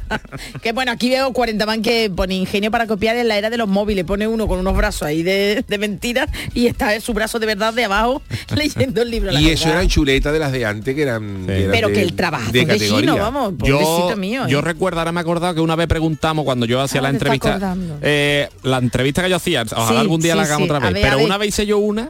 Que 0.62 0.72
bueno, 0.72 0.92
aquí 0.92 1.10
veo 1.10 1.32
40 1.34 1.66
man 1.66 1.82
que 1.82 2.10
pone 2.10 2.36
ingenio 2.36 2.72
para 2.72 2.88
copiar 2.88 3.16
en 3.18 3.28
la 3.28 3.38
era 3.38 3.50
de 3.50 3.58
los 3.58 3.68
móviles. 3.68 4.04
Pone 4.06 4.28
uno 4.28 4.48
con 4.48 4.60
unos 4.60 4.76
brazos 4.76 5.04
ahí 5.04 5.22
de, 5.24 5.64
de 5.68 5.78
mentira 5.78 6.28
y 6.54 6.68
está 6.68 7.00
su 7.02 7.14
brazo 7.14 7.38
de 7.40 7.46
verdad 7.46 7.74
de 7.74 7.86
abajo 7.86 8.22
leyendo 8.56 9.02
el 9.02 9.12
libro. 9.12 9.32
la 9.32 9.40
y 9.42 9.50
eso 9.50 9.66
verdad. 9.66 9.80
eran 9.82 9.90
chuletas 9.90 10.34
de 10.34 10.40
las 10.40 10.52
de 10.52 10.66
antes 10.66 10.96
que 10.96 11.02
eran, 11.04 11.46
que 11.46 11.58
eran 11.60 11.72
Pero 11.72 11.88
de, 11.90 11.94
que 11.94 12.02
el 12.02 12.14
trabajo 12.14 12.52
de 12.52 12.66
de, 12.66 12.78
chino, 13.12 13.18
vamos, 13.18 13.54
yo, 13.64 14.16
mío. 14.18 14.46
¿eh? 14.46 14.50
yo 14.50 14.62
recuerdo, 14.62 15.00
ahora 15.00 15.12
me 15.12 15.20
he 15.20 15.22
acordado 15.22 15.54
que 15.56 15.62
una 15.62 15.76
vez 15.76 15.88
preguntamos 15.88 16.46
cuando 16.46 16.66
yo 16.66 16.82
hacía 16.82 17.00
Ah, 17.00 17.04
la 17.04 17.10
entrevista, 17.10 17.76
eh, 18.02 18.50
la 18.64 18.78
entrevista 18.78 19.24
que 19.24 19.30
yo 19.30 19.36
hacía, 19.36 19.64
ojalá 19.64 19.88
Sí, 19.90 19.96
algún 19.98 20.22
día 20.22 20.34
sí, 20.34 20.38
la 20.38 20.44
hagamos 20.44 20.68
sí. 20.68 20.72
otra 20.74 20.80
vez, 20.80 20.94
ver, 20.94 21.04
pero 21.12 21.24
una 21.26 21.38
vez 21.38 21.50
hice 21.50 21.66
yo 21.66 21.78
una 21.78 22.10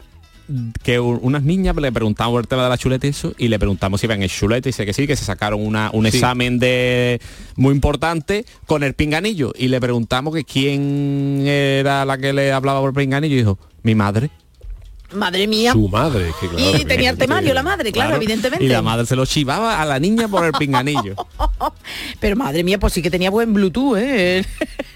que 0.84 1.00
unas 1.00 1.42
niñas 1.44 1.74
le 1.78 1.90
preguntamos 1.94 2.38
el 2.42 2.48
tema 2.50 2.64
de 2.64 2.70
la 2.70 2.78
chuleta 2.78 3.08
y 3.08 3.12
eso 3.12 3.34
y 3.38 3.48
le 3.48 3.58
preguntamos 3.58 4.02
si 4.02 4.08
iban 4.08 4.22
en 4.22 4.28
chuleta 4.28 4.68
y 4.68 4.72
dice 4.72 4.86
que 4.86 4.92
sí, 4.94 5.08
que 5.08 5.16
se 5.16 5.24
sacaron 5.24 5.66
una, 5.66 5.90
un 5.94 6.04
Sí. 6.04 6.18
examen 6.18 6.60
de 6.60 7.22
muy 7.56 7.74
importante 7.74 8.46
con 8.66 8.84
el 8.84 8.94
pinganillo 8.94 9.54
y 9.58 9.70
le 9.70 9.80
preguntamos 9.80 10.36
que 10.36 10.44
quién 10.44 11.44
era 11.48 12.04
la 12.04 12.18
que 12.18 12.34
le 12.34 12.52
hablaba 12.52 12.82
por 12.82 12.90
el 12.90 12.96
pinganillo 12.96 13.36
y 13.36 13.38
dijo, 13.38 13.58
mi 13.84 13.96
madre. 13.96 14.32
Madre 15.14 15.48
mía. 15.48 15.74
Su 15.74 15.88
madre, 15.90 16.32
que 16.40 16.48
claro, 16.48 16.78
y 16.78 16.86
tenía 16.86 17.10
el 17.12 17.18
temario 17.18 17.54
la 17.54 17.64
madre, 17.64 17.92
claro, 17.92 18.16
evidentemente. 18.16 18.64
Y 18.66 18.68
la 18.68 18.82
madre 18.82 19.06
se 19.06 19.16
lo 19.16 19.26
chivaba 19.26 19.82
a 19.82 19.86
la 19.86 20.00
niña 20.00 20.28
por 20.28 20.46
el 20.46 20.52
pinganillo. 20.54 21.16
Pero 22.20 22.36
madre 22.36 22.64
mía, 22.64 22.80
pues 22.80 22.94
sí 22.94 23.02
que 23.02 23.10
tenía 23.12 23.30
buen 23.30 23.54
Bluetooth, 23.54 23.98
¿eh? 23.98 24.40
El, 24.40 24.46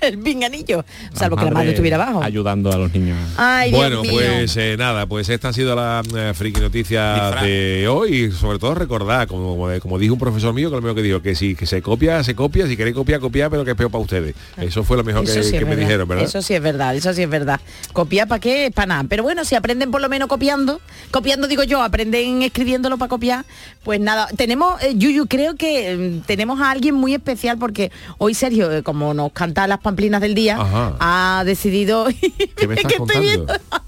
el 0.02 0.20
pinganillo. 0.20 0.84
Salvo 1.14 1.36
que 1.36 1.46
la 1.46 1.52
madre 1.52 1.70
estuviera 1.70 1.98
abajo. 1.98 2.24
Ayudando 2.24 2.72
a 2.72 2.78
los 2.78 2.94
niños. 2.94 3.18
Ay, 3.38 3.70
Dios 3.70 3.82
Bueno, 3.82 4.02
mío. 4.02 4.12
pues 4.14 4.56
eh, 4.58 4.76
nada, 4.78 5.06
pues 5.06 5.30
esta 5.30 5.50
ha 5.50 5.54
sido 5.54 5.76
la 5.76 6.02
eh, 6.16 6.34
friki 6.34 6.60
noticia 6.60 7.32
de 7.42 7.88
hoy 7.88 8.16
y 8.16 8.32
sobre 8.32 8.60
todo 8.60 8.76
recordar, 8.76 9.28
como, 9.28 9.58
como, 9.58 9.80
como 9.80 10.00
dijo 10.00 10.14
un 10.14 10.20
profesor 10.20 10.54
mío, 10.54 10.70
que 10.70 10.76
lo 10.76 10.82
mismo 10.82 10.96
que 10.96 11.02
dijo, 11.02 11.22
que 11.22 11.36
si 11.36 11.56
que 11.56 11.66
se 11.66 11.82
copia, 11.82 12.24
se 12.24 12.36
copia, 12.36 12.68
si 12.68 12.78
queréis 12.78 12.96
copiar, 12.96 13.20
copiar, 13.20 13.50
pero 13.50 13.66
que 13.66 13.72
es 13.72 13.78
peor 13.78 13.92
para 13.92 14.04
ustedes. 14.04 14.36
Eso 14.58 14.84
fue 14.84 14.98
lo 14.98 15.04
mejor 15.04 15.26
que, 15.26 15.44
sí 15.44 15.66
me 15.66 15.76
dijeron, 15.76 16.08
¿verdad? 16.08 16.26
Eso 16.26 16.42
sí 16.42 16.54
es 16.54 16.62
verdad, 16.62 16.96
eso 16.96 17.14
sí 17.14 17.24
es 17.24 17.30
verdad. 17.30 17.60
Copiar 17.94 18.28
para 18.28 18.40
qué, 18.40 18.72
para 18.74 18.88
nada. 18.88 19.06
Pero 19.10 19.24
bueno, 19.24 19.46
si 19.46 19.56
aprenden 19.56 19.92
por 19.92 20.02
lo 20.02 20.07
menos 20.10 20.28
copiando, 20.28 20.82
copiando 21.12 21.48
digo 21.48 21.64
yo, 21.64 21.82
aprenden 21.82 22.42
escribiéndolo 22.44 22.98
para 22.98 23.10
copiar, 23.10 23.46
pues 23.84 24.00
nada. 24.00 24.28
Tenemos, 24.36 24.82
eh, 24.84 24.94
Yuyu, 24.96 25.28
creo 25.28 25.56
que 25.56 25.96
mm, 26.22 26.26
tenemos 26.26 26.60
a 26.62 26.72
alguien 26.72 26.96
muy 26.96 27.14
especial 27.14 27.58
porque 27.58 27.92
hoy 28.18 28.34
Sergio, 28.34 28.72
eh, 28.72 28.84
como 28.84 29.14
nos 29.14 29.32
canta 29.32 29.68
las 29.68 29.80
pamplinas 29.80 30.22
del 30.22 30.36
día, 30.36 30.58
Ajá. 30.60 30.96
ha 31.00 31.44
decidido... 31.46 32.08
¿Qué 32.56 32.68
me 32.68 32.76
Es 32.76 32.80
estás 32.82 32.94
que 32.94 33.04
estoy 33.04 33.22
viendo- 33.22 33.46
contando? 33.48 33.88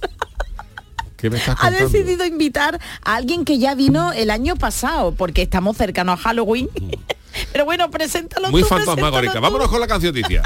¿Qué 1.17 1.29
me 1.29 1.37
estás 1.37 1.55
ha 1.59 1.61
contando? 1.69 1.89
decidido 1.89 2.25
invitar 2.25 2.79
a 3.03 3.15
alguien 3.15 3.43
que 3.45 3.59
ya 3.59 3.75
vino 3.75 4.13
el 4.13 4.29
año 4.31 4.55
pasado, 4.55 5.13
porque 5.13 5.41
estamos 5.41 5.75
cercanos 5.77 6.19
a 6.19 6.23
Halloween. 6.23 6.69
Pero 7.51 7.65
bueno, 7.65 7.91
preséntalo 7.91 8.49
Muy 8.51 8.61
tú, 8.63 8.67
fantasmagórica. 8.69 9.33
preséntalo 9.33 9.39
tú. 9.39 9.41
Vámonos 9.53 9.69
con 9.69 9.79
la 9.81 9.87
cancioticia. 9.87 10.41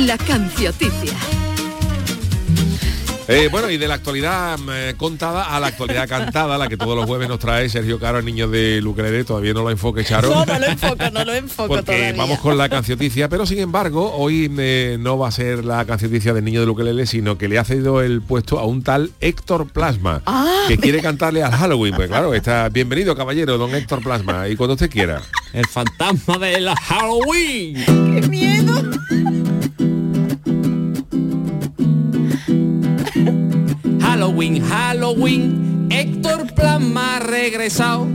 La 0.00 0.16
cancioticia. 0.18 1.14
Eh, 3.32 3.48
bueno, 3.48 3.70
y 3.70 3.76
de 3.78 3.86
la 3.86 3.94
actualidad 3.94 4.58
eh, 4.72 4.94
contada 4.96 5.54
a 5.54 5.60
la 5.60 5.68
actualidad 5.68 6.08
cantada, 6.08 6.58
la 6.58 6.66
que 6.68 6.76
todos 6.76 6.96
los 6.96 7.06
jueves 7.06 7.28
nos 7.28 7.38
trae 7.38 7.68
Sergio 7.68 8.00
Caro, 8.00 8.18
el 8.18 8.24
niño 8.24 8.48
de 8.48 8.80
Lucrere, 8.80 9.22
todavía 9.22 9.54
no 9.54 9.62
lo 9.62 9.70
enfoque, 9.70 10.02
Charo. 10.04 10.30
No, 10.30 10.44
no 10.44 10.58
lo 10.58 10.66
enfoco, 10.66 11.10
no 11.12 11.24
lo 11.24 11.34
enfoco 11.34 11.68
Porque 11.68 11.84
todavía. 11.84 12.14
vamos 12.16 12.40
con 12.40 12.58
la 12.58 12.68
cancioticia, 12.68 13.28
pero 13.28 13.46
sin 13.46 13.60
embargo, 13.60 14.12
hoy 14.16 14.50
eh, 14.58 14.96
no 14.98 15.16
va 15.16 15.28
a 15.28 15.30
ser 15.30 15.64
la 15.64 15.84
cancioticia 15.84 16.34
del 16.34 16.44
niño 16.44 16.58
de 16.60 16.66
Luquelele, 16.66 17.06
sino 17.06 17.38
que 17.38 17.46
le 17.48 17.58
ha 17.60 17.64
cedido 17.64 18.00
el 18.02 18.20
puesto 18.20 18.58
a 18.58 18.64
un 18.66 18.82
tal 18.82 19.12
Héctor 19.20 19.68
Plasma, 19.68 20.22
Ah. 20.26 20.64
que 20.66 20.76
quiere 20.78 21.00
cantarle 21.00 21.44
al 21.44 21.52
Halloween. 21.52 21.94
Pues 21.94 22.08
claro, 22.08 22.34
está 22.34 22.68
bienvenido, 22.68 23.14
caballero, 23.14 23.58
don 23.58 23.72
Héctor 23.74 24.02
Plasma, 24.02 24.48
y 24.48 24.56
cuando 24.56 24.74
usted 24.74 24.90
quiera. 24.90 25.22
El 25.52 25.66
fantasma 25.66 26.36
de 26.38 26.60
la 26.60 26.74
Halloween. 26.74 27.74
¡Qué 27.86 28.28
miedo! 28.28 28.82
Halloween, 34.30 34.62
Halloween, 34.62 35.88
Héctor 35.90 36.54
Plasma 36.54 37.16
ha 37.16 37.18
regresado 37.18 38.06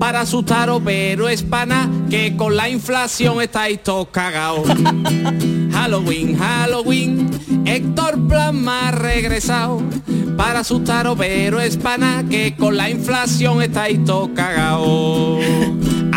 para 0.00 0.22
asustaros, 0.22 0.82
pero 0.84 1.28
es 1.28 1.44
pana 1.44 1.88
que 2.10 2.36
con 2.36 2.56
la 2.56 2.68
inflación 2.68 3.40
estáis 3.40 3.80
todos 3.80 4.08
cagados. 4.08 4.66
Halloween, 5.72 6.36
Halloween, 6.36 7.30
Héctor 7.66 8.18
Plasma 8.26 8.88
ha 8.88 8.90
regresado 8.90 9.80
para 10.36 10.60
asustaros, 10.60 11.16
pero 11.16 11.60
es 11.60 11.76
pana 11.76 12.24
que 12.28 12.56
con 12.56 12.76
la 12.76 12.90
inflación 12.90 13.62
estáis 13.62 14.04
todos 14.04 14.30
cagados. 14.34 15.38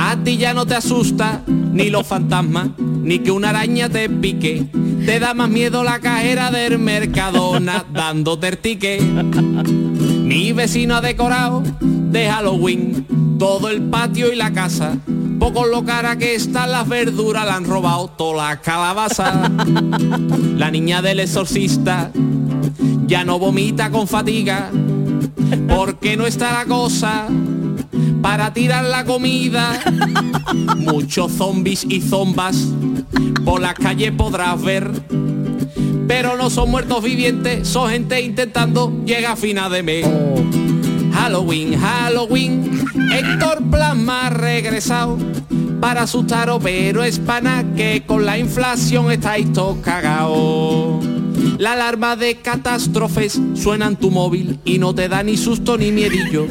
A 0.06 0.18
ti 0.18 0.36
ya 0.36 0.54
no 0.54 0.66
te 0.66 0.76
asusta 0.76 1.42
ni 1.48 1.90
los 1.90 2.06
fantasmas, 2.06 2.72
ni 2.78 3.20
que 3.20 3.32
una 3.32 3.52
araña 3.52 3.88
te 3.88 4.10
pique. 4.10 4.66
Te 5.06 5.18
da 5.18 5.34
más 5.34 5.50
miedo 5.50 5.82
la 5.86 6.00
cajera 6.00 6.52
del 6.52 6.78
Mercadona 6.78 7.86
dándote 7.94 8.50
el 8.50 8.58
ticket. 8.58 9.02
Mi 9.02 10.52
vecino 10.52 10.98
ha 10.98 11.02
decorado 11.02 11.64
de 11.80 12.30
Halloween 12.30 13.38
todo 13.40 13.70
el 13.70 13.82
patio 13.84 14.34
y 14.34 14.36
la 14.36 14.52
casa. 14.52 14.98
Poco 15.40 15.66
lo 15.68 15.86
cara 15.86 16.18
que 16.18 16.36
están 16.36 16.72
las 16.72 16.90
verduras, 16.90 17.46
la 17.46 17.56
han 17.56 17.64
robado 17.64 18.10
toda 18.10 18.50
la 18.50 18.62
calabaza. 18.62 19.50
La 20.58 20.70
niña 20.70 21.02
del 21.02 21.22
exorcista 21.22 22.12
ya 23.08 23.24
no 23.24 23.40
vomita 23.40 23.90
con 23.90 24.08
fatiga, 24.10 24.70
porque 25.68 26.18
no 26.18 26.26
está 26.26 26.52
la 26.52 26.66
cosa 26.66 27.28
para 28.24 28.54
tirar 28.54 28.86
la 28.86 29.04
comida. 29.04 29.80
Muchos 30.78 31.34
zombies 31.34 31.86
y 31.88 32.02
zombas 32.02 32.70
por 33.46 33.62
las 33.62 33.76
calles 33.76 34.14
podrás 34.14 34.60
ver. 34.64 34.90
Pero 36.08 36.38
no 36.38 36.50
son 36.50 36.72
muertos 36.72 37.04
vivientes, 37.04 37.68
son 37.68 37.92
gente 37.92 38.22
intentando 38.22 39.04
llegar 39.06 39.34
a 39.34 39.36
fina 39.36 39.70
de 39.70 39.84
mes. 39.84 40.08
Halloween, 41.14 41.78
Halloween, 41.78 42.86
Héctor 43.12 43.62
Plasma 43.70 44.28
ha 44.28 44.30
regresado 44.30 45.18
para 45.80 46.04
asustaros, 46.04 46.62
pero 46.64 47.04
es 47.04 47.20
pana 47.20 47.66
que 47.76 48.04
con 48.06 48.26
la 48.26 48.38
inflación 48.38 49.12
estáis 49.12 49.52
todos 49.52 49.78
cagados. 49.80 51.06
La 51.58 51.74
alarma 51.74 52.16
de 52.16 52.38
catástrofes 52.38 53.40
suena 53.54 53.88
en 53.88 53.98
tu 53.98 54.12
móvil 54.12 54.60
y 54.64 54.80
no 54.80 54.96
te 54.96 55.10
da 55.10 55.24
ni 55.24 55.36
susto 55.36 55.78
ni 55.78 55.92
miedillo. 55.92 56.48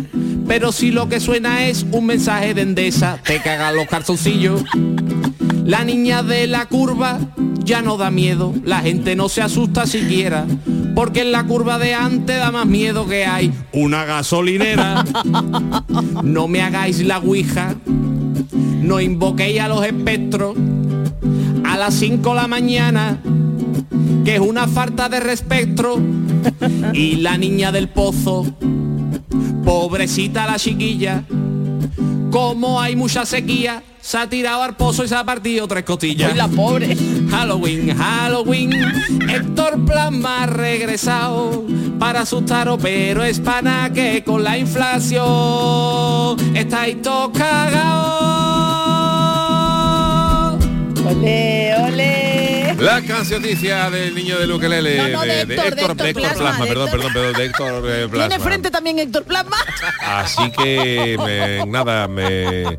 Pero 0.46 0.72
si 0.72 0.90
lo 0.90 1.08
que 1.08 1.20
suena 1.20 1.66
es 1.66 1.86
un 1.90 2.06
mensaje 2.06 2.54
de 2.54 2.62
endesa, 2.62 3.18
te 3.24 3.40
cagan 3.40 3.76
los 3.76 3.86
calzoncillos. 3.86 4.62
La 5.64 5.84
niña 5.84 6.22
de 6.22 6.46
la 6.46 6.66
curva 6.66 7.18
ya 7.64 7.82
no 7.82 7.96
da 7.96 8.10
miedo, 8.10 8.52
la 8.64 8.80
gente 8.80 9.14
no 9.14 9.28
se 9.28 9.40
asusta 9.40 9.86
siquiera, 9.86 10.46
porque 10.94 11.22
en 11.22 11.32
la 11.32 11.44
curva 11.44 11.78
de 11.78 11.94
antes 11.94 12.36
da 12.36 12.50
más 12.50 12.66
miedo 12.66 13.06
que 13.06 13.24
hay 13.24 13.52
una 13.72 14.04
gasolinera. 14.04 15.04
No 16.22 16.48
me 16.48 16.62
hagáis 16.62 17.04
la 17.04 17.18
ouija, 17.18 17.74
no 18.54 19.00
invoquéis 19.00 19.60
a 19.60 19.68
los 19.68 19.84
espectros 19.84 20.56
a 21.64 21.76
las 21.76 21.94
5 21.94 22.28
de 22.30 22.36
la 22.36 22.48
mañana, 22.48 23.18
que 24.24 24.34
es 24.34 24.40
una 24.40 24.68
falta 24.68 25.08
de 25.08 25.20
respeto. 25.20 26.00
Y 26.92 27.16
la 27.16 27.38
niña 27.38 27.72
del 27.72 27.88
pozo, 27.88 28.44
pobrecita 29.64 30.46
la 30.46 30.58
chiquilla, 30.58 31.24
Como 32.30 32.80
hay 32.80 32.96
mucha 32.96 33.26
sequía, 33.26 33.82
se 34.00 34.16
ha 34.18 34.26
tirado 34.28 34.62
al 34.62 34.74
pozo 34.74 35.04
y 35.04 35.08
se 35.08 35.14
ha 35.14 35.22
partido 35.24 35.68
tres 35.68 35.84
costillas. 35.84 36.34
la 36.36 36.48
pobre. 36.48 36.96
Halloween, 37.30 37.94
Halloween, 37.96 38.72
Héctor 39.28 39.84
Plasma 39.84 40.44
ha 40.44 40.46
regresado 40.46 41.64
para 41.98 42.22
asustaros, 42.22 42.78
pero 42.82 43.22
es 43.22 43.38
pana 43.38 43.90
que 43.94 44.24
con 44.24 44.42
la 44.42 44.56
inflación 44.58 46.36
estáis 46.56 47.00
todos 47.02 47.30
cagados. 47.36 48.12
Ole, 51.06 51.74
ole. 51.86 52.41
La 52.82 53.00
cancioticia 53.02 53.88
del 53.90 54.14
niño 54.14 54.38
de 54.38 54.46
Luquelele, 54.46 54.96
No, 54.96 55.08
no, 55.08 55.20
de 55.22 55.26
de, 55.28 55.40
Héctor, 55.42 55.46
de 55.46 55.52
Héctor, 55.54 55.78
Héctor 55.78 55.96
de 55.96 56.08
Héctor 56.10 56.22
Plasma, 56.22 56.38
Plasma, 56.42 56.64
de 56.64 56.70
perdón, 56.70 56.90
perdón, 56.90 57.12
perdón, 57.12 57.32
de 57.34 57.44
Héctor 57.44 57.84
eh, 57.86 58.08
Tiene 58.10 58.26
Plasma. 58.28 58.44
frente 58.44 58.70
también 58.70 58.98
Héctor 58.98 59.24
Plasma. 59.24 59.56
Así 60.00 60.50
que 60.50 61.16
me- 61.18 61.66
nada, 61.70 62.08
me 62.08 62.76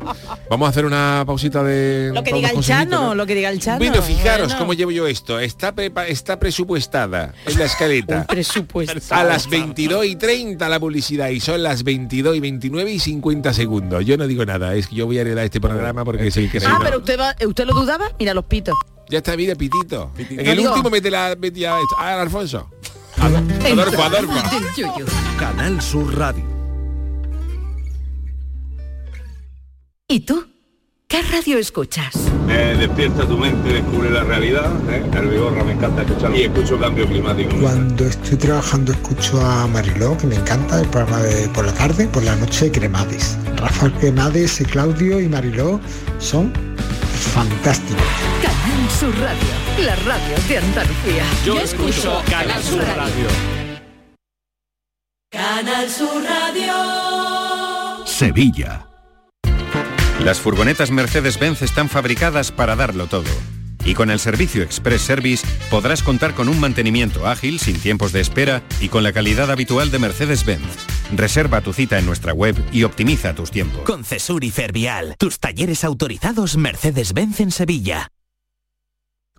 vamos 0.50 0.66
a 0.66 0.70
hacer 0.70 0.84
una 0.84 1.24
pausita 1.26 1.62
de 1.62 2.10
Lo 2.12 2.22
que 2.22 2.32
diga 2.34 2.50
el 2.50 2.60
Chano, 2.60 3.00
¿no? 3.08 3.14
lo 3.14 3.26
que 3.26 3.34
diga 3.34 3.48
el 3.50 3.60
Chano. 3.60 3.78
Bueno, 3.78 4.02
fijaros 4.02 4.48
Bueno. 4.48 4.58
cómo 4.58 4.74
llevo 4.74 4.90
yo 4.90 5.06
esto. 5.06 5.38
Está, 5.40 5.74
prepa- 5.74 6.06
está 6.06 6.38
presupuestada 6.38 7.32
en 7.46 7.58
la 7.58 7.64
escaleta. 7.64 8.26
Presupuesto. 8.26 9.14
A 9.14 9.24
las 9.24 9.48
22 9.48 10.04
y 10.06 10.16
30 10.16 10.68
la 10.68 10.78
publicidad 10.78 11.28
y 11.28 11.40
son 11.40 11.62
las 11.62 11.82
22 11.82 12.36
y 12.36 12.40
29 12.40 12.92
y 12.92 12.98
50 12.98 13.52
segundos. 13.54 14.04
Yo 14.04 14.16
no 14.18 14.26
digo 14.26 14.44
nada, 14.44 14.74
es 14.74 14.86
que 14.88 14.96
yo 14.96 15.06
voy 15.06 15.18
a 15.18 15.22
heredar 15.22 15.44
este 15.46 15.60
programa 15.60 16.04
porque 16.04 16.30
sí 16.30 16.48
que 16.48 16.58
Ah, 16.64 16.78
pero 16.82 16.98
usted 16.98 17.18
va, 17.18 17.34
usted 17.46 17.64
lo 17.64 17.72
dudaba, 17.74 18.10
mira 18.18 18.34
los 18.34 18.44
pitos. 18.44 18.74
Ya 19.08 19.18
está, 19.18 19.36
mira, 19.36 19.54
pitito. 19.54 20.10
En 20.18 20.36
No 20.36 20.52
el 20.52 20.60
último 20.60 20.90
mete 20.90 21.10
la 21.10 21.36
metía 21.38 21.78
esto. 21.78 21.96
Ah, 21.98 22.20
Alfonso. 22.20 22.70
Adolfo, 23.18 24.02
Adolfo. 24.02 24.32
Canal 25.38 25.80
Sur 25.80 26.16
Radio. 26.16 26.44
¿Y 30.08 30.20
tú? 30.20 30.46
¿Qué 31.06 31.22
radio 31.22 31.58
escuchas? 31.58 32.14
Eh, 32.48 32.76
despierta 32.78 33.26
tu 33.26 33.38
mente, 33.38 33.72
descubre 33.72 34.10
la 34.10 34.24
realidad. 34.24 34.70
¿eh? 34.90 35.04
El 35.12 35.28
Vigorra 35.28 35.62
me 35.62 35.72
encanta 35.72 36.02
escuchar 36.02 36.34
y 36.34 36.42
escucho 36.42 36.78
cambio 36.78 37.06
climático. 37.06 37.56
Cuando 37.60 38.04
estoy 38.04 38.36
trabajando 38.36 38.92
escucho 38.92 39.40
a 39.40 39.66
Mariló, 39.68 40.16
que 40.18 40.26
me 40.26 40.34
encanta, 40.36 40.80
el 40.80 40.88
programa 40.88 41.22
de 41.22 41.48
por 41.50 41.66
la 41.66 41.72
tarde, 41.72 42.08
por 42.08 42.24
la 42.24 42.34
noche 42.36 42.70
Cremades. 42.72 43.38
Rafael 43.56 43.92
Cremades, 43.94 44.60
y 44.60 44.64
Claudio 44.64 45.20
y 45.20 45.28
Mariló 45.28 45.80
son 46.18 46.52
fantásticos. 47.32 48.02
Canal 48.74 48.90
Sur 48.90 49.14
Radio, 49.20 49.48
la 49.86 49.94
radio 49.94 50.36
de 50.48 50.58
Andalucía. 50.58 51.24
Yo 51.46 51.60
escucho 51.60 52.20
Canal 52.28 52.60
Sur 52.60 52.82
Radio. 52.82 53.28
Canal 55.30 55.88
Sur 55.88 56.24
Radio. 56.24 58.04
Sevilla. 58.04 58.88
Las 60.18 60.40
furgonetas 60.40 60.90
Mercedes-Benz 60.90 61.62
están 61.62 61.88
fabricadas 61.88 62.50
para 62.50 62.74
darlo 62.74 63.06
todo. 63.06 63.30
Y 63.84 63.94
con 63.94 64.10
el 64.10 64.18
servicio 64.18 64.64
Express 64.64 65.02
Service 65.02 65.46
podrás 65.70 66.02
contar 66.02 66.34
con 66.34 66.48
un 66.48 66.58
mantenimiento 66.58 67.28
ágil, 67.28 67.60
sin 67.60 67.78
tiempos 67.78 68.10
de 68.10 68.22
espera 68.22 68.64
y 68.80 68.88
con 68.88 69.04
la 69.04 69.12
calidad 69.12 69.52
habitual 69.52 69.92
de 69.92 70.00
Mercedes-Benz. 70.00 70.66
Reserva 71.14 71.60
tu 71.60 71.72
cita 71.72 72.00
en 72.00 72.06
nuestra 72.06 72.32
web 72.32 72.56
y 72.72 72.82
optimiza 72.82 73.36
tus 73.36 73.52
tiempos. 73.52 73.82
Con 73.82 74.04
Cesur 74.04 74.42
y 74.42 74.50
Fervial, 74.50 75.14
tus 75.16 75.38
talleres 75.38 75.84
autorizados 75.84 76.56
Mercedes-Benz 76.56 77.38
en 77.38 77.52
Sevilla. 77.52 78.10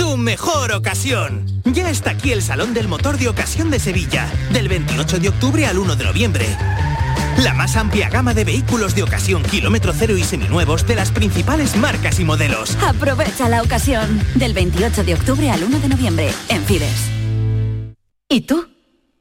tu 0.00 0.16
mejor 0.16 0.72
ocasión. 0.72 1.44
Ya 1.66 1.90
está 1.90 2.12
aquí 2.12 2.32
el 2.32 2.40
Salón 2.40 2.72
del 2.72 2.88
Motor 2.88 3.18
de 3.18 3.28
Ocasión 3.28 3.70
de 3.70 3.78
Sevilla, 3.78 4.32
del 4.50 4.66
28 4.66 5.18
de 5.18 5.28
octubre 5.28 5.66
al 5.66 5.78
1 5.78 5.94
de 5.94 6.04
noviembre. 6.04 6.46
La 7.44 7.52
más 7.52 7.76
amplia 7.76 8.08
gama 8.08 8.32
de 8.32 8.44
vehículos 8.44 8.94
de 8.94 9.02
ocasión 9.02 9.42
kilómetro 9.42 9.92
cero 9.94 10.16
y 10.16 10.24
seminuevos 10.24 10.86
de 10.86 10.94
las 10.94 11.10
principales 11.10 11.76
marcas 11.76 12.18
y 12.18 12.24
modelos. 12.24 12.78
Aprovecha 12.82 13.50
la 13.50 13.60
ocasión 13.60 14.22
del 14.36 14.54
28 14.54 15.04
de 15.04 15.12
octubre 15.12 15.50
al 15.50 15.64
1 15.64 15.80
de 15.80 15.88
noviembre 15.90 16.30
en 16.48 16.64
Fides. 16.64 17.10
¿Y 18.30 18.40
tú? 18.40 18.66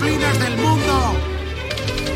Pamplinas 0.00 0.38
del 0.40 0.56
mundo. 0.56 1.14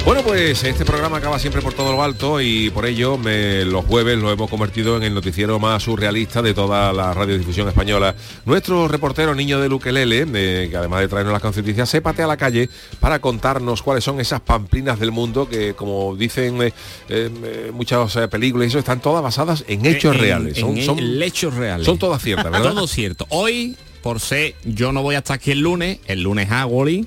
Bueno, 0.07 0.23
pues 0.23 0.65
este 0.65 0.87
programa 0.87 1.19
acaba 1.19 1.39
siempre 1.39 1.61
por 1.61 1.75
todo 1.75 1.93
lo 1.93 2.03
alto 2.03 2.41
y 2.41 2.71
por 2.71 2.87
ello 2.87 3.19
me- 3.19 3.67
los 3.67 3.85
jueves 3.85 4.17
lo 4.19 4.33
hemos 4.33 4.49
convertido 4.49 4.97
en 4.97 5.03
el 5.03 5.13
noticiero 5.13 5.59
más 5.59 5.83
surrealista 5.83 6.41
de 6.41 6.55
toda 6.55 6.95
la 6.95 7.13
radiodifusión 7.13 7.69
española. 7.69 8.15
Nuestro 8.47 8.89
reportero 8.89 9.35
niño 9.35 9.61
de 9.61 9.69
Luquelele, 9.69 10.25
de- 10.25 10.69
que 10.71 10.77
además 10.79 11.01
de 11.01 11.09
traernos 11.09 11.33
las 11.35 11.43
canciones, 11.43 11.89
se 11.91 12.01
patea 12.01 12.25
a 12.25 12.29
la 12.29 12.39
calle 12.39 12.71
para 13.01 13.19
contarnos 13.19 13.83
cuáles 13.83 14.03
son 14.03 14.19
esas 14.19 14.41
pamplinas 14.41 14.99
del 14.99 15.11
mundo 15.13 15.47
que, 15.47 15.75
como 15.75 16.17
dicen 16.17 16.63
eh, 16.63 16.73
eh, 17.11 17.71
muchas 17.75 18.17
eh, 18.17 18.29
películas, 18.29 18.67
y 18.67 18.69
eso 18.69 18.79
están 18.79 19.01
todas 19.03 19.23
basadas 19.23 19.63
en 19.69 19.85
hechos 19.85 20.15
En- 20.15 20.21
reales. 20.23 20.59
Son, 20.59 20.77
en 20.79 20.87
son- 20.87 21.23
hechos 21.23 21.53
reales. 21.53 21.85
Son 21.85 21.99
todas 21.99 22.23
ciertas, 22.23 22.47
¿verdad? 22.51 22.73
Todo 22.73 22.87
cierto. 22.87 23.27
Hoy, 23.29 23.77
por 24.03 24.21
ser, 24.21 24.55
yo 24.65 24.91
no 24.93 25.03
voy 25.03 25.17
hasta 25.17 25.35
aquí 25.35 25.51
el 25.51 25.61
lunes, 25.61 25.99
el 26.07 26.23
lunes 26.23 26.49
Halloween, 26.49 27.07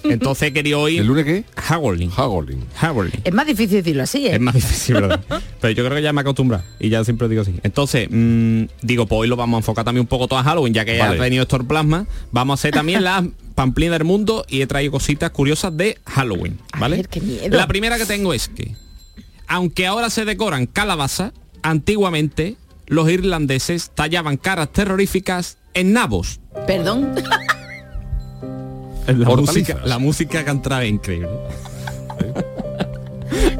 Entonces 0.04 0.52
quería 0.52 0.78
hoy... 0.78 0.98
¿El 0.98 1.06
lunes 1.06 1.24
qué? 1.24 1.44
Halloween. 1.56 2.10
Halloween. 2.10 2.64
Halloween. 2.74 3.12
Es 3.24 3.32
más 3.32 3.46
difícil 3.46 3.78
decirlo 3.78 4.02
así, 4.02 4.26
¿eh? 4.26 4.34
Es 4.34 4.40
más 4.40 4.54
difícil, 4.54 4.94
¿verdad? 4.94 5.20
Pero 5.60 5.74
yo 5.74 5.84
creo 5.84 5.96
que 5.96 6.02
ya 6.02 6.12
me 6.12 6.20
he 6.20 6.22
acostumbrado 6.22 6.64
y 6.78 6.88
ya 6.88 7.04
siempre 7.04 7.28
digo 7.28 7.42
así. 7.42 7.54
Entonces, 7.62 8.08
mm, 8.10 8.64
digo, 8.82 9.06
pues 9.06 9.20
hoy 9.20 9.28
lo 9.28 9.36
vamos 9.36 9.56
a 9.56 9.58
enfocar 9.58 9.84
también 9.84 10.02
un 10.02 10.08
poco 10.08 10.28
todo 10.28 10.38
a 10.38 10.44
Halloween, 10.44 10.74
ya 10.74 10.84
que 10.84 10.98
Vale. 10.98 11.16
ha 11.16 11.20
venido 11.20 11.42
Héctor 11.42 11.66
Plasma. 11.66 12.06
Vamos 12.32 12.58
a 12.58 12.60
hacer 12.60 12.74
también 12.74 13.04
las 13.04 13.24
pamplinas 13.54 13.98
del 13.98 14.06
mundo 14.06 14.44
y 14.48 14.62
he 14.62 14.66
traído 14.66 14.92
cositas 14.92 15.30
curiosas 15.30 15.76
de 15.76 15.98
Halloween, 16.06 16.58
¿vale? 16.78 16.96
ver, 16.96 17.08
qué 17.08 17.20
miedo. 17.20 17.56
La 17.56 17.66
primera 17.66 17.98
que 17.98 18.06
tengo 18.06 18.32
es 18.32 18.48
que, 18.48 18.74
aunque 19.46 19.86
ahora 19.86 20.10
se 20.10 20.24
decoran 20.24 20.66
calabazas, 20.66 21.32
antiguamente 21.62 22.56
los 22.86 23.10
irlandeses 23.10 23.90
tallaban 23.94 24.36
caras 24.36 24.72
terroríficas 24.72 25.58
en 25.74 25.92
nabos. 25.92 26.40
Perdón. 26.66 27.14
La 29.16 29.28
música, 29.36 29.78
la 29.84 29.98
música 29.98 30.44
que 30.44 30.50
increíble. 30.86 31.28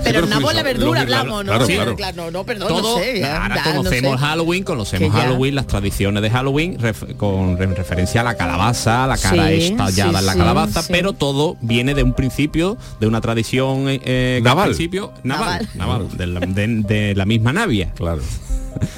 Pero 0.03 0.23
Los- 0.23 0.31
nabo 0.31 0.51
la 0.53 0.63
verdura 0.63 1.03
hablamos, 1.03 1.45
¿no? 1.45 1.51
claro, 1.53 1.67
Sí, 1.67 1.75
claro. 1.97 2.17
no, 2.17 2.31
no, 2.31 2.45
perdón, 2.45 2.69
todo, 2.69 2.97
no 2.97 3.03
sé. 3.03 3.21
ya, 3.21 3.43
ahora 3.43 3.57
ya, 3.57 3.65
no 3.73 3.77
conocemos 3.83 4.13
sé. 4.21 4.27
Halloween, 4.27 4.65
conocemos 4.65 5.13
Halloween, 5.13 5.55
las 5.55 5.67
tradiciones 5.67 6.23
de 6.23 6.31
Halloween 6.31 6.79
ref- 6.79 7.17
con 7.17 7.59
re- 7.59 7.67
referencia 7.67 8.23
a 8.23 8.25
la 8.25 8.35
calabaza, 8.35 9.07
la 9.07 9.19
cara 9.19 9.49
Sí, 9.49 9.55
es 9.73 9.77
tallada 9.77 10.13
sí, 10.13 10.19
en 10.21 10.27
la 10.27 10.35
calabaza, 10.35 10.83
sí. 10.83 10.89
pero 10.91 11.13
todo 11.13 11.59
viene 11.61 11.95
de 11.95 12.03
un 12.03 12.15
principio, 12.15 12.79
de 13.01 13.07
una 13.07 13.21
tradición 13.21 13.85
eh, 13.89 14.41
Naval. 14.43 14.69
principio 14.71 15.13
naval, 15.25 15.69
naval, 15.75 16.09
de, 16.17 16.27
la, 16.27 16.41
de- 16.41 16.83
de 16.83 17.15
la 17.15 17.27
misma 17.27 17.53
navia, 17.53 17.93
Claro. 17.95 18.23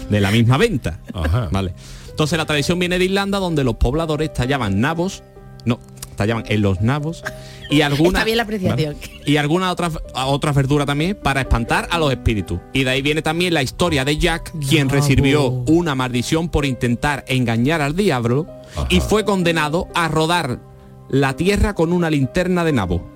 de 0.08 0.20
la 0.20 0.30
misma 0.30 0.56
venta. 0.58 1.00
Ajá. 1.12 1.48
Vale. 1.50 1.74
Entonces 2.10 2.38
la 2.38 2.46
tradición 2.46 2.78
viene 2.78 2.98
de 2.98 3.06
Irlanda 3.06 3.38
donde 3.38 3.64
los 3.64 3.74
pobladores 3.76 4.32
tallaban 4.32 4.80
nabos, 4.80 5.24
no, 5.64 5.80
tallaban 6.20 6.44
en 6.48 6.62
los 6.62 6.80
nabos 6.80 7.22
y 7.70 7.82
algunas 7.82 8.14
Está 8.14 8.24
bien 8.24 8.36
la 8.36 8.42
apreciación. 8.44 8.96
y 9.26 9.36
algunas 9.36 9.70
otras 9.72 9.92
otras 10.14 10.54
verduras 10.54 10.86
también 10.86 11.16
para 11.16 11.40
espantar 11.40 11.88
a 11.90 11.98
los 11.98 12.10
espíritus. 12.12 12.60
Y 12.72 12.84
de 12.84 12.90
ahí 12.90 13.02
viene 13.02 13.22
también 13.22 13.54
la 13.54 13.62
historia 13.62 14.04
de 14.04 14.16
Jack, 14.18 14.52
quien 14.68 14.88
recibió 14.88 15.46
una 15.48 15.94
maldición 15.94 16.48
por 16.48 16.64
intentar 16.66 17.24
engañar 17.28 17.80
al 17.80 17.94
diablo 17.96 18.46
y 18.88 19.00
fue 19.00 19.24
condenado 19.24 19.88
a 19.94 20.08
rodar 20.08 20.60
la 21.08 21.34
tierra 21.36 21.74
con 21.74 21.92
una 21.92 22.08
linterna 22.10 22.64
de 22.64 22.72
nabo. 22.72 23.10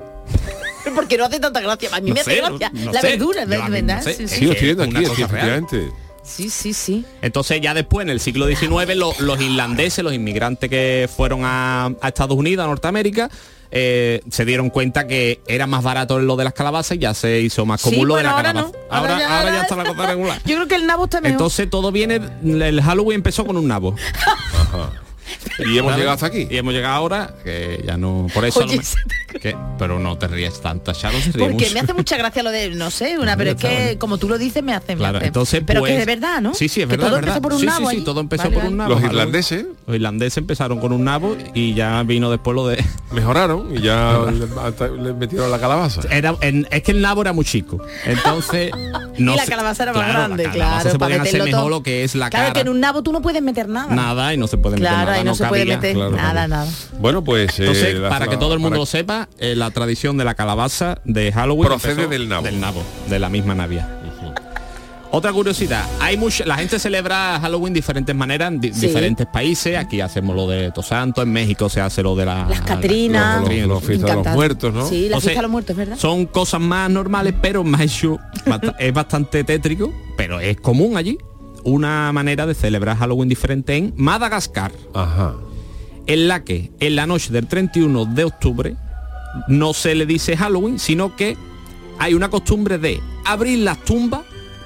Porque 0.95 1.17
no 1.17 1.25
hace 1.25 1.41
tanta 1.41 1.61
gracia. 1.61 1.89
A 1.93 2.01
mí 2.01 2.11
No 2.11 2.15
me 2.17 2.23
sé, 2.23 2.41
hace 2.41 2.41
gracia. 2.59 2.71
no 2.75 2.93
la 2.93 3.01
sé. 3.01 3.07
verdura, 3.09 3.45
Yo 3.45 3.63
a 3.63 3.69
mí 3.69 3.71
¿verdad? 3.81 3.97
no 3.99 4.03
sé. 4.03 4.15
Sí, 4.15 4.25
Es 4.25 4.31
sí. 4.31 4.37
Sí, 4.39 4.45
lo 4.47 4.53
estoy 4.53 4.67
viendo 4.75 4.85
una 4.85 4.99
aquí, 5.01 5.09
sí, 5.09 5.23
cosa 5.23 5.27
real. 5.33 5.49
efectivamente. 5.65 6.04
Sí, 6.25 6.49
sí, 6.51 6.72
sí. 6.72 7.05
Entonces 7.22 7.61
ya 7.61 7.75
después, 7.75 8.05
en 8.05 8.11
el 8.11 8.18
siglo 8.18 8.47
XIX, 8.49 8.95
lo- 8.97 9.14
los 9.20 9.41
irlandeses, 9.41 10.03
los 10.03 10.14
inmigrantes 10.14 10.68
que 10.70 11.09
fueron 11.14 11.41
a, 11.45 11.87
a 12.01 12.09
Estados 12.09 12.37
Unidos, 12.37 12.64
a 12.64 12.68
Norteamérica, 12.68 13.31
eh, 13.70 14.20
se 14.31 14.45
dieron 14.45 14.70
cuenta 14.70 15.07
que 15.07 15.41
era 15.47 15.66
más 15.66 15.83
barato 15.83 16.18
lo 16.20 16.37
de 16.37 16.45
las 16.45 16.53
calabazas 16.55 16.97
y 16.97 17.01
ya 17.01 17.12
se 17.12 17.41
hizo 17.41 17.66
más 17.66 17.83
común 17.83 18.01
Sí, 18.01 18.05
lo 18.07 18.16
de 18.16 18.22
la 18.22 18.31
ahora 18.31 18.53
calabaza. 18.53 18.72
no. 18.72 18.79
Ahora, 18.97 19.12
Ahora 19.14 19.18
ya- 19.18 19.27
ahora 19.27 19.45
ya 19.45 19.51
ahora- 19.51 19.62
está 19.62 19.77
la 19.77 19.85
cosa 19.85 20.07
regular. 20.09 20.41
Yo 20.47 20.55
creo 20.57 20.68
que 20.68 20.75
el 20.77 20.87
nabo 20.87 21.05
está 21.05 21.20
mejor. 21.20 21.33
Entonces 21.33 21.68
todo 21.70 21.93
viene, 21.93 22.20
el 22.45 22.81
Halloween 22.83 23.16
empezó 23.16 23.45
con 23.45 23.57
un 23.57 23.68
nabo. 23.68 23.95
Y 25.59 25.78
hemos 25.78 25.90
¿Vale? 25.92 25.99
llegado 26.03 26.14
hasta 26.14 26.26
aquí. 26.26 26.47
Y 26.51 26.57
hemos 26.57 26.72
llegado 26.74 26.95
ahora, 26.95 27.34
que 27.45 27.82
ya 27.86 27.97
no... 27.97 28.26
Por 28.32 28.45
eso... 28.45 28.61
Oye, 28.61 28.76
no 28.76 28.82
me- 28.82 29.40
que- 29.40 29.57
pero 29.78 29.99
no 29.99 30.16
te 30.16 30.28
ríes 30.28 30.61
tanto, 30.61 30.92
Charo 30.92 31.18
se 31.20 31.32
ríe 31.32 31.45
Porque 31.47 31.64
mucho. 31.64 31.74
me 31.74 31.80
hace 31.80 31.92
mucha 31.95 32.16
gracia 32.16 32.42
lo 32.45 32.51
de, 32.53 32.70
no 32.70 32.90
sé, 32.90 33.18
una, 33.18 33.36
pero 33.36 33.51
es 33.51 33.57
que 33.57 33.97
como 33.99 34.16
tú 34.18 34.28
lo 34.28 34.38
dices 34.38 34.62
me 34.62 34.72
hace. 34.72 34.95
me 34.95 35.01
Claro, 35.01 35.18
hace. 35.18 35.26
entonces 35.26 35.62
pero 35.66 35.80
pues, 35.80 35.92
que 35.92 35.99
de 35.99 36.05
verdad, 36.07 36.40
¿no? 36.40 36.55
Sí, 36.55 36.68
sí, 36.68 36.80
es 36.82 36.86
Que 36.86 36.92
verdad. 36.97 37.07
todo 37.09 37.16
es 37.16 37.20
verdad. 37.22 37.36
empezó 37.38 37.42
por 37.42 37.53
un 37.55 37.61
sí, 37.61 37.66
nabo 37.66 37.90
sí, 37.90 37.97
sí, 37.97 38.05
todo 38.05 38.20
empezó 38.20 38.45
Vale, 38.45 38.55
por 38.55 38.64
un 38.66 38.76
nabo. 38.76 38.90
Los 38.95 39.03
irlandeses 39.03 39.66
Los 39.88 39.97
irlandeses 39.97 40.36
empezaron 40.38 40.78
con 40.78 40.92
un 40.92 41.03
nabo 41.05 41.36
y 41.53 41.74
ya 41.74 42.01
vino 42.05 42.30
después 42.30 42.55
lo 42.55 42.68
de... 42.68 42.84
mejoraron 43.12 43.76
y 43.76 43.80
ya 43.80 44.18
le, 44.32 44.47
hasta 44.61 44.86
le 44.88 45.12
metieron 45.14 45.51
la 45.51 45.59
calabaza. 45.59 46.03
Era, 46.11 46.36
en- 46.40 46.68
es 46.70 46.82
que 46.84 46.92
el 46.92 47.01
nabo 47.01 47.22
era 47.22 47.32
muy 47.32 47.45
chico. 47.45 47.84
Entonces... 48.05 48.70
No 49.16 49.34
y 49.34 49.36
la 49.36 49.47
calabaza 49.47 49.84
era 49.84 49.92
más 49.92 50.03
claro, 50.03 50.18
grande, 50.18 50.45
claro. 50.51 50.90
se 50.90 50.99
podían 50.99 51.20
hacer 51.20 51.34
meterlo 51.34 51.45
mejor 51.45 51.61
todo. 51.61 51.70
lo 51.70 51.82
que 51.84 52.03
es 52.03 52.16
la 52.16 52.30
Claro 52.30 52.47
cara. 52.47 52.53
que 52.55 52.61
en 52.62 52.68
un 52.68 52.80
nabo 52.80 53.01
tú 53.05 53.12
no 53.12 53.22
puedes 53.22 53.40
meter 53.42 53.68
nada. 53.68 53.95
Nada 53.95 54.34
y 54.34 54.36
no 54.36 54.49
se 54.49 54.59
puede 54.59 54.74
meter 54.74 54.90
nada. 54.90 55.05
No, 55.39 55.45
se 55.45 55.47
puede 55.47 55.64
meter 55.66 55.95
claro, 55.95 56.11
nada, 56.16 56.49
nada. 56.49 56.70
Bueno, 56.99 57.22
pues... 57.22 57.59
eh, 57.59 57.62
Entonces, 57.66 58.01
para 58.09 58.26
que 58.26 58.37
todo 58.37 58.55
el 58.55 58.59
mundo 58.61 58.70
para- 58.74 58.80
lo 58.80 58.87
sepa, 58.87 59.28
eh, 59.39 59.55
la 59.57 59.70
tradición 59.70 60.16
de 60.16 60.24
la 60.24 60.35
calabaza 60.35 60.99
de 61.05 61.32
Halloween 61.32 61.68
Procede 61.68 62.07
del 62.09 62.28
nabo. 62.28 62.45
Del 62.45 62.61
nabo, 62.61 62.82
de 63.09 63.18
la 63.18 63.28
misma 63.28 63.55
navia. 63.55 64.01
Otra 65.11 65.32
curiosidad, 65.32 65.85
hay 66.01 66.16
mucha, 66.16 66.45
la 66.45 66.57
gente 66.57 66.76
celebra 66.80 67.39
Halloween 67.41 67.72
de 67.72 67.78
diferentes 67.78 68.16
maneras 68.16 68.49
en 68.51 68.61
di- 68.61 68.72
Sí. 68.74 68.89
diferentes 68.89 69.24
países. 69.28 69.76
Aquí 69.78 70.01
hacemos 70.01 70.35
lo 70.35 70.49
de 70.49 70.72
Tosanto, 70.72 71.22
en 71.22 71.30
México 71.32 71.68
se 71.68 71.80
hace 71.80 72.03
lo 72.03 72.16
de 72.16 72.24
la, 72.24 72.47
Las 72.49 72.62
Catrinas. 72.62 73.43
Los, 73.43 73.49
los, 73.55 73.68
los 73.68 73.80
Me 73.82 73.87
fiestas 73.87 74.11
de 74.11 74.24
los 74.24 74.35
muertos, 74.35 74.74
¿no? 74.74 74.89
Sí, 74.89 75.09
la 75.09 75.18
O 75.18 75.20
sea, 75.20 75.28
fiesta 75.28 75.39
de 75.39 75.43
los 75.43 75.51
muertos, 75.53 75.76
¿verdad? 75.76 75.97
Son 75.99 76.26
cosas 76.26 76.61
más 76.61 76.91
normales, 76.91 77.32
pero 77.41 77.62
más 77.62 77.82
es 78.80 78.93
bastante 78.93 79.45
tétrico, 79.45 79.93
pero 80.16 80.41
es 80.41 80.57
común 80.61 80.97
allí. 80.97 81.16
Una 81.65 82.12
manera 82.12 82.47
de 82.47 82.55
celebrar 82.55 82.97
Halloween 82.99 83.29
diferente 83.29 83.77
en 83.77 83.93
Madagascar, 83.97 84.73
Ajá. 84.93 85.35
en 86.07 86.29
la 86.29 86.45
que 86.45 86.71
en 86.81 86.97
la 86.97 87.07
noche 87.07 87.33
del 87.33 87.47
31 87.47 88.05
de 88.07 88.25
octubre 88.25 88.77
no 89.49 89.73
se 89.73 89.95
le 89.95 90.07
dice 90.07 90.37
Halloween, 90.37 90.79
sino 90.79 91.17
que 91.17 91.37
hay 91.99 92.15
una 92.15 92.29
costumbre 92.29 92.79
de 92.79 93.01
abrir 93.25 93.61
las 93.61 93.83
tumbas 93.85 94.23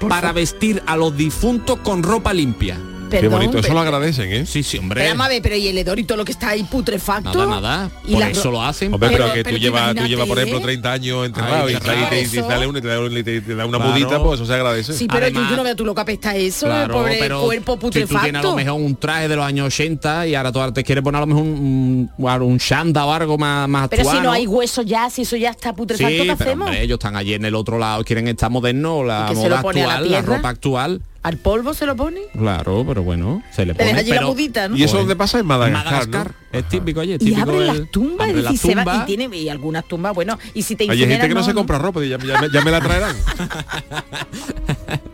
para 0.07 0.31
vestir 0.31 0.81
a 0.87 0.95
los 0.97 1.15
difuntos 1.15 1.79
con 1.79 2.03
ropa 2.03 2.33
limpia. 2.33 2.77
Qué 3.09 3.17
Perdón, 3.17 3.31
bonito, 3.39 3.57
eso 3.57 3.61
pero- 3.63 3.73
lo 3.73 3.79
agradecen, 3.81 4.31
¿eh? 4.31 4.45
Sí, 4.45 4.63
sí, 4.63 4.77
hombre. 4.77 5.01
Pero, 5.01 5.11
vamos 5.13 5.25
a 5.25 5.29
ver, 5.29 5.41
pero 5.41 5.55
y 5.55 5.67
el 5.67 5.77
hedor 5.77 5.97
y 5.99 6.03
todo 6.03 6.17
lo 6.17 6.25
que 6.25 6.31
está 6.31 6.49
ahí 6.49 6.63
putrefacto. 6.63 7.45
Nada, 7.47 7.61
nada. 7.61 7.91
Y 8.05 8.11
Por 8.11 8.19
la- 8.21 8.29
eso 8.29 8.51
lo 8.51 8.63
hacen. 8.63 8.93
Hombre, 8.93 9.09
pero, 9.09 9.23
Pero- 9.25 9.33
que 9.35 9.43
pero 9.43 9.55
tú 9.57 9.61
llevas, 9.61 9.95
tú 9.95 10.05
llevas, 10.05 10.27
por 10.27 10.37
ejemplo, 10.37 10.59
¿eh? 10.59 10.61
30 10.63 10.91
años 10.91 11.25
enterrado 11.25 11.65
Ay, 11.67 11.73
y, 11.75 11.77
claro, 11.77 11.99
te, 12.09 12.21
y 12.21 12.27
te 12.27 12.39
eso. 12.39 12.47
sale 12.47 12.67
una 12.67 12.79
y 12.79 12.81
te 12.81 12.87
da, 12.87 12.99
una- 12.99 13.23
te- 13.23 13.41
te 13.41 13.55
da 13.55 13.65
una 13.65 13.77
Claro. 13.77 13.91
mudita, 13.93 14.23
pues 14.23 14.39
eso 14.39 14.45
se 14.45 14.53
agradece. 14.53 14.93
Sí, 14.93 15.07
pero 15.07 15.25
Además- 15.25 15.43
yo, 15.45 15.49
yo 15.51 15.57
no 15.57 15.63
veo 15.63 15.75
tú 15.75 15.85
lo 15.85 15.95
que 15.95 16.01
apesta 16.01 16.35
eso, 16.35 16.65
el 16.67 16.71
Claro, 16.71 16.93
pobre 16.93 17.17
pero 17.19 17.41
cuerpo 17.43 17.73
si 17.73 17.79
tú 17.79 17.89
tienes 17.89 18.09
a 18.09 18.13
lo 18.13 18.19
putrefacto. 18.19 18.55
mejor 18.55 18.73
un 18.81 18.95
traje 18.95 19.27
de 19.27 19.35
los 19.35 19.45
años 19.45 19.67
80 19.67 20.27
y 20.27 20.35
ahora 20.35 20.51
tú 20.51 20.59
te 20.73 20.83
quieres 20.83 21.03
poner 21.03 21.17
a 21.17 21.21
lo 21.21 21.27
mejor 21.27 21.43
un, 21.43 22.09
un, 22.17 22.41
un 22.41 22.57
shanda 22.57 23.05
o 23.05 23.11
algo 23.13 23.37
más, 23.37 23.67
más 23.67 23.87
pero 23.89 24.09
si 24.09 24.19
no 24.19 24.31
hay 24.31 24.45
hueso 24.47 24.81
ya, 24.83 25.09
si 25.09 25.23
eso 25.23 25.35
ya 25.35 25.49
está 25.49 25.73
putrefacto, 25.73 26.09
Sí, 26.09 26.17
¿qué 26.27 26.35
pero 26.37 26.49
hacemos? 26.51 26.67
hombre, 26.67 26.83
ellos 26.83 26.95
están 26.99 27.15
allí 27.15 27.33
en 27.33 27.45
el 27.45 27.55
otro 27.55 27.77
lado, 27.79 28.03
quieren 28.03 28.27
estar 28.27 28.49
modernos, 28.49 29.05
la 29.05 29.25
¿Y 29.25 29.29
que 29.29 29.35
se 29.35 29.49
lo 29.49 29.57
moda 29.57 29.59
actual, 29.69 30.11
la, 30.11 30.21
ropa 30.21 30.49
actual. 30.49 31.01
¿Al 31.21 31.37
polvo 31.37 31.73
se 31.73 31.85
lo 31.85 31.97
pone? 31.97 32.21
Claro, 32.31 32.85
pero 32.87 33.03
bueno, 33.03 33.43
se 33.51 33.65
le 33.65 33.75
pone. 33.75 33.91
la 33.93 34.03
pero- 34.03 34.27
mudita, 34.29 34.69
¿no? 34.69 34.77
Y 34.77 34.83
eso 34.83 34.93
Pues, 34.93 35.01
donde 35.01 35.15
pasa 35.17 35.37
en 35.37 35.41
en 35.41 35.47
Madagascar, 35.47 35.83
Madagascar, 36.07 36.31
¿no? 36.53 36.59
es 36.59 36.69
típico 36.69 37.01
allí, 37.01 37.11
es 37.13 37.21
Y 37.21 37.25
típico 37.25 37.41
abre 37.51 37.57
el- 37.59 37.67
las 37.67 37.91
tumbas, 37.91 38.29
abre 38.29 38.41
las 38.41 38.51
decir, 38.53 38.71
se 38.71 38.75
va 38.85 38.95
y 39.03 39.05
tiene 39.05 39.37
y 39.37 39.49
algunas 39.49 39.85
tumbas, 39.85 40.13
bueno, 40.15 40.39
y 40.53 40.61
si 40.63 40.75
te 40.77 40.89
Hay 40.89 40.97
gente 40.97 41.27
que 41.27 41.33
no, 41.33 41.43
se 41.43 41.49
no. 41.53 41.57
compra 41.59 41.77
ropa, 41.77 42.03
y 42.05 42.09
ya, 42.09 42.17
ya 42.19 42.39
me- 42.41 42.49
ya 42.49 42.61
me 42.61 42.71
la 42.71 42.79
traerán. 42.79 43.15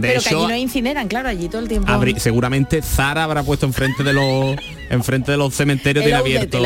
De 0.00 0.08
Pero 0.08 0.20
que 0.20 0.28
hecho, 0.28 0.38
allí 0.44 0.46
no 0.48 0.56
incineran, 0.56 1.08
claro, 1.08 1.28
allí 1.28 1.48
todo 1.48 1.60
el 1.60 1.68
tiempo. 1.68 1.88
abri- 1.90 2.18
seguramente 2.18 2.82
Zara 2.82 3.24
habrá 3.24 3.42
puesto 3.42 3.66
enfrente 3.66 4.02
de 4.02 4.12
los 4.12 4.56
enfrente 4.88 5.30
de 5.32 5.36
los 5.36 5.54
cementerios 5.54 6.04
tiene 6.04 6.18
abierto 6.18 6.58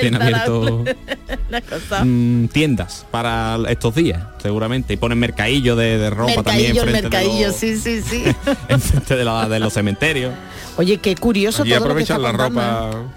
tiene 0.00 0.18
mm, 2.04 2.46
tiendas 2.48 3.04
para 3.10 3.58
estos 3.68 3.94
días, 3.94 4.22
seguramente. 4.42 4.94
Y 4.94 4.96
ponen 4.96 5.18
mercadillo 5.18 5.76
de, 5.76 5.98
de 5.98 6.10
ropa 6.10 6.42
también 6.42 6.74
mercadillo, 6.74 6.84
de 6.86 6.92
mercadillo, 7.02 7.46
los, 7.48 7.56
sí, 7.56 7.76
sí, 7.78 8.00
sí. 8.02 8.24
enfrente 8.68 9.16
de, 9.16 9.24
la- 9.24 9.48
de 9.48 9.58
los 9.60 9.72
cementerios. 9.72 10.32
Oye, 10.76 10.98
qué 10.98 11.14
curioso 11.16 11.64
Y 11.66 11.72
aprovechan 11.74 12.22
la 12.22 12.30
contando, 12.30 12.60
¿eh? 12.60 12.92
ropa... 12.92 13.14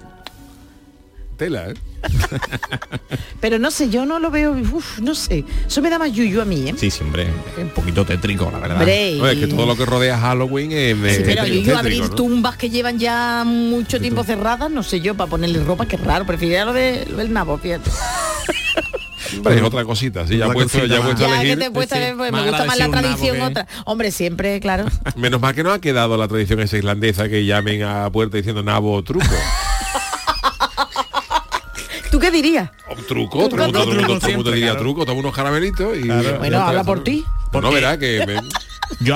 Tela, 1.38 1.70
¿eh? 1.70 1.74
Pero 3.40 3.60
no 3.60 3.72
sé, 3.72 3.90
yo 3.90 4.06
no 4.06 4.20
lo 4.20 4.32
veo, 4.32 4.52
uf, 4.54 5.00
no 5.00 5.16
sé. 5.16 5.44
Eso 5.68 5.82
me 5.82 5.90
da 5.90 6.00
más 6.00 6.12
yuyu 6.14 6.42
a 6.42 6.46
mí, 6.46 6.70
¿eh? 6.70 6.74
Sí, 6.78 6.90
sí, 6.90 7.04
hombre, 7.04 7.28
un 7.58 7.70
poquito 7.70 8.06
tétrico, 8.06 8.50
la 8.52 8.60
verdad. 8.60 8.78
Hombre, 8.78 9.16
No, 9.18 9.28
es 9.28 9.38
que 9.40 9.48
todo 9.48 9.66
lo 9.66 9.76
que 9.76 9.86
rodea 9.86 10.18
Halloween 10.18 10.72
es, 10.72 10.98
Sí, 10.98 11.06
es 11.08 11.18
pero 11.24 11.44
tétrico, 11.44 11.66
yuyu 11.66 11.78
abrir 11.78 12.10
tumbas 12.10 12.58
que 12.58 12.70
llevan 12.70 13.00
ya 13.00 13.44
mucho 13.46 14.00
tiempo 14.00 14.24
cerradas, 14.24 14.72
no 14.72 14.84
sé 14.84 15.02
yo, 15.02 15.16
para 15.16 15.30
ponerle 15.30 15.64
ropa, 15.64 15.86
que 15.86 15.98
raro. 15.98 16.26
Preferiría 16.26 16.66
lo, 16.66 16.74
de, 16.74 17.06
lo 17.10 17.18
del 17.18 17.32
nabo, 17.34 17.58
fíjate. 17.58 17.90
Hombre, 19.36 19.56
es 19.56 19.64
otra 19.64 19.84
cosita, 19.84 20.28
sí, 20.28 20.38
ya 20.38 20.46
he 20.46 20.52
puesto, 20.54 20.86
ya 20.86 20.98
he 20.98 21.02
puesto 21.02 21.26
a 21.26 21.28
Ya 21.28 21.34
que 21.42 21.54
elegir. 21.54 21.60
te 21.60 21.66
he 21.66 21.72
puesto, 21.72 21.96
sí, 21.96 22.02
me 22.16 22.30
gusta 22.44 22.66
más 22.66 22.78
la 22.78 22.90
tradición 22.90 23.42
otra. 23.42 23.68
Hombre, 23.86 24.12
siempre, 24.12 24.60
claro. 24.60 24.86
Menos 25.16 25.42
mal 25.42 25.56
que 25.56 25.64
no 25.64 25.72
ha 25.72 25.80
quedado 25.82 26.18
la 26.18 26.28
tradición 26.28 26.60
esa 26.60 26.78
islandesa 26.78 27.28
que 27.28 27.44
llamen 27.46 27.82
a 27.84 28.10
puerta 28.12 28.38
diciendo 28.38 28.62
nabo 28.62 28.94
o 28.94 29.04
truco. 29.04 29.26
¿Tú 32.24 32.32
qué 32.32 32.32
dirías? 32.32 32.70
O 32.88 32.96
truco, 32.96 33.50
truco, 33.50 33.72
todo, 33.74 33.92
el 33.92 33.98
mundo- 33.98 34.18
todo 34.20 34.30
el 34.30 34.36
mundo 34.38 34.52
diría 34.52 34.68
claro. 34.70 34.80
truco, 34.80 35.06
toma 35.06 35.20
unos 35.20 35.36
caramelitos 35.36 35.98
y... 35.98 36.08
Bueno, 36.08 36.62
habla 36.62 36.86
por 36.86 37.04
ti. 37.04 37.26
Pues 37.52 37.62
no 37.62 37.70
verá 37.70 38.00
que... 38.00 38.24
me- 38.26 38.40
Yo 39.02 39.16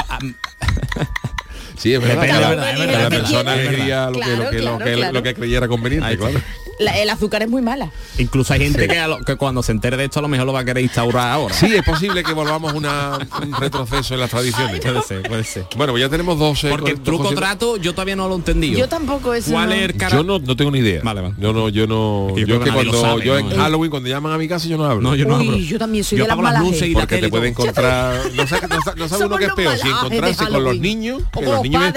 Sí, 1.77 1.93
es 1.93 2.01
verdad. 2.01 2.15
Depende, 2.21 2.41
cada, 2.41 2.49
es 2.51 2.57
verdad, 2.57 2.69
es 2.71 2.77
cada 2.77 2.87
verdad, 3.09 3.09
persona 3.19 3.55
elegía 3.55 4.09
lo 4.09 4.19
que, 4.19 4.35
lo 4.35 4.49
que, 4.49 4.57
lo 4.57 4.77
Claro, 4.77 4.77
que, 4.85 4.93
claro, 4.95 5.13
lo 5.13 5.23
que 5.23 5.33
creyera 5.35 5.67
conveniente, 5.69 6.17
claro. 6.17 6.41
La- 6.79 6.97
el 6.99 7.09
azúcar 7.09 7.41
es 7.43 7.49
muy 7.49 7.61
mala. 7.61 7.91
Incluso 8.17 8.53
hay 8.53 8.61
gente 8.61 8.87
que, 8.87 8.99
a 8.99 9.07
lo- 9.07 9.19
que 9.23 9.35
cuando 9.35 9.63
se 9.63 9.71
entere 9.71 9.97
de 9.97 10.05
esto 10.05 10.19
a 10.19 10.21
lo 10.21 10.27
mejor 10.27 10.45
lo 10.47 10.53
va 10.53 10.59
a 10.61 10.65
querer 10.65 10.83
instaurar 10.83 11.31
ahora. 11.31 11.53
Sí, 11.53 11.67
es 11.73 11.83
posible 11.83 12.23
que 12.23 12.33
volvamos 12.33 12.73
una, 12.73 13.17
un 13.41 13.53
retroceso 13.53 14.13
en 14.13 14.19
las 14.19 14.29
tradiciones. 14.29 14.79
Puede 14.81 15.01
ser, 15.03 15.21
puede 15.23 15.43
ser. 15.43 15.65
Bueno, 15.75 15.93
pues 15.93 16.01
ya 16.01 16.09
tenemos 16.09 16.37
dos. 16.39 16.63
eh, 16.63 16.69
Porque 16.69 16.91
el 16.91 17.01
truco 17.01 17.33
trato 17.33 17.77
yo 17.77 17.93
todavía 17.93 18.15
no 18.15 18.27
lo 18.27 18.35
he 18.35 18.37
entendido. 18.37 18.79
Yo 18.79 18.87
tampoco 18.89 19.33
eso. 19.33 19.51
¿Cuál 19.51 19.69
no. 19.69 19.75
es 19.75 19.81
el 19.83 19.95
cara? 19.97 20.15
Yo 20.17 20.23
no, 20.23 20.39
no 20.39 20.55
tengo 20.55 20.71
ni 20.71 20.79
idea. 20.79 21.01
Vale, 21.03 21.21
vale. 21.21 21.35
Yo 21.37 21.53
no, 21.53 21.69
yo 21.69 21.87
no. 21.87 22.29
Yo 22.37 22.45
Yo, 22.45 22.59
que 22.59 22.71
cuando 22.71 23.01
sabe, 23.01 23.25
yo 23.25 23.33
¿no? 23.41 23.51
en 23.51 23.57
Halloween 23.57 23.89
cuando 23.91 24.09
llaman 24.09 24.33
a 24.33 24.37
mi 24.37 24.47
casa 24.47 24.67
yo 24.67 24.77
no 24.77 24.85
hablo. 24.85 25.01
No, 25.01 25.15
yo 25.15 25.25
no 25.25 25.37
Uy, 25.37 25.47
abro. 25.47 25.57
yo 25.57 25.79
también 25.79 26.03
soy 26.03 26.17
Yo 26.17 26.23
de 26.23 26.27
las 26.29 26.33
apago 26.35 26.43
las 26.43 26.53
malas 26.53 26.63
luces 26.71 26.81
y 26.83 26.85
gentes. 26.85 26.95
la 26.97 27.01
porque 27.07 27.21
te 27.21 27.29
puede 27.29 27.47
encontrar 27.49 28.21
no 28.35 28.47
sabe, 28.47 28.67
no 28.67 28.81
sabe- 28.81 28.99
no 28.99 29.07
sabe 29.09 29.25
uno 29.25 29.37
qué 29.37 29.45
es 29.45 29.53
peor 29.53 29.77
si 29.77 29.87
encontrarse 29.87 30.47
con 30.47 30.63
los 30.63 30.77
niños 30.79 31.21
O 31.33 31.41
con 31.41 31.45
los 31.45 31.61
niños 31.63 31.93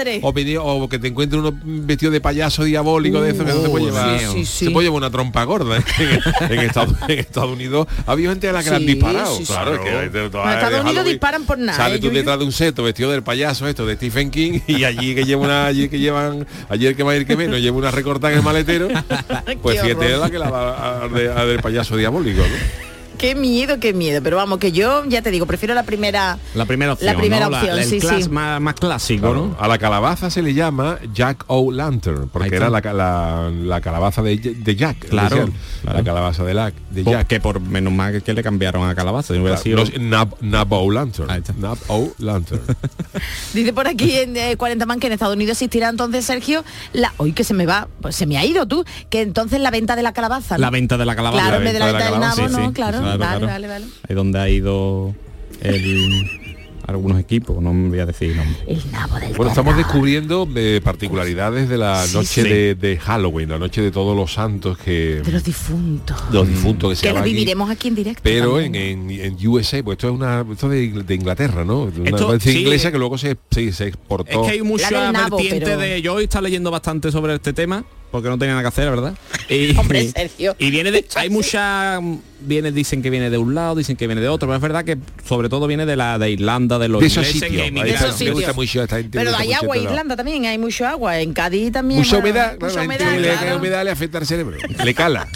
o, 0.63 0.89
que 0.89 0.99
te 0.99 1.07
encuentre 1.07 1.39
uno 1.39 1.53
vestido 1.63 2.11
de 2.11 2.21
payaso 2.21 2.63
diabólico 2.63 3.21
de 3.21 3.31
eso 3.31 3.45
que 3.45 3.51
no 3.53 3.59
te 3.59 3.69
puede 3.69 3.81
Uh, 3.85 3.87
llevar 3.87 4.19
sí, 4.19 4.25
sí, 4.33 4.45
sí. 4.45 4.70
Se 4.71 4.73
puede 4.73 4.87
llevar 4.87 4.97
una 4.97 5.11
trompa 5.11 5.43
gorda 5.43 5.77
en, 6.49 6.59
Estados, 6.59 6.95
en 7.07 7.19
Estados 7.19 7.51
Unidos. 7.51 7.87
Había 8.05 8.29
gente 8.29 8.49
a 8.49 8.53
la 8.53 8.63
que 8.63 8.69
le 8.69 8.75
han 8.77 8.81
Sí, 8.81 8.87
disparado. 8.87 9.37
sí, 9.37 9.45
sí. 9.45 9.51
claro, 9.53 9.83
que 9.83 9.89
de- 9.89 10.09
de- 10.09 10.19
En 10.19 10.25
Estados 10.25 10.41
Unidos 10.41 10.85
Halloween 10.85 11.05
disparan 11.05 11.45
por 11.45 11.57
nada, 11.57 11.77
sale 11.77 11.95
¿eh, 11.95 11.99
tú 11.99 12.09
detrás 12.09 12.39
de 12.39 12.45
un 12.45 12.51
seto 12.51 12.83
vestido 12.83 13.11
del 13.11 13.23
payaso 13.23 13.67
esto 13.67 13.85
de 13.85 13.95
Stephen 13.95 14.31
King 14.31 14.59
y 14.67 14.83
allí 14.83 15.15
que 15.15 15.23
lleva 15.25 15.43
una 15.43 15.65
allí 15.65 15.89
que 15.89 15.99
llevan 15.99 16.45
ayer 16.69 16.95
que 16.95 17.03
va 17.03 17.11
a 17.13 17.15
ir 17.15 17.25
que 17.25 17.35
menos 17.37 17.59
lleva 17.59 17.77
una 17.77 17.91
recortada 17.91 18.33
en 18.33 18.39
el 18.39 18.43
maletero 18.45 18.87
pues 19.61 19.81
fíjate 19.81 20.17
la 20.17 20.29
que 20.29 20.39
la 20.39 20.49
va 20.49 21.03
a 21.03 21.45
del 21.45 21.59
payaso 21.61 21.95
diabólico 21.97 22.41
¿no? 22.41 22.90
Qué 23.21 23.35
miedo, 23.35 23.79
qué 23.79 23.93
miedo. 23.93 24.19
Pero 24.23 24.37
vamos, 24.37 24.57
que 24.57 24.71
yo 24.71 25.05
ya 25.05 25.21
te 25.21 25.29
digo, 25.29 25.45
prefiero 25.45 25.75
la 25.75 25.83
primera. 25.83 26.39
La 26.55 26.65
primera 26.65 26.93
opción. 26.93 27.13
La 27.13 27.19
primera 27.19 27.49
¿no? 27.49 27.55
opción, 27.55 27.77
el 27.77 27.85
sí, 27.85 28.01
sí. 28.01 28.29
Más, 28.29 28.59
más 28.59 28.73
clásico, 28.73 29.21
Claro, 29.21 29.47
¿no? 29.49 29.57
A 29.59 29.67
la 29.67 29.77
calabaza 29.77 30.31
se 30.31 30.41
le 30.41 30.55
llama 30.55 30.97
Jack 31.13 31.43
O' 31.47 31.71
Lantern, 31.71 32.29
porque 32.29 32.55
era 32.55 32.69
la, 32.71 32.81
la- 32.81 33.51
la 33.51 33.79
calabaza 33.81 34.23
de, 34.23 34.37
de 34.37 34.75
Jack. 34.75 35.07
Claro, 35.09 35.35
decían, 35.35 35.53
claro. 35.83 35.97
La 35.99 36.03
calabaza 36.03 36.43
de, 36.43 36.53
la, 36.55 36.73
de 36.89 37.03
Por- 37.03 37.13
Jack. 37.13 37.27
que 37.27 37.39
por 37.39 37.59
menos 37.59 37.93
mal 37.93 38.23
que, 38.23 38.33
le 38.33 38.41
cambiaron 38.41 38.89
a 38.89 38.95
calabaza. 38.95 39.33
hubiera 39.33 39.57
sido- 39.57 39.77
Los 39.77 39.99
Nab, 39.99 40.35
Nab 40.41 40.73
O' 40.73 40.89
Lantern. 40.89 41.27
Nab 41.59 41.77
O' 41.89 42.11
Lantern. 42.17 42.61
Dice 43.53 43.71
por 43.73 43.87
aquí 43.87 44.15
en 44.17 44.35
eh, 44.35 44.57
40 44.57 44.85
man 44.87 44.99
que 44.99 45.07
en 45.07 45.13
Estados 45.13 45.35
Unidos 45.35 45.51
existirá 45.57 45.89
entonces, 45.89 46.25
Sergio, 46.25 46.63
la. 46.93 47.13
Hoy 47.17 47.33
que 47.33 47.43
se 47.43 47.53
me 47.53 47.65
va, 47.67 47.87
pues 48.01 48.15
se 48.15 48.25
me 48.25 48.37
ha 48.39 48.45
ido 48.45 48.65
tú, 48.65 48.83
que 49.11 49.21
entonces 49.21 49.59
la 49.59 49.69
venta 49.69 49.95
de 49.95 50.01
la 50.01 50.11
calabaza. 50.13 50.55
¿no? 50.55 50.61
La 50.61 50.69
venta 50.71 50.97
de 50.97 51.05
la 51.05 51.15
calabaza. 51.15 51.43
Claro, 51.43 51.57
en 51.57 51.63
vez 51.65 51.73
de 51.73 51.79
la 51.79 51.85
venta 51.85 51.97
venta 51.99 52.05
de 52.15 52.19
la 52.19 52.27
del 52.27 52.35
calabaza, 52.37 52.41
nabo, 52.41 52.49
sí, 52.49 52.61
¿no? 52.63 52.67
sí, 52.69 52.73
Claro, 52.73 53.10
claro, 53.17 53.47
vale, 53.47 53.47
claro. 53.47 53.47
vale, 53.53 53.67
vale. 53.67 53.85
Ahí 54.07 54.15
donde 54.15 54.39
ha 54.39 54.49
ido 54.49 55.15
el, 55.61 56.25
algunos 56.87 57.19
equipos, 57.19 57.61
no 57.61 57.73
me 57.73 57.89
voy 57.89 57.99
a 57.99 58.05
decir 58.05 58.35
nombre. 58.35 58.57
El 58.67 58.91
nabo 58.91 59.17
del 59.19 59.33
Bueno, 59.33 59.49
estamos 59.51 59.77
descubriendo 59.77 60.47
eh, 60.55 60.81
particularidades 60.83 61.69
de 61.69 61.77
la 61.77 62.03
Sí, 62.05 62.13
noche 62.15 62.27
sí. 62.43 62.49
De, 62.49 62.75
de 62.75 62.97
Halloween, 62.97 63.49
la 63.49 63.59
noche 63.59 63.81
de 63.81 63.91
todos 63.91 64.15
los 64.15 64.33
santos 64.33 64.77
que... 64.77 65.21
De 65.23 65.31
los 65.31 65.43
difuntos. 65.43 66.17
Los 66.31 66.47
difuntos 66.47 66.89
que 66.89 66.95
se 66.97 67.01
Que 67.03 67.07
lo 67.09 67.13
llaman 67.15 67.23
aquí. 67.23 67.33
viviremos 67.33 67.69
aquí 67.69 67.87
en 67.87 67.95
directo. 67.95 68.21
Pero 68.23 68.59
en, 68.59 68.75
en, 68.75 69.09
en 69.11 69.47
USA, 69.47 69.81
pues 69.83 69.97
esto 69.97 70.07
es 70.09 70.13
una 70.15 70.45
esto 70.51 70.67
de, 70.67 70.83
Ingl- 70.91 71.05
de 71.05 71.15
Inglaterra, 71.15 71.63
¿no? 71.63 71.83
Una 71.83 72.09
Esto, 72.09 72.39
sí. 72.39 72.59
inglesa 72.59 72.91
que 72.91 72.97
luego 72.97 73.17
se, 73.17 73.37
se, 73.51 73.61
se 73.61 73.69
Es 73.69 73.81
exportó. 73.81 74.41
que 74.43 74.49
hay 74.49 74.61
mucha 74.61 75.11
nabo, 75.11 75.37
vertiente 75.37 75.65
pero- 75.65 75.77
de... 75.79 76.01
Yo 76.01 76.15
hoy 76.15 76.23
está 76.25 76.41
leyendo 76.41 76.71
bastante 76.71 77.11
sobre 77.11 77.35
este 77.35 77.53
tema, 77.53 77.85
porque 78.11 78.29
no 78.29 78.37
tenía 78.37 78.53
nada 78.53 78.63
que 78.63 78.67
hacer, 78.67 78.89
¿verdad? 78.89 79.15
Y, 79.49 79.75
Hombre, 79.77 80.09
Sergio. 80.09 80.55
Y 80.59 80.71
viene 80.71 80.91
de... 80.91 81.05
Hay 81.15 81.29
mucha... 81.29 81.99
Viene, 82.43 82.71
dicen 82.71 83.03
que 83.03 83.09
viene 83.11 83.29
de 83.29 83.37
un 83.37 83.53
lado, 83.53 83.75
dicen 83.75 83.95
que 83.95 84.07
viene 84.07 84.21
de 84.21 84.27
otro, 84.27 84.47
pero 84.47 84.55
es 84.55 84.61
verdad 84.61 84.83
que 84.83 84.97
sobre 85.27 85.47
todo 85.47 85.67
viene 85.67 85.85
de 85.85 85.95
la 85.95 86.17
de 86.17 86.31
Irlanda, 86.31 86.79
de 86.79 86.87
los 86.87 86.99
de 87.01 87.07
esos 87.07 87.23
ingleses 87.35 87.49
sitios. 87.49 88.17
que 88.17 88.25
me 88.25 88.31
gusta 88.31 88.53
mucho 88.53 88.81
esta 88.81 88.97
gente. 88.97 89.19
Pero 89.19 89.35
hay 89.35 89.53
agua, 89.53 89.75
este 89.75 89.83
lado. 89.83 89.93
Irlanda 89.93 90.15
también, 90.15 90.45
hay 90.45 90.57
mucho 90.57 90.87
agua. 90.87 91.19
En 91.19 91.33
Cádiz 91.33 91.71
también. 91.71 91.99
Mucha 91.99 92.19
bueno, 92.19 92.39
humedad, 92.39 92.57
gente 92.59 92.79
humedad, 92.79 93.39
claro. 93.39 93.57
humedad 93.57 93.83
le 93.83 93.91
afecta 93.91 94.17
al 94.17 94.25
cerebro, 94.25 94.57
le 94.83 94.93
cala. 94.95 95.27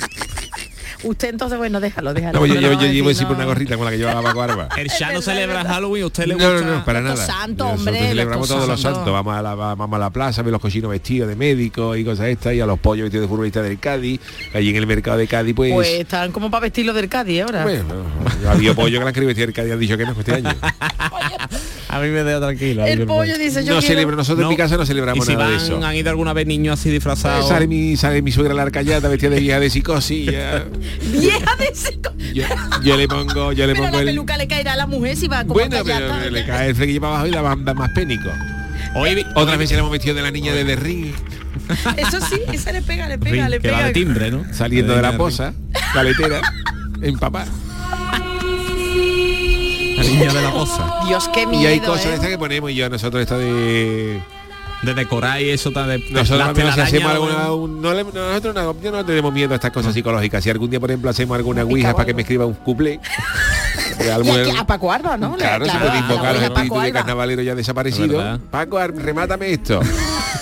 Usted 1.06 1.30
entonces, 1.30 1.58
bueno, 1.58 1.80
déjalo, 1.80 2.14
déjalo. 2.14 2.40
No, 2.40 2.46
yo, 2.46 2.56
No, 2.56 2.62
yo, 2.62 2.74
no, 2.74 2.82
yo 2.82 2.88
llevo 2.92 3.14
siempre 3.14 3.36
no. 3.38 3.44
una 3.44 3.46
gorrita 3.46 3.76
con 3.78 3.86
la 3.86 3.92
que 3.92 3.98
llevaba 3.98 4.22
Paco 4.22 4.42
Arba. 4.42 4.70
El 4.78 4.90
Chano 4.90 5.14
verdad, 5.20 5.22
celebra. 5.24 5.64
Halloween, 5.66 6.04
¿a 6.04 6.08
usted 6.08 6.26
le 6.26 6.36
No, 6.36 6.52
gusta? 6.52 6.66
no, 6.68 6.76
no, 6.78 6.86
para 6.86 7.02
Los 7.02 7.20
nada. 7.20 7.48
Nosotros 7.48 7.72
hombre, 7.80 8.00
celebramos 8.00 8.48
todos 8.48 8.68
los 8.68 8.82
santos. 8.82 9.06
Vamos 9.06 9.36
a, 9.36 9.42
la, 9.42 9.56
vamos 9.56 9.94
a 9.94 10.00
la 10.00 10.10
plaza, 10.10 10.42
ver 10.42 10.52
los 10.52 10.62
cochinos 10.62 10.90
vestidos 10.92 11.30
de 11.30 11.36
médicos 11.36 11.98
y 11.98 12.04
cosas 12.04 12.28
estas, 12.28 12.54
y 12.54 12.62
a 12.62 12.66
los 12.66 12.80
pollos 12.80 13.04
vestidos 13.04 13.24
de 13.24 13.28
futbolistas 13.30 13.64
del 13.64 13.80
Cádiz. 13.80 14.20
Allí 14.54 14.70
en 14.70 14.76
el 14.78 14.88
mercado 14.88 15.18
de 15.18 15.28
Cádiz, 15.28 15.54
pues... 15.56 15.72
Pues 15.74 15.88
están 15.90 16.32
como 16.32 16.50
para 16.50 16.62
vestirlo 16.62 16.94
del 16.94 17.08
Cádiz 17.10 17.44
ahora. 17.44 17.64
bueno, 17.64 17.84
había 18.50 18.74
pollo 18.74 18.98
que 19.00 19.04
la 19.04 19.10
han 19.10 19.14
querido 19.14 19.28
vestir 19.28 19.46
del 19.46 19.54
Cádiz, 19.56 19.72
han 19.74 19.80
dicho 19.80 19.98
que 19.98 20.06
no 20.06 20.12
este 20.14 20.34
año. 20.34 20.50
A 21.96 22.02
mí 22.02 22.10
me 22.10 22.24
deja 22.24 22.40
tranquilo. 22.40 22.82
a 22.84 22.86
mí 22.86 22.92
el 22.92 23.06
pollo 23.06 23.38
dice 23.38 23.64
yo 23.64 23.74
No 23.74 23.80
quiero... 23.80 23.94
celebro, 23.94 24.16
nosotros 24.18 24.44
en 24.44 24.50
mi 24.50 24.58
casa 24.58 24.76
no 24.78 24.84
Y 24.84 24.88
celebramos 24.88 25.26
si 25.26 25.34
nada 25.34 25.46
van, 25.46 25.58
de 25.58 25.64
eso. 25.64 25.86
han 25.86 25.96
ido 25.96 26.10
alguna 26.10 26.34
vez 26.34 26.46
niños 26.46 26.80
así 26.80 26.90
disfrazados. 26.90 27.48
Sale 27.48 27.68
mi, 27.68 27.96
sale 27.96 28.22
mi 28.22 28.32
suegra 28.32 28.54
la 28.54 28.64
arcallata 28.64 29.08
vestida 29.08 29.30
de 29.32 29.40
vieja 29.42 29.60
de 29.60 29.70
psicosis. 29.70 30.26
ya. 30.32 30.66
Vieja 31.12 31.56
de 31.56 32.02
co- 32.02 32.14
Yo, 32.34 32.44
yo 32.84 32.98
le 32.98 33.08
pongo, 33.08 33.54
yo 33.54 33.66
le 33.68 33.74
Pero 33.74 33.86
pongo 33.86 33.96
la 33.98 34.02
el... 34.02 34.06
peluca 34.08 34.38
le 34.38 34.48
caerá 34.48 34.74
a 34.74 34.76
la 34.78 34.88
mujer 34.88 35.16
si 35.16 35.28
va 35.28 35.44
como 35.44 35.54
Bueno, 35.54 35.84
callata. 35.84 36.18
pero 36.20 36.32
le 36.32 36.46
cae 36.46 36.70
el 36.70 36.76
flequillo 36.76 37.02
para 37.02 37.14
abajo 37.14 37.28
y 37.28 37.32
la 37.32 37.42
banda 37.42 37.74
más 37.74 37.90
pénico. 37.92 38.30
Hoy, 38.96 39.26
Otra 39.36 39.56
vez 39.58 39.70
se 39.70 39.76
le 39.76 39.80
hemos 39.80 39.92
vestido 39.92 40.16
de 40.16 40.22
la 40.22 40.32
niña 40.32 40.54
de 40.54 40.64
The 40.66 40.76
Ring, 40.76 41.14
Eso 41.98 42.20
sí, 42.22 42.40
esa 42.54 42.72
le 42.72 42.82
pega, 42.82 43.08
le 43.08 43.18
pega, 43.18 43.44
Ring, 43.48 43.50
le 43.52 43.60
que 43.60 43.72
va 43.72 43.78
pega. 43.78 43.88
de 43.88 43.94
timbre, 43.94 44.32
¿no? 44.32 44.46
saliendo 44.54 44.96
de 44.96 45.02
la 45.02 45.10
Ring. 45.10 45.18
posa, 45.18 45.54
caletera, 45.94 46.42
en 47.02 47.18
papá. 47.18 47.46
La 47.46 47.52
niña 50.08 50.34
de 50.34 50.42
la 50.42 50.52
posa. 50.52 51.00
Dios, 51.08 51.30
qué 51.34 51.46
miedo, 51.48 51.64
Y 51.64 51.66
hay 51.68 51.80
cosas 51.80 52.06
¿eh? 52.06 52.10
de 52.10 52.16
estas 52.16 52.30
que 52.30 52.38
ponemos 52.38 52.72
y 52.72 52.76
yo 52.76 52.90
nosotros 52.90 53.22
esto 53.22 53.38
de 53.38 54.22
De 54.84 54.94
decorar 54.94 55.42
y 55.42 55.50
eso 55.50 55.70
está 55.70 55.88
de, 55.88 55.98
de 55.98 56.12
nosotros 56.12 56.46
también 56.48 56.72
si 56.74 56.80
hacemos 56.82 57.12
alguna 57.12 57.52
un- 57.54 57.82
no 57.82 57.94
le- 57.94 58.04
nosotros 58.04 58.54
no, 58.54 58.76
yo 58.82 58.92
no 58.92 59.04
tenemos 59.06 59.34
miedo 59.34 59.54
a 59.54 59.56
estas 59.56 59.72
cosas 59.72 59.94
psicológicas 59.94 60.44
si 60.44 60.50
algún 60.50 60.70
día 60.70 60.80
por 60.80 60.92
ejemplo 60.92 61.10
hacemos 61.10 61.36
alguna 61.36 61.64
ouija 61.64 61.94
para 61.94 62.06
que 62.06 62.14
me 62.14 62.22
escriba 62.22 62.46
un 62.46 62.54
couple 62.54 63.00
alguna- 64.14 64.60
a 64.60 64.68
Paco 64.68 64.92
Arba, 64.92 65.18
¿no? 65.18 65.32
Le- 65.32 65.38
Claro, 65.38 65.66
se 65.66 65.72
claro, 65.72 65.86
puede 65.88 65.98
a 65.98 66.02
invocar 66.02 66.18
los 66.18 66.44
abuela 66.44 66.48
Paco 66.50 66.62
espíritus 66.62 66.84
de 66.84 66.94
carnavalero 66.94 67.42
ya 67.42 67.52
Es 67.52 67.58
desaparecido. 67.58 68.40
Paco, 68.52 68.80
remátame 68.88 69.52
esto. 69.52 69.80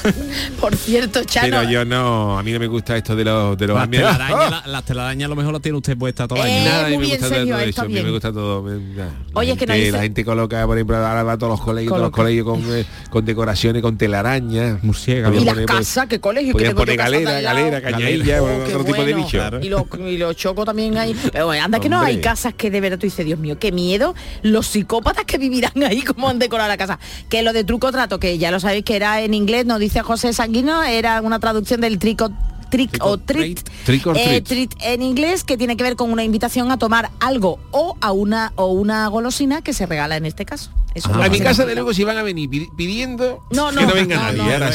Por 0.59 0.75
cierto, 0.75 1.23
Chano. 1.23 1.47
Pero 1.59 1.69
yo 1.69 1.85
no, 1.85 2.37
a 2.37 2.43
mí 2.43 2.51
no 2.51 2.59
me 2.59 2.67
gusta 2.67 2.95
esto 2.97 3.15
de 3.15 3.23
los 3.25 3.57
de 3.57 3.67
los 3.67 3.75
Las 3.75 3.83
amigos. 3.85 4.11
telarañas, 4.11 4.51
la- 4.51 4.63
las 4.71 4.83
telarañas 4.85 5.25
a 5.25 5.29
lo 5.29 5.35
mejor 5.35 5.53
las 5.53 5.61
tiene 5.61 5.77
usted 5.77 5.97
puesta 5.97 6.27
todo 6.27 6.43
el 6.43 6.49
Eh, 6.49 6.53
año. 6.59 6.65
Nada, 6.69 6.85
a 6.85 6.89
mí 6.89 6.95
muy 6.95 6.97
me 6.97 7.05
bien, 7.07 7.19
gusta 7.19 7.35
Sergio, 7.35 7.53
todo 7.55 7.59
está 7.63 7.69
eso, 7.69 7.81
a 7.81 7.85
mí 7.85 7.93
me 7.93 7.99
bien. 8.01 8.11
gusta 8.13 8.33
todo. 8.33 8.63
me- 8.63 8.95
nah. 8.95 9.09
Oye, 9.33 9.47
la 9.47 9.53
es 9.53 9.59
que 9.59 9.65
no 9.67 9.73
dice- 9.73 9.91
La 9.91 10.01
gente 10.01 10.25
coloca, 10.25 10.65
por 10.65 10.77
ejemplo, 10.77 10.97
ahora 10.97 11.23
va 11.23 11.31
a 11.33 11.37
todos 11.37 11.51
los 11.51 11.61
colegios, 11.61 11.89
todos 11.91 12.01
los 12.01 12.11
colegios 12.11 12.45
con, 12.45 12.61
eh, 12.75 12.85
con 13.09 13.25
decoraciones, 13.25 13.81
con 13.81 13.97
telarañas. 13.97 14.83
Murciélago. 14.83 15.35
Y 15.35 15.45
las 15.45 15.53
pues, 15.55 15.65
casas, 15.65 16.07
qué 16.07 16.19
colegio, 16.19 16.53
Podían 16.53 16.75
poner 16.75 16.97
galera, 16.97 17.41
galera, 17.41 17.81
cañadilla, 17.81 18.41
Oh, 18.43 18.63
otro 18.65 18.83
tipo 18.83 19.03
de. 19.03 19.13
Y 19.61 19.69
los 20.17 20.33
y 20.33 20.35
chocos 20.35 20.65
también 20.65 20.97
hay. 20.97 21.13
Pero 21.31 21.47
bueno, 21.47 21.63
anda 21.63 21.79
que 21.79 21.89
no 21.89 21.99
hay 22.01 22.19
casas 22.19 22.53
que 22.53 22.69
de 22.69 22.81
verdad 22.81 22.97
tú 22.97 23.05
dices, 23.07 23.25
Dios 23.25 23.39
mío, 23.39 23.57
qué 23.59 23.71
miedo 23.71 24.15
los 24.41 24.67
psicópatas 24.67 25.25
que 25.25 25.37
vivirán 25.37 25.71
ahí 25.83 26.01
como 26.01 26.29
han 26.29 26.39
decorado 26.39 26.67
la 26.69 26.77
casa. 26.77 26.99
Que 27.29 27.41
lo 27.43 27.53
de 27.53 27.63
truco 27.63 27.91
trato, 27.91 28.19
que 28.19 28.37
ya 28.37 28.51
lo 28.51 28.59
sabéis 28.59 28.83
que 28.83 28.95
era 28.95 29.21
en 29.21 29.33
inglés, 29.33 29.65
nos 29.65 29.79
dice 29.79 29.92
José 30.01 30.33
Sanguino, 30.33 30.81
era 30.81 31.21
una 31.21 31.39
traducción 31.39 31.81
del 31.81 31.99
trico 31.99 32.31
trick 32.73 32.97
o 33.05 33.19
treat, 33.19 33.59
Trick 33.85 34.07
or 34.07 34.17
eh, 34.17 34.41
treat. 34.41 34.47
treat 34.47 34.71
en 34.81 35.03
inglés 35.03 35.43
que 35.43 35.57
tiene 35.57 35.77
que 35.77 35.83
ver 35.83 35.95
con 35.95 36.11
una 36.11 36.23
invitación 36.23 36.71
a 36.71 36.77
tomar 36.79 37.11
algo 37.19 37.59
o 37.69 37.95
a 38.01 38.11
una 38.11 38.51
o 38.55 38.65
una 38.71 39.07
golosina 39.09 39.61
que 39.61 39.73
se 39.73 39.85
regala 39.85 40.17
en 40.17 40.25
este 40.25 40.43
caso. 40.43 40.71
Eso 40.95 41.09
es 41.09 41.15
lo 41.15 41.23
a 41.23 41.29
mi 41.29 41.39
casa 41.39 41.65
de 41.65 41.73
luego 41.73 41.91
si 41.93 42.03
van 42.03 42.17
a 42.17 42.23
venir 42.23 42.47
pi- 42.49 42.67
pidiendo 42.77 43.43
No, 43.51 43.71
no, 43.71 43.81
que 43.81 43.87
no 43.87 43.93
venga 43.95 44.15
no, 44.15 44.21
nadie. 44.23 44.37
no. 44.37 44.43
Ahora, 44.51 44.71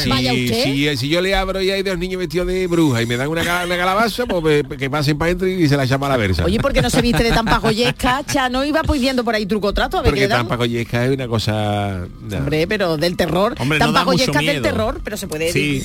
si, 0.97 1.07
yo 1.09 1.21
le 1.21 1.33
abro 1.35 1.61
y 1.61 1.71
hay 1.71 1.81
dos 1.81 1.97
niños 1.97 2.19
vestidos 2.19 2.47
de 2.47 2.67
bruja 2.67 3.01
y 3.01 3.05
me 3.05 3.15
dan 3.17 3.27
una, 3.29 3.43
ca- 3.43 3.63
una 3.65 3.77
calabaza, 3.77 4.25
pues 4.25 4.63
pues, 4.65 4.77
que 4.79 4.89
pasen 4.89 5.17
para 5.17 5.27
adentro 5.31 5.47
y 5.47 5.67
se 5.69 5.75
la 5.77 5.85
llama 5.85 6.07
a 6.07 6.09
la 6.09 6.17
versa. 6.17 6.43
Oye, 6.45 6.59
¿por 6.59 6.71
qué 6.73 6.81
no 6.81 6.89
se 6.89 7.01
viste 7.01 7.23
de 7.23 7.31
tan 7.31 7.45
pajoyesca? 7.45 8.23
Chano 8.25 8.63
iba 8.65 8.81
pidiendo 8.83 9.23
por 9.23 9.33
ahí 9.35 9.45
truco 9.45 9.73
trato 9.73 9.97
a 9.97 10.01
ver 10.01 10.13
qué 10.13 10.21
porque 10.21 10.27
tan 10.27 10.47
pacoyesca 10.47 11.05
es 11.05 11.11
una 11.11 11.27
cosa... 11.27 12.05
no. 12.21 12.37
Hombre, 12.37 12.67
pero 12.67 12.97
del 12.97 13.15
terror. 13.15 13.55
Hombre, 13.59 13.79
no 13.79 13.85
tan 13.85 13.93
pajoyescas 13.93 14.43
del 14.45 14.61
terror, 14.61 14.99
pero 15.03 15.15
se 15.17 15.27
puede 15.27 15.51
Sí. 15.53 15.81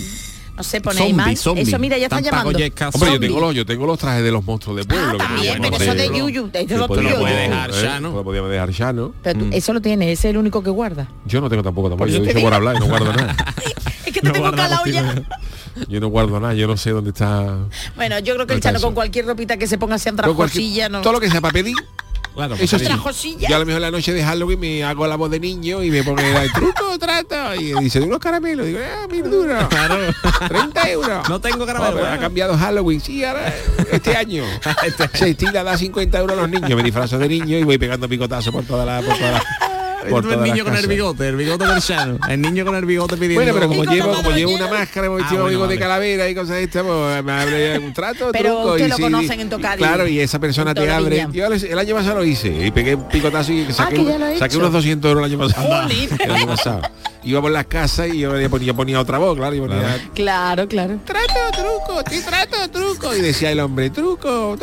No 0.57 0.63
sé, 0.63 0.81
pone 0.81 0.97
Zombie, 0.99 1.13
más. 1.15 1.41
zombie. 1.41 1.63
Eso, 1.63 1.79
mira, 1.81 1.99
ya 1.99 2.05
está 2.05 2.21
llamando. 2.21 2.51
Hombre, 2.51 2.73
yo 3.13 3.19
tengo, 3.21 3.41
los, 3.41 3.55
yo 3.55 3.67
tengo 3.67 3.87
los 3.87 3.99
trajes 3.99 4.23
de 4.23 4.31
los 4.31 4.45
monstruos 4.45 4.77
de 4.77 4.85
pueblo. 4.85 5.13
que 5.13 5.19
también, 5.19 5.59
pero 5.61 5.77
eso 5.77 5.95
de 5.95 6.07
Yuyu, 6.17 6.45
eso 6.53 6.59
es 6.61 6.67
que 6.67 6.77
lo 6.77 6.87
tuyo, 6.89 7.27
hacer, 7.27 7.51
dejar 7.51 7.71
¿eh? 7.71 7.75
ya, 7.83 8.01
¿no? 8.01 8.13
Lo 8.13 8.23
podíamos 8.25 8.51
dejar 8.51 8.71
ya, 8.71 8.93
¿no? 8.93 9.13
Pero 9.23 9.41
tú- 9.41 9.49
eso 9.53 9.73
lo 9.73 9.81
tiene, 9.81 10.13
ese 10.13 10.29
es 10.29 10.31
el 10.33 10.37
único 10.39 10.63
que 10.63 10.71
guarda. 10.71 11.09
Yo 11.27 11.41
no 11.41 11.49
tengo 11.51 11.63
tampoco 11.65 11.89
tampoco. 11.89 12.09
eso 12.09 12.19
Yo 12.19 12.25
te 12.25 12.31
he 12.31 12.35
dicho 12.35 12.45
por 12.47 12.55
hablar 12.55 12.77
y 12.77 12.79
no 12.79 12.87
guardo 12.87 13.13
nada. 13.13 13.35
Es 14.07 14.13
que 14.13 14.21
te 14.21 14.27
No 14.29 14.33
tengo 14.35 14.51
calado 14.53 14.85
ya. 14.87 15.23
Yo 15.89 15.99
no 15.99 16.09
guardo 16.09 16.39
nada. 16.39 16.55
Yo 16.55 16.69
no 16.69 16.77
sé 16.77 16.91
dónde 16.91 17.11
está... 17.11 17.57
Bueno, 17.97 18.19
yo 18.21 18.35
creo 18.35 18.47
que 18.47 18.53
el 18.53 18.59
No 18.61 18.63
Chano 18.63 18.79
con 18.81 18.89
eso. 18.91 18.95
cualquier 18.95 19.27
ropita 19.27 19.57
que 19.57 19.67
se 19.67 19.77
ponga 19.79 19.97
cualquier- 19.97 20.11
andrajosilla, 20.11 20.89
¿no? 20.89 21.01
Todo 21.01 21.15
lo 21.15 21.21
que 21.21 21.31
sea 21.31 21.41
para 21.41 21.53
pedir. 21.53 21.75
Claro, 22.35 22.57
Eso 22.57 22.79
sí. 22.79 22.85
Andrajosilla. 22.87 23.49
Yo 23.49 23.57
a 23.57 23.59
lo 23.61 23.67
mejor 23.67 23.81
la 23.81 23.91
noche 23.91 24.13
de 24.13 24.25
Halloween 24.25 24.59
me 24.59 24.83
hago 24.85 25.07
la 25.07 25.17
voz 25.17 25.31
de 25.31 25.39
niño 25.39 25.83
y 25.83 25.91
me 25.91 26.03
pone 26.03 26.43
el 26.43 26.53
truco 26.53 26.99
trato 26.99 27.55
y 27.55 27.73
dice 27.81 28.01
unos 28.01 28.19
caramelos. 28.19 28.67
Digo, 28.67 28.81
ah, 28.83 29.07
mil 29.09 29.31
duros. 29.31 29.65
Claro. 29.75 29.97
30 30.49 30.91
euros. 30.91 31.29
No 31.29 31.41
tengo 31.41 31.65
caramelo. 31.67 31.99
Joder, 31.99 32.07
ha 32.13 32.19
cambiado 32.19 32.57
Halloween, 32.57 33.01
sí, 33.01 33.25
ahora 33.25 33.53
este 33.91 34.17
año. 34.17 34.45
Se 35.15 35.31
estila 35.31 35.63
da 35.63 35.77
50 35.77 36.19
euros 36.19 36.39
a 36.39 36.41
los 36.43 36.51
niños, 36.51 36.71
me 36.71 36.83
disfrazo 36.83 37.19
de 37.19 37.29
niño 37.29 37.59
y 37.59 37.63
voy 37.65 37.79
pegando 37.79 38.09
picotazos 38.09 38.53
por 38.53 38.65
toda 38.65 38.85
la, 38.85 39.01
por 39.01 39.17
toda 39.17 39.33
la, 39.33 39.43
por 40.11 40.33
el 40.33 40.43
niño 40.43 40.65
con 40.65 40.77
el 40.77 40.87
bigote, 40.87 41.29
el 41.29 41.37
bigote 41.37 41.67
del 41.67 41.81
Shano. 41.81 42.19
El 42.29 42.41
niño 42.41 42.65
con 42.65 42.75
el 42.75 42.85
bigote 42.85 43.17
pidiendo. 43.17 43.41
Bueno, 43.53 43.55
pero 43.55 43.69
como 43.69 43.85
llevo, 43.85 44.15
como 44.15 44.31
llevo 44.31 44.53
una 44.55 44.69
máscara, 44.69 45.07
Ah, 45.07 45.11
vestido 45.11 45.43
bueno, 45.43 45.47
amigo 45.47 45.63
de 45.63 45.67
vale. 45.69 45.79
calavera 45.81 46.29
y 46.29 46.35
cosas 46.35 46.57
estas, 46.59 46.83
pues 46.83 47.25
me 47.25 47.33
abre 47.33 47.79
un 47.79 47.93
trato, 47.93 48.31
Pero 48.33 48.51
truco. 48.55 48.73
usted 48.73 48.87
y 48.87 48.89
lo 48.89 48.99
conocen 48.99 49.41
en 49.41 49.51
Tocadi. 49.51 49.79
Claro, 49.79 50.07
y 50.09 50.21
esa 50.21 50.39
persona 50.39 50.75
te 50.75 50.91
abre. 50.91 51.27
Yo 51.33 51.47
el 51.47 51.79
año 51.79 51.95
pasado 51.95 52.17
lo 52.17 52.25
hice 52.25 52.49
y 52.49 52.71
pegué 52.71 52.95
un 52.95 53.09
picotazo 53.09 53.53
y 53.53 53.73
saqué, 53.73 54.05
que 54.05 54.13
ha 54.13 54.39
saqué 54.39 54.57
unos 54.57 54.73
200 54.73 55.09
euros 55.11 55.27
el 55.27 55.33
año 55.33 55.39
pasado. 55.47 55.69
Iba 57.25 57.41
por 57.41 57.51
las 57.51 57.67
casas 57.67 58.09
y 58.13 58.19
yo 58.19 58.35
le 58.35 58.49
ponía, 58.51 58.75
ponía 58.75 59.01
otra 59.01 59.17
voz, 59.19 59.37
claro, 59.37 59.55
y 59.55 59.61
ponía, 59.61 59.99
Claro, 60.15 60.69
claro. 60.69 60.99
trato, 61.07 61.33
truco, 61.53 62.05
te 62.05 62.21
trato, 62.21 62.69
truco. 62.71 63.15
Y 63.17 63.21
decía 63.23 63.51
el 63.51 63.61
hombre, 63.61 63.89
truco, 63.91 64.57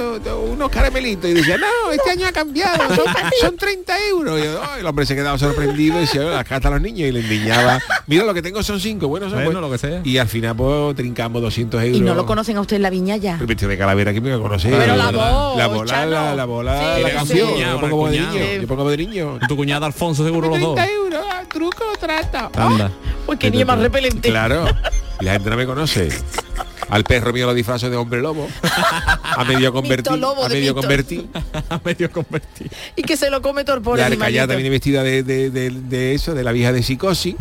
unos 0.51 0.69
caramelitos. 0.69 1.29
Y 1.29 1.33
decía, 1.33 1.57
no, 1.57 1.91
este 1.91 2.11
año 2.11 2.27
ha 2.27 2.31
cambiado, 2.31 2.95
son, 2.95 3.05
son 3.41 3.57
30 3.57 3.93
euros. 4.09 4.39
Y 4.39 4.43
yo, 4.43 4.61
"Oh", 4.61 4.77
el 4.79 4.85
hombre 4.85 5.05
se 5.05 5.15
quedaba 5.15 5.37
sorprendido 5.39 5.97
y 5.97 6.01
decía, 6.01 6.39
acá 6.39 6.57
están 6.57 6.73
los 6.73 6.81
niños. 6.81 7.09
Y 7.09 7.11
le 7.11 7.21
endiñaba, 7.21 7.79
mira 8.07 8.25
lo 8.25 8.33
que 8.33 8.41
tengo 8.43 8.61
son 8.61 8.79
5, 8.79 9.07
bueno, 9.07 9.25
son 9.27 9.43
Bueno, 9.43 9.59
buenos". 9.59 9.61
lo 9.63 9.71
que 9.71 9.77
sea. 9.79 10.01
Y 10.03 10.17
al 10.19 10.27
final 10.27 10.55
pues 10.55 10.95
trincamos 10.95 11.41
200 11.41 11.81
euros. 11.83 11.97
Y 11.97 12.01
no 12.01 12.13
lo 12.13 12.25
conocen 12.27 12.57
a 12.57 12.61
usted 12.61 12.75
en 12.75 12.81
la 12.83 12.89
viña 12.91 13.17
ya. 13.17 13.37
El 13.39 13.47
vestido 13.47 13.69
de 13.69 13.77
calavera 13.77 14.13
que 14.13 14.21
me 14.21 14.37
conocer. 14.37 14.71
Pero 14.77 14.95
la 14.95 15.05
voz, 15.11 15.57
La 15.57 15.67
bola, 15.67 16.05
la, 16.05 16.35
la 16.35 16.45
bola, 16.45 16.95
Sí, 16.97 17.01
la 17.03 17.11
canción. 17.11 17.57
Yo 17.57 17.79
pongo 17.81 18.07
de 18.09 18.19
niño. 18.19 18.61
Yo 18.61 18.67
pongo 18.67 18.89
de 18.89 18.97
niño. 18.97 19.39
Tu 19.47 19.55
cuñada 19.55 19.87
Alfonso 19.87 20.23
seguro 20.23 20.49
los 20.49 20.59
dos. 20.59 20.75
30 20.75 20.93
euros, 20.93 21.25
ah, 21.41 21.45
truco, 21.51 21.83
trata. 21.99 22.49
Anda. 22.55 22.91
Pues 23.25 23.39
que 23.39 23.51
ni 23.51 23.63
más 23.65 23.79
repelente. 23.79 24.29
Claro. 24.29 24.65
Y 25.19 25.25
la 25.25 25.33
gente 25.33 25.49
no 25.49 25.57
me 25.57 25.65
conoce. 25.65 26.09
Al 26.89 27.03
perro 27.05 27.31
mío 27.31 27.45
lo 27.45 27.53
disfrazo 27.53 27.89
de 27.89 27.95
hombre 27.95 28.21
lobo. 28.21 28.49
A 29.23 29.45
medio 29.45 29.71
convertir. 29.71 30.11
lobo 30.17 30.43
A 30.45 30.49
de 30.49 30.55
medio 30.55 30.75
convertir. 30.75 31.27
medio 31.85 32.11
convertido. 32.11 32.69
Y 32.95 33.03
que 33.03 33.15
se 33.15 33.29
lo 33.29 33.41
come 33.41 33.63
pobre 33.63 34.01
La 34.01 34.07
arcallada 34.07 34.55
viene 34.55 34.69
vestida 34.69 35.01
de, 35.03 35.23
de, 35.23 35.49
de- 35.49 35.69
de 35.69 36.13
eso, 36.13 36.33
de 36.33 36.43
la 36.43 36.51
vieja 36.51 36.73
de 36.73 36.83
psicosis. 36.83 37.35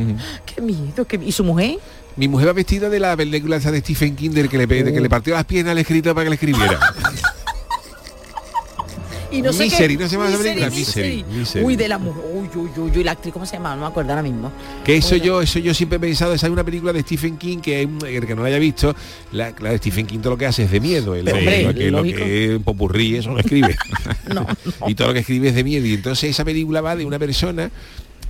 Qué 0.46 0.60
miedo. 0.60 1.04
Qué... 1.06 1.18
¿Y 1.24 1.32
su 1.32 1.42
mujer? 1.42 1.78
Mi 2.16 2.28
mujer 2.28 2.48
va 2.48 2.52
vestida 2.52 2.88
de 2.90 3.00
la 3.00 3.16
película 3.16 3.56
esa 3.56 3.70
de 3.72 3.80
Stephen 3.80 4.14
King 4.14 4.30
que 4.48 4.58
le, 4.58 4.68
pe- 4.68 4.84
que 4.92 5.00
le 5.00 5.08
partió 5.08 5.34
las 5.34 5.44
piernas 5.44 5.72
al 5.72 5.78
escritor 5.78 6.14
para 6.14 6.24
que 6.24 6.30
le 6.30 6.34
escribiera. 6.34 6.78
Y 9.30 9.42
no 9.42 9.52
sé 9.52 9.64
Misery, 9.64 9.96
qué. 9.96 10.02
¿no 10.02 10.08
se 10.08 10.16
llama 10.16 10.28
esa 10.28 10.38
película? 10.38 10.70
Misery, 10.70 11.08
Misery, 11.08 11.38
Misery. 11.38 11.64
Uy, 11.64 11.76
de 11.76 11.88
la 11.88 11.98
mujer. 11.98 12.22
Uy, 12.34 12.48
uy, 12.54 12.70
uy, 12.76 12.92
uy, 12.96 13.04
la 13.04 13.12
actriz, 13.12 13.32
¿cómo 13.32 13.46
se 13.46 13.56
llama? 13.56 13.74
No 13.74 13.82
me 13.82 13.86
acuerdo 13.86 14.10
ahora 14.10 14.22
mismo. 14.22 14.50
Que 14.84 14.96
eso 14.96 15.16
yo, 15.16 15.40
eso 15.40 15.58
yo 15.58 15.72
siempre 15.74 15.96
he 15.96 16.00
pensado, 16.00 16.34
esa 16.34 16.46
es 16.46 16.52
una 16.52 16.64
película 16.64 16.92
de 16.92 17.00
Stephen 17.02 17.36
King 17.36 17.58
que 17.58 17.82
el 17.82 18.26
que 18.26 18.34
no 18.34 18.42
la 18.42 18.48
haya 18.48 18.58
visto, 18.58 18.94
la, 19.32 19.54
la 19.60 19.70
de 19.70 19.78
Stephen 19.78 20.06
King 20.06 20.18
todo 20.18 20.30
lo 20.30 20.38
que 20.38 20.46
hace 20.46 20.64
es 20.64 20.70
de 20.70 20.80
miedo. 20.80 21.14
El, 21.14 21.24
Pero, 21.24 21.38
hombre, 21.38 21.62
lo, 21.62 21.74
que, 21.74 21.90
lo 21.90 21.98
lógico. 21.98 22.18
que 22.18 22.54
es 22.54 22.62
popurrí, 22.62 23.16
eso 23.16 23.30
no 23.32 23.38
escribe. 23.40 23.76
Y 24.86 24.94
todo 24.94 25.08
lo 25.08 25.14
que 25.14 25.20
escribe 25.20 25.48
es 25.48 25.54
de 25.54 25.64
miedo. 25.64 25.86
Y 25.86 25.94
entonces 25.94 26.30
esa 26.30 26.44
película 26.44 26.80
va 26.80 26.96
de 26.96 27.04
una 27.04 27.18
persona 27.18 27.70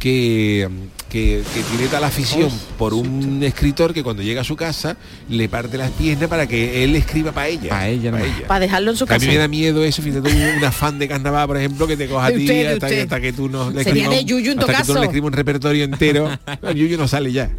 que, 0.01 0.67
que, 1.11 1.43
que 1.55 1.63
tiene 1.63 1.87
tal 1.89 2.03
afición 2.03 2.51
por 2.79 2.95
un 2.95 3.43
escritor 3.45 3.93
que 3.93 4.03
cuando 4.03 4.23
llega 4.23 4.41
a 4.41 4.45
su 4.45 4.57
casa 4.57 4.97
le 5.29 5.49
parte 5.49 5.77
las 5.77 5.91
piernas 5.91 6.29
para 6.29 6.47
que 6.49 6.83
él 6.83 6.97
escriba 6.97 7.33
para 7.33 7.49
ella. 7.49 7.69
Para 7.69 7.89
ella, 7.89 8.13
Para 8.49 8.61
dejarlo 8.61 8.91
en 8.91 8.97
su 8.97 9.07
Que 9.07 9.13
a 9.13 9.17
casa. 9.17 9.27
mí 9.27 9.33
me 9.35 9.39
da 9.39 9.47
miedo 9.47 9.85
eso, 9.85 10.03
fíjate, 10.03 10.57
un, 10.57 10.65
afán 10.65 10.99
de 10.99 11.07
carnaval, 11.07 11.47
por 11.47 11.59
ejemplo, 11.59 11.87
que 11.87 11.99
te 11.99 12.09
coja 12.09 12.27
a 12.27 12.33
ti 12.33 12.39
usted, 12.41 12.73
hasta, 12.73 12.87
usted. 12.87 13.03
hasta 13.03 13.21
que 13.21 13.33
tú 13.35 13.49
no 13.51 13.71
le 13.71 13.83
escribas 13.83 14.09
que 14.25 14.55
no 14.55 14.67
caso. 14.67 14.99
le 14.99 15.05
escribas 15.05 15.27
un 15.27 15.33
repertorio 15.35 15.85
entero. 15.85 16.31
No, 16.63 16.73
Yuyu 16.73 16.99
no 16.99 17.07
sale 17.07 17.33
ya. 17.33 17.51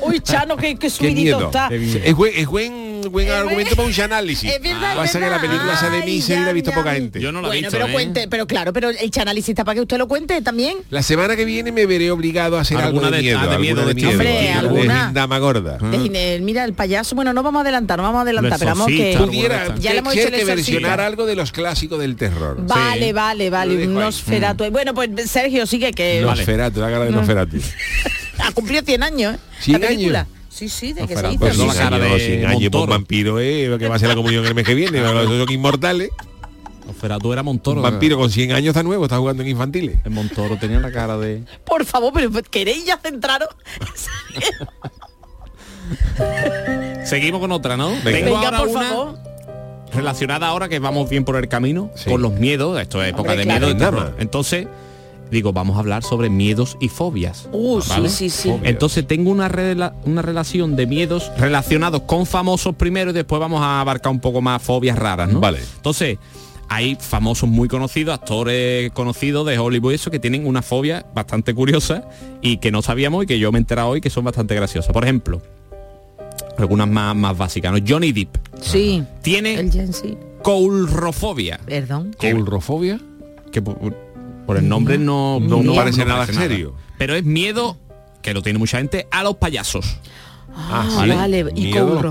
Uy, 0.00 0.20
Chano, 0.20 0.56
qué, 0.56 0.74
qué 0.74 0.78
Qué 0.78 0.90
subidito 0.90 1.36
miedo. 1.38 1.46
está. 1.46 1.68
Es 1.68 2.14
buen, 2.14 2.32
es 2.34 2.46
buen, 2.46 2.72
buen 3.10 3.30
argumento 3.30 3.76
para 3.76 3.88
un 3.88 4.00
análisis. 4.00 4.50
es 4.52 4.60
verdad, 4.62 4.96
Pasa 4.96 5.18
es 5.18 5.24
que 5.24 5.30
la 5.30 5.40
película 5.40 5.72
esa 5.74 5.90
de 5.90 5.98
Ay, 5.98 6.06
Misery 6.06 6.40
la 6.42 6.48
ha 6.48 6.52
visto 6.52 6.70
ya. 6.70 6.76
poca 6.76 6.92
gente. 6.94 7.20
Yo 7.20 7.32
no 7.32 7.40
la 7.40 7.48
he 7.48 7.50
bueno, 7.50 7.60
visto, 7.62 7.70
pero 7.78 7.86
¿eh? 7.88 7.92
cuente, 7.92 8.28
pero 8.28 8.46
claro, 8.46 8.72
pero 8.72 8.90
el 8.90 9.10
análisis 9.20 9.50
está 9.50 9.64
para 9.64 9.74
que 9.76 9.80
usted 9.82 9.98
lo 9.98 10.08
cuente 10.08 10.40
también. 10.42 10.78
La 10.90 11.02
semana 11.02 11.36
que 11.36 11.44
viene 11.44 11.72
me 11.72 11.86
veré 11.86 12.10
obligado 12.10 12.58
a 12.58 12.62
hacer 12.62 12.76
algo 12.78 12.88
Alguna 13.00 13.10
de, 13.10 13.16
de- 13.18 13.22
miedo. 13.22 13.38
ah, 13.40 13.46
de 13.46 13.58
miedo, 13.58 13.80
alguna 13.82 13.94
de 13.94 14.00
Stephen 14.00 14.10
Hombre, 14.20 14.28
de 14.42 14.48
alguna. 14.50 15.10
dama 15.12 15.38
gorda. 15.38 15.78
De 15.78 15.98
Gine- 15.98 16.40
mira, 16.40 16.64
el 16.64 16.74
payaso, 16.74 17.14
bueno, 17.14 17.32
no 17.32 17.42
vamos 17.42 17.60
a 17.60 17.62
adelantar, 17.62 17.96
no 17.98 18.02
vamos 18.04 18.18
a 18.20 18.22
adelantar, 18.22 18.58
pero 18.58 18.70
vamos 18.72 18.86
que... 18.88 19.14
Pudiera 19.18 19.74
Ya 19.76 19.92
le 19.92 19.98
hemos 19.98 20.16
el 20.16 20.30
que 20.32 20.44
versionar 20.44 21.00
algo 21.00 21.26
de 21.26 21.36
los 21.36 21.52
clásicos 21.52 21.98
del 21.98 22.16
terror. 22.16 22.56
Vale, 22.66 23.12
vale, 23.12 23.46
Lo 23.46 23.50
vale, 23.50 23.74
un 23.74 23.80
ahí. 23.98 24.04
Nosferatu. 24.04 24.70
Bueno, 24.70 24.94
pues 24.94 25.10
Sergio 25.26 25.66
sigue 25.66 25.92
que 25.92 26.20
Nosferatu, 26.22 26.80
la 26.80 26.90
cara 26.90 27.04
de 27.04 27.10
Nosferatu. 27.10 27.58
ha 28.38 28.50
cumplido 28.52 28.82
100 28.84 29.02
años, 29.02 29.34
¿eh? 29.34 29.38
100 29.60 29.80
la 29.80 29.88
película. 29.88 30.20
años. 30.20 30.41
Sí, 30.52 30.68
sí, 30.68 30.92
de 30.92 31.06
que 31.06 31.16
se 31.16 31.22
Pues 31.38 31.54
hizo. 31.54 31.54
cien 31.54 31.66
la 31.68 31.74
cara 31.74 31.96
años, 31.96 32.12
de 32.12 32.20
cien 32.20 32.44
años, 32.46 32.58
pues 32.60 32.62
Montoro. 32.72 32.86
vampiro, 32.86 33.40
eh, 33.40 33.76
que 33.78 33.88
va 33.88 33.96
a 33.96 33.98
ser 33.98 34.08
la 34.08 34.14
comunión 34.16 34.44
el 34.44 34.54
mes 34.54 34.66
que 34.66 34.74
viene, 34.74 34.98
esos 34.98 35.24
son 35.38 35.50
inmortales. 35.50 36.10
Nosferatu 36.86 37.32
era 37.32 37.42
Montoro. 37.42 37.76
Un 37.78 37.82
vampiro 37.84 38.18
con 38.18 38.30
100 38.30 38.52
años 38.52 38.68
está 38.68 38.82
nuevo, 38.82 39.04
está 39.04 39.16
jugando 39.16 39.42
en 39.42 39.48
infantiles. 39.48 39.96
El 40.04 40.10
Montoro 40.10 40.58
tenía 40.58 40.78
la 40.80 40.90
cara 40.92 41.16
de... 41.16 41.42
Por 41.64 41.84
favor, 41.86 42.12
pero 42.12 42.30
¿queréis 42.50 42.84
ya 42.84 42.98
centraros? 42.98 43.48
Seguimos 47.04 47.40
con 47.40 47.52
otra, 47.52 47.76
¿no? 47.76 47.90
Venga. 47.90 48.02
Tengo 48.12 48.34
Venga, 48.36 48.38
ahora 48.48 48.58
por 48.58 48.68
una 48.68 48.82
favor. 48.88 49.18
relacionada 49.94 50.46
ahora 50.48 50.68
que 50.68 50.78
vamos 50.78 51.08
bien 51.08 51.24
por 51.24 51.36
el 51.36 51.48
camino 51.48 51.90
con 52.06 52.22
los 52.22 52.32
miedos. 52.32 52.80
Esto 52.80 53.02
es 53.02 53.10
época 53.10 53.30
Hombre, 53.32 53.36
de 53.38 53.44
claro. 53.44 53.66
miedo. 53.74 54.14
de. 54.16 54.22
Entonces, 54.22 54.66
digo, 55.32 55.52
vamos 55.52 55.76
a 55.76 55.80
hablar 55.80 56.04
sobre 56.04 56.30
miedos 56.30 56.76
y 56.80 56.88
fobias. 56.88 57.48
Uh, 57.52 57.80
sí, 57.80 58.08
sí, 58.08 58.30
sí. 58.30 58.52
Entonces 58.62 59.06
tengo 59.06 59.30
una, 59.30 59.48
rela- 59.48 59.94
una 60.04 60.22
relación 60.22 60.76
de 60.76 60.86
miedos 60.86 61.30
relacionados 61.38 62.02
con 62.02 62.26
famosos 62.26 62.76
primero 62.76 63.10
y 63.10 63.14
después 63.14 63.40
vamos 63.40 63.60
a 63.62 63.80
abarcar 63.80 64.12
un 64.12 64.20
poco 64.20 64.40
más 64.40 64.62
fobias 64.62 64.98
raras, 64.98 65.32
¿no? 65.32 65.40
Vale. 65.40 65.58
Entonces, 65.76 66.18
hay 66.68 66.96
famosos 67.00 67.48
muy 67.48 67.68
conocidos, 67.68 68.14
actores 68.14 68.90
conocidos 68.92 69.46
de 69.46 69.58
Hollywood, 69.58 69.92
y 69.92 69.94
eso 69.96 70.10
que 70.10 70.18
tienen 70.18 70.46
una 70.46 70.62
fobia 70.62 71.04
bastante 71.14 71.54
curiosa 71.54 72.04
y 72.40 72.58
que 72.58 72.70
no 72.70 72.80
sabíamos 72.80 73.24
y 73.24 73.26
que 73.26 73.38
yo 73.38 73.50
me 73.52 73.58
he 73.58 73.60
enterado 73.60 73.88
hoy 73.88 74.00
que 74.00 74.08
son 74.10 74.24
bastante 74.24 74.54
graciosas. 74.54 74.92
Por 74.92 75.02
ejemplo, 75.04 75.42
algunas 76.56 76.88
más, 76.88 77.14
más 77.16 77.36
básicas, 77.36 77.72
¿no? 77.72 77.78
Johnny 77.86 78.12
Depp 78.12 78.36
Sí, 78.60 79.02
tiene 79.22 79.54
el 79.54 79.70
Gen 79.72 79.92
sí. 79.92 80.16
coulrofobia. 80.42 81.58
Perdón. 81.66 82.14
¿Coulrofobia? 82.18 83.00
Que 83.50 83.60
por, 84.54 84.62
el 84.62 84.68
nombre 84.68 84.98
no, 84.98 85.38
No, 85.40 85.62
no 85.62 85.74
parece 85.74 86.04
nada 86.04 86.26
serio. 86.26 86.74
Pero 86.98 87.14
es 87.14 87.24
miedo, 87.24 87.76
que 88.22 88.32
lo 88.34 88.42
tiene 88.42 88.58
mucha 88.58 88.78
gente, 88.78 89.06
a 89.10 89.22
los 89.22 89.36
payasos. 89.36 89.98
Ah, 90.54 90.86
¿vale? 90.96 91.14
vale. 91.14 91.46
Y 91.54 91.66
Miedo 91.72 91.98
a 91.98 92.02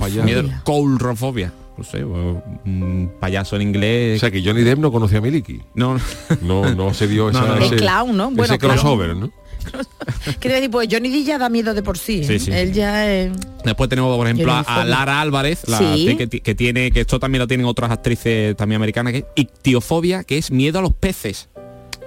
los 0.44 0.62
coulrofobia. 0.64 1.54
No 1.78 1.84
sé, 1.84 2.04
un 2.04 3.12
payaso 3.20 3.56
en 3.56 3.62
O 3.62 3.66
inglés. 3.66 4.20
sea 4.20 4.30
que 4.30 4.44
Johnny 4.44 4.62
Depp 4.62 4.80
no 4.80 4.92
conoció 4.92 5.20
a 5.20 5.22
Miliki. 5.22 5.62
no, 5.76 5.98
No, 6.42 6.76
no 6.76 6.94
se 6.94 7.08
dio 7.08 7.30
esa, 7.32 7.42
no, 7.42 7.48
no. 7.56 7.64
ese, 7.66 7.76
Es 7.76 7.82
clown, 7.82 8.16
¿no? 8.18 8.26
Bueno, 8.30 8.44
ese 8.44 8.58
clown. 8.60 8.74
crossover, 8.78 9.16
¿no? 9.16 9.32
Quiero 10.40 10.56
decir, 10.56 10.72
pues 10.72 10.88
Johnny 10.92 11.10
Depp 11.10 11.26
ya 11.26 11.38
da 11.38 11.48
miedo 11.50 11.74
de 11.74 11.84
por 11.84 11.98
sí. 11.98 12.22
¿eh? 12.22 12.24
Sí, 12.26 12.40
sí. 12.40 12.52
Él 12.52 12.74
ya 12.74 13.10
es... 13.12 13.32
Después 13.64 13.90
tenemos, 13.90 14.16
por 14.18 14.26
ejemplo, 14.28 14.52
a, 14.54 14.86
Lara 14.86 15.22
Álvarez, 15.22 15.64
la 15.68 15.78
Sí. 15.78 15.86
actriz 15.86 16.18
que, 16.18 16.28
ti- 16.28 16.40
que 16.42 16.56
tiene, 16.56 16.92
que 16.92 17.02
esto 17.02 17.20
también 17.20 17.40
lo 17.40 17.48
tienen 17.48 17.68
otras 17.68 17.92
actrices 17.92 18.56
también 18.58 18.78
americanas, 18.78 19.14
que 19.14 19.20
es 19.20 19.26
ictiofobia, 19.36 20.24
que 20.24 20.38
es 20.40 20.50
miedo 20.52 20.80
a 20.80 20.82
los 20.82 20.94
peces. 20.94 21.48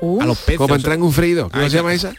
Uf. 0.00 0.22
A 0.22 0.26
los 0.26 0.38
peces. 0.38 0.58
Como 0.58 0.74
entrar 0.74 0.96
en 0.96 1.02
un 1.02 1.12
freído. 1.12 1.48
¿Cómo 1.50 1.62
Ay, 1.62 1.70
se 1.70 1.76
llama 1.76 1.94
esa? 1.94 2.14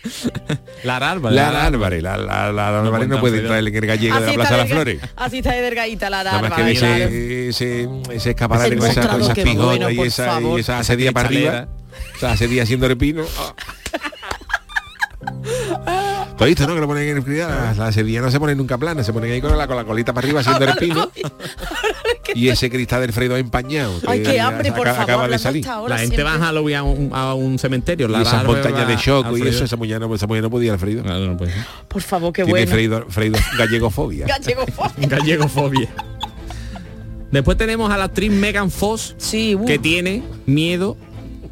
Lara 0.84 1.12
Álvarez. 1.12 1.36
Lara 1.36 1.66
Álvarez. 1.66 2.02
La, 2.02 2.16
la, 2.16 2.52
la, 2.52 2.70
la 2.70 2.82
no 3.06 3.20
puede 3.20 3.38
entrar 3.38 3.58
en 3.58 3.66
el 3.74 3.86
gallego 3.86 4.14
de 4.14 4.20
la 4.20 4.26
Así 4.26 4.36
Plaza 4.36 4.52
de 4.52 4.58
las 4.58 4.68
Flores. 4.68 5.00
Así 5.16 5.38
está 5.38 5.52
de 5.52 5.62
delgadita 5.62 6.10
la 6.10 6.24
Nada 6.24 6.42
más 6.42 6.52
que 6.52 6.62
Álvarez, 6.62 6.82
ese, 6.82 7.48
ese, 7.48 7.88
ese 8.12 8.30
escaparate 8.30 8.76
con 8.76 8.90
esas 8.90 9.06
pijotas 9.34 9.92
y 9.92 10.00
esa, 10.00 10.40
y 10.40 10.60
esa 10.60 10.78
para 11.12 11.28
arriba. 11.28 11.68
O 12.16 12.18
sea, 12.18 12.32
asedía 12.32 12.62
haciendo 12.62 12.86
el 12.86 12.96
pino. 15.22 15.42
¿Tú 16.36 16.44
has 16.44 16.48
visto, 16.48 16.66
no? 16.66 16.74
Que 16.74 16.80
lo 16.80 16.86
ponen 16.86 17.08
en 17.08 17.16
el. 17.18 17.38
Las 17.48 17.76
la 17.78 17.86
asedía 17.86 18.20
no 18.20 18.30
se 18.30 18.38
ponen 18.40 18.56
nunca 18.58 18.78
plana, 18.78 19.02
se 19.04 19.12
ponen 19.12 19.32
ahí 19.32 19.40
con 19.40 19.56
la, 19.56 19.66
con 19.66 19.76
la 19.76 19.84
colita 19.84 20.12
para 20.12 20.26
arriba 20.26 20.40
haciendo 20.40 20.64
el 20.64 20.76
pino. 20.76 21.10
Y 22.34 22.48
ese 22.48 22.70
cristal 22.70 23.02
del 23.02 23.12
Fredo 23.12 23.36
empañado. 23.36 23.92
Ay, 24.06 24.22
que 24.22 24.30
qué 24.32 24.40
hambre, 24.40 24.72
por 24.72 24.88
acaba- 24.88 24.94
favor. 24.94 25.10
Acaba 25.10 25.28
de 25.28 25.38
salir. 25.38 25.66
La 25.66 25.98
gente 25.98 26.22
va 26.22 26.30
siempre. 26.30 26.44
a 26.44 26.46
Halloween 26.46 26.76
a 26.76 26.82
un, 26.82 27.10
a 27.12 27.34
un 27.34 27.58
cementerio. 27.58 28.08
Y 28.08 28.14
esas 28.22 28.32
Álvarez 28.34 28.64
montañas 28.64 28.88
de 28.88 28.94
va 28.94 29.00
choco 29.00 29.36
y 29.36 29.42
eso, 29.48 29.64
esa 29.64 29.76
muñeca 29.76 29.98
no, 29.98 30.14
esa 30.14 30.26
muñeca 30.26 30.44
no 30.44 30.50
podía 30.50 30.72
Alfredo. 30.72 31.02
No, 31.04 31.18
no. 31.18 31.36
Por 31.88 32.00
favor, 32.00 32.32
qué 32.32 32.44
Tiene 32.44 32.60
bueno. 32.60 32.72
Fredo, 32.72 33.06
Fredo 33.10 33.38
gallegofobia. 33.58 34.26
Gallego 34.28 34.64
Gallegofobia. 34.96 35.88
Después 37.32 37.58
tenemos 37.58 37.90
a 37.92 37.98
la 37.98 38.04
actriz 38.04 38.30
Megan 38.30 38.70
Foss, 38.70 39.14
Sí, 39.18 39.54
uh. 39.54 39.66
que 39.66 39.78
tiene 39.78 40.22
miedo, 40.46 40.96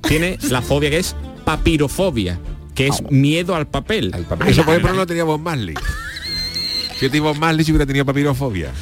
tiene 0.09 0.39
la 0.49 0.62
fobia 0.62 0.89
que 0.89 0.99
es 0.99 1.14
papirofobia, 1.45 2.39
que 2.75 2.87
es 2.89 3.03
miedo 3.11 3.55
al 3.55 3.66
papel. 3.66 4.14
Eso 4.47 4.64
por 4.64 4.75
ejemplo 4.75 4.91
no 4.93 4.99
lo 4.99 5.07
tenía 5.07 5.25
Bob 5.25 5.41
Marley. 5.41 5.75
Si 6.97 7.07
yo 7.07 7.11
tengo 7.11 7.27
Bob 7.27 7.39
Marley 7.39 7.64
si 7.64 7.73
hubiera 7.73 7.87
tenido 7.87 8.05
papirofobia. 8.05 8.73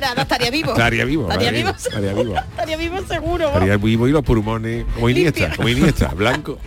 Nada, 0.00 0.22
estaría 0.22 0.50
vivo. 0.50 0.72
Estaría 0.72 1.04
vivo, 1.04 1.30
Estaría 1.30 1.50
vivo. 1.52 1.70
estaría 1.70 2.12
vivo. 2.12 2.36
Estaría 2.36 2.76
vivo 2.76 2.98
seguro. 3.06 3.46
Estaría 3.46 3.76
vivo 3.76 4.08
y 4.08 4.10
los 4.12 4.22
pulmones 4.24 4.84
como 4.94 5.08
Iniesta, 5.08 5.54
como 5.56 5.68
Iniesta, 5.68 6.08
blanco. 6.08 6.58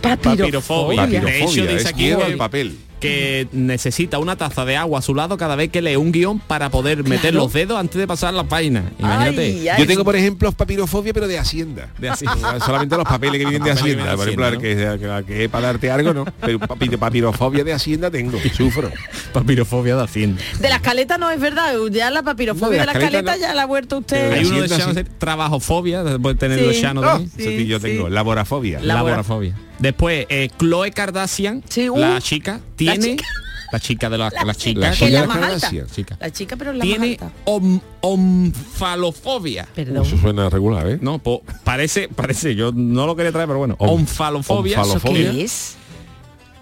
Papirofobia. 0.00 1.06
De 1.06 1.16
hecho, 1.16 1.26
Papirofobia, 1.26 1.66
dice 1.76 1.88
es 1.90 1.96
miedo 1.96 2.24
al 2.24 2.36
papel. 2.36 2.76
Que 3.02 3.48
necesita 3.52 4.18
una 4.20 4.36
taza 4.36 4.64
de 4.64 4.76
agua 4.76 5.00
a 5.00 5.02
su 5.02 5.14
lado 5.14 5.36
cada 5.36 5.56
vez 5.56 5.70
que 5.70 5.82
lee 5.82 5.96
un 5.96 6.12
guion 6.12 6.38
para 6.38 6.70
poder 6.70 7.02
meter 7.02 7.34
los 7.34 7.52
dedos 7.52 7.78
antes 7.78 7.98
de 7.98 8.06
pasar 8.06 8.32
la 8.32 8.44
página. 8.44 8.84
Imagínate. 8.98 9.64
Yo 9.78 9.86
tengo, 9.86 10.04
por 10.04 10.14
ejemplo, 10.14 10.52
papirofobia, 10.52 11.12
pero 11.12 11.26
de 11.26 11.38
Hacienda. 11.38 11.88
De 11.98 12.08
Hacienda. 12.08 12.60
Solamente 12.64 12.96
los 12.96 13.04
papeles 13.04 13.38
que 13.40 13.44
vienen 13.46 13.62
de 13.64 13.72
Hacienda. 13.72 14.14
Por 14.16 14.28
ejemplo, 14.28 14.58
que, 14.60 15.24
que, 15.26 15.48
para 15.48 15.66
darte 15.66 15.90
algo, 15.90 16.14
¿no? 16.14 16.24
Pero 16.40 16.60
papi- 16.60 16.96
papirofobia 16.96 17.64
de 17.64 17.72
Hacienda 17.72 18.10
tengo, 18.10 18.38
sufro. 18.56 18.90
Papirofobia 19.32 19.96
de 19.96 20.02
Hacienda. 20.04 20.40
De 20.60 20.68
las 20.68 20.80
caletas 20.80 21.18
no 21.18 21.28
es 21.30 21.40
verdad, 21.40 21.74
ya 21.90 22.10
la 22.10 22.22
papirofobia 22.22 22.66
No, 22.66 22.70
de 22.80 22.86
las 22.86 22.92
caletas 22.94 23.12
caletas 23.24 23.40
ya 23.40 23.52
la 23.54 23.62
ha 23.62 23.66
vuelto 23.66 23.98
usted. 23.98 24.32
Hay 24.32 24.44
uno 24.44 24.60
de 24.62 24.68
Shano, 24.68 24.94
trabajofobia, 25.18 26.04
después 26.04 26.36
de 26.36 26.38
tener 26.38 26.58
Sí. 26.60 26.66
los 26.66 26.76
Shano 26.76 27.00
Oh, 27.00 27.04
también. 27.04 27.30
sí, 27.36 27.66
yo 27.66 27.80
tengo. 27.80 28.08
Laborafobia. 28.08 28.78
Laborafobia. 28.80 29.54
Después, 29.78 30.26
eh, 30.28 30.48
Chloe 30.58 30.90
Kardashian, 30.92 31.62
uh, 31.90 31.96
la 31.98 32.20
chica, 32.20 32.60
tiene... 32.76 32.98
chica. 33.16 33.24
La 33.72 33.80
chica 33.80 34.10
de 34.10 34.18
la, 34.18 34.28
La 34.28 34.44
las 34.44 34.58
chica, 34.58 34.90
que 34.92 35.06
es 35.06 35.12
la 35.12 35.26
más 35.26 35.38
alta. 35.64 35.70
Chica. 35.90 36.16
La 36.20 36.30
chica, 36.30 36.56
pero 36.56 36.74
la 36.74 36.82
Tiene 36.84 37.16
más 37.16 37.22
alta. 37.22 37.32
om- 37.46 37.80
omfalofobia. 38.02 39.66
Perdón. 39.74 40.04
Eso 40.06 40.18
suena 40.18 40.50
regular, 40.50 40.86
¿eh? 40.88 40.98
No, 41.00 41.18
po- 41.18 41.42
parece, 41.64 42.08
parece, 42.08 42.54
yo 42.54 42.72
no 42.72 43.06
lo 43.06 43.16
quería 43.16 43.32
traer, 43.32 43.46
pero 43.48 43.58
bueno. 43.58 43.76
Om- 43.78 44.00
Omfalofobia. 44.00 44.78
omfalofobia. 44.78 45.22
¿Eso 45.22 45.32
qué 45.32 45.42
es? 45.44 45.76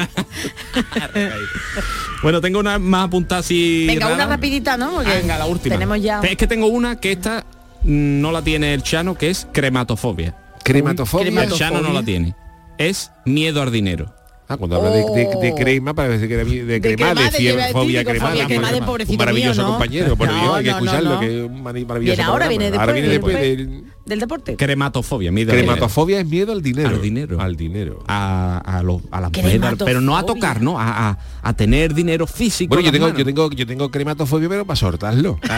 Bueno, 2.22 2.40
tengo 2.40 2.58
una 2.58 2.78
más 2.78 3.06
apuntada 3.06 3.40
así. 3.40 3.86
Venga, 3.86 4.12
una 4.12 4.26
rapidita, 4.26 4.76
¿no? 4.76 4.92
Porque 4.92 5.10
Venga, 5.10 5.38
la 5.38 5.46
última. 5.46 5.74
Tenemos 5.74 6.00
ya... 6.00 6.20
Es 6.20 6.36
que 6.36 6.46
tengo 6.46 6.66
una 6.66 6.98
que 6.98 7.12
esta 7.12 7.44
mm, 7.82 8.20
no 8.20 8.32
la 8.32 8.42
tiene 8.42 8.74
el 8.74 8.82
Chano, 8.82 9.16
que 9.16 9.30
es 9.30 9.46
crematofobia. 9.52 10.34
Crematofobia. 10.62 11.42
El 11.42 11.52
Chano 11.52 11.80
no 11.80 11.92
la 11.92 12.02
tiene. 12.02 12.34
Es 12.78 13.10
miedo 13.24 13.62
al 13.62 13.70
dinero. 13.70 14.14
Ah, 14.46 14.56
cuando 14.58 14.76
habla 14.76 14.90
de, 14.90 15.04
de- 15.04 15.36
de 15.40 15.54
crema, 15.54 15.94
parece 15.94 16.28
que 16.28 16.34
era 16.34 16.44
de, 16.44 16.64
de 16.66 16.80
crema, 16.80 17.14
de 17.14 17.24
decir, 17.24 17.56
fobia 17.72 18.04
cremada. 18.04 18.76
Un 18.78 18.84
pobrecito 18.84 19.18
maravilloso 19.18 19.54
mío, 19.62 19.66
¿no? 19.66 19.70
compañero, 19.78 20.16
por 20.16 20.28
No, 20.28 20.34
Dios, 20.40 20.54
hay 20.56 20.64
que 20.64 20.70
no, 20.70 20.76
escucharlo, 20.76 21.20
que 21.20 21.26
es 21.40 21.46
un 21.46 21.62
maravilloso 21.62 22.00
Viene 22.00 22.22
ahora, 22.22 22.46
programa. 22.46 22.48
viene 22.50 22.64
después, 22.64 22.80
Ahora 22.80 22.92
viene 22.92 23.08
viene 23.08 23.12
después 23.24 23.58
después. 23.58 23.93
Del- 24.06 24.20
deporte. 24.20 24.56
Crematofobia, 24.56 25.30
miedo 25.32 25.50
al 25.52 25.56
dinero. 25.58 25.72
Crematofobia 25.74 26.20
es 26.20 26.26
miedo 26.26 26.52
al 26.52 26.62
dinero. 26.62 26.88
Al 26.88 27.00
dinero. 27.02 27.40
Al 27.40 27.56
dinero. 27.56 28.04
A, 28.06 28.58
a, 28.64 28.82
lo- 28.82 29.00
a 29.10 29.20
las 29.20 29.32
monedas, 29.32 29.74
pero 29.84 30.00
no 30.00 30.16
a 30.16 30.24
tocar, 30.26 30.60
¿no? 30.62 30.78
A, 30.80 31.10
a- 31.10 31.18
a 31.42 31.52
tener 31.54 31.94
dinero 31.94 32.26
físico. 32.26 32.68
Bueno, 32.74 32.80
en 32.80 32.84
yo 32.86 32.90
las 32.90 32.92
tengo, 32.92 33.06
manos. 33.06 33.18
yo 33.18 33.24
tengo, 33.24 33.50
yo 33.50 33.66
tengo 33.66 33.90
crematofobia, 33.90 34.48
pero 34.48 34.64
para 34.64 34.76
soltarlo. 34.76 35.38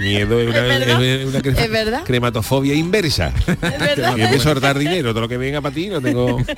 Miedo 0.00 0.40
es 0.40 0.48
una, 0.48 0.58
Es 0.58 0.68
verdad. 0.86 1.04
es 1.04 1.26
una 1.26 1.38
cre- 1.40 1.56
Es 1.56 1.70
verdad. 1.70 2.02
crematofobia 2.04 2.74
inversa. 2.74 3.32
Yo 4.16 4.28
de 4.28 4.40
soltar 4.40 4.76
dinero, 4.76 5.10
todo 5.10 5.20
lo 5.20 5.28
que 5.28 5.36
venga 5.36 5.60
para 5.60 5.72
ti 5.72 5.86
no 5.86 6.00
tengo. 6.00 6.38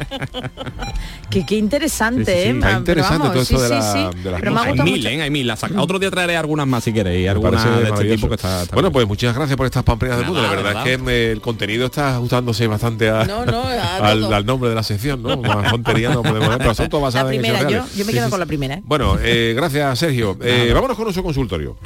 Que 1.30 1.44
qué 1.44 1.56
interesante, 1.56 2.24
Sí, 2.24 2.32
sí, 2.32 2.42
sí. 2.44 2.48
¿eh? 2.48 2.50
Está 2.52 2.66
Pero 2.68 2.78
interesante 2.78 3.18
vamos, 3.18 3.32
todo 3.34 3.44
sí, 3.44 3.54
esto 3.54 3.62
de 3.64 3.68
la- 3.70 3.92
sí. 3.92 4.18
de 4.22 4.30
las 4.30 4.40
Pero 4.40 4.58
hay 4.58 4.72
mil. 4.80 5.06
¿eh? 5.06 5.22
Hay 5.22 5.30
mil. 5.30 5.46
La 5.46 5.56
saca- 5.56 5.80
Otro 5.82 5.98
día 5.98 6.10
traeré 6.10 6.36
algunas 6.36 6.66
más 6.66 6.84
si 6.84 6.92
queréis. 6.92 7.28
Algunas 7.28 7.62
de 7.64 7.70
este 7.70 7.90
maravilloso. 7.90 8.14
tipo 8.16 8.28
que 8.28 8.34
está, 8.36 8.62
está 8.62 8.74
bueno, 8.74 8.88
bien. 8.88 8.92
pues 8.94 9.08
muchas 9.08 9.34
gracias 9.34 9.56
por 9.56 9.66
estas 9.66 9.82
pamplinas 9.82 10.18
del 10.18 10.26
mundo. 10.26 10.40
La 10.42 10.50
verdad 10.50 10.72
nada. 10.74 10.88
es 10.88 10.96
que 10.98 11.02
el 11.08 11.40
contenido 11.40 11.86
está 11.86 12.16
ajustándose 12.16 12.66
bastante 12.66 13.08
a- 13.10 13.24
No, 13.24 13.44
no, 13.46 13.62
a 13.66 13.96
al, 13.96 14.46
nombre 14.46 14.68
de 14.70 14.74
la 14.76 14.82
sección, 14.82 15.22
¿no? 15.22 15.36
Más 15.36 15.70
tontería 15.70 16.10
no 16.10 16.22
podemos 16.22 16.48
ver, 16.48 16.58
pero 16.58 16.74
son 16.74 16.88
todas 16.88 17.14
La 17.14 17.22
basadas 17.22 17.34
en 17.34 17.40
primera, 17.40 17.58
hechos 17.60 17.70
yo, 17.72 17.76
reales. 17.78 17.96
yo 17.96 18.04
me 18.06 18.12
quedo 18.12 18.24
sí, 18.24 18.30
con 18.30 18.36
sí. 18.38 18.40
la 18.40 18.46
primera. 18.46 18.74
¿eh? 18.76 18.82
Bueno, 18.84 19.16
eh, 19.22 19.52
gracias 19.56 19.98
Sergio. 19.98 20.36
Eh, 20.42 20.70
vámonos 20.74 20.96
con 20.96 21.04
nuestro 21.04 21.22
consultorio. 21.22 21.76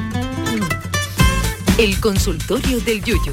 El 1.78 1.98
consultorio 2.00 2.80
del 2.80 3.02
Yuyo. 3.02 3.32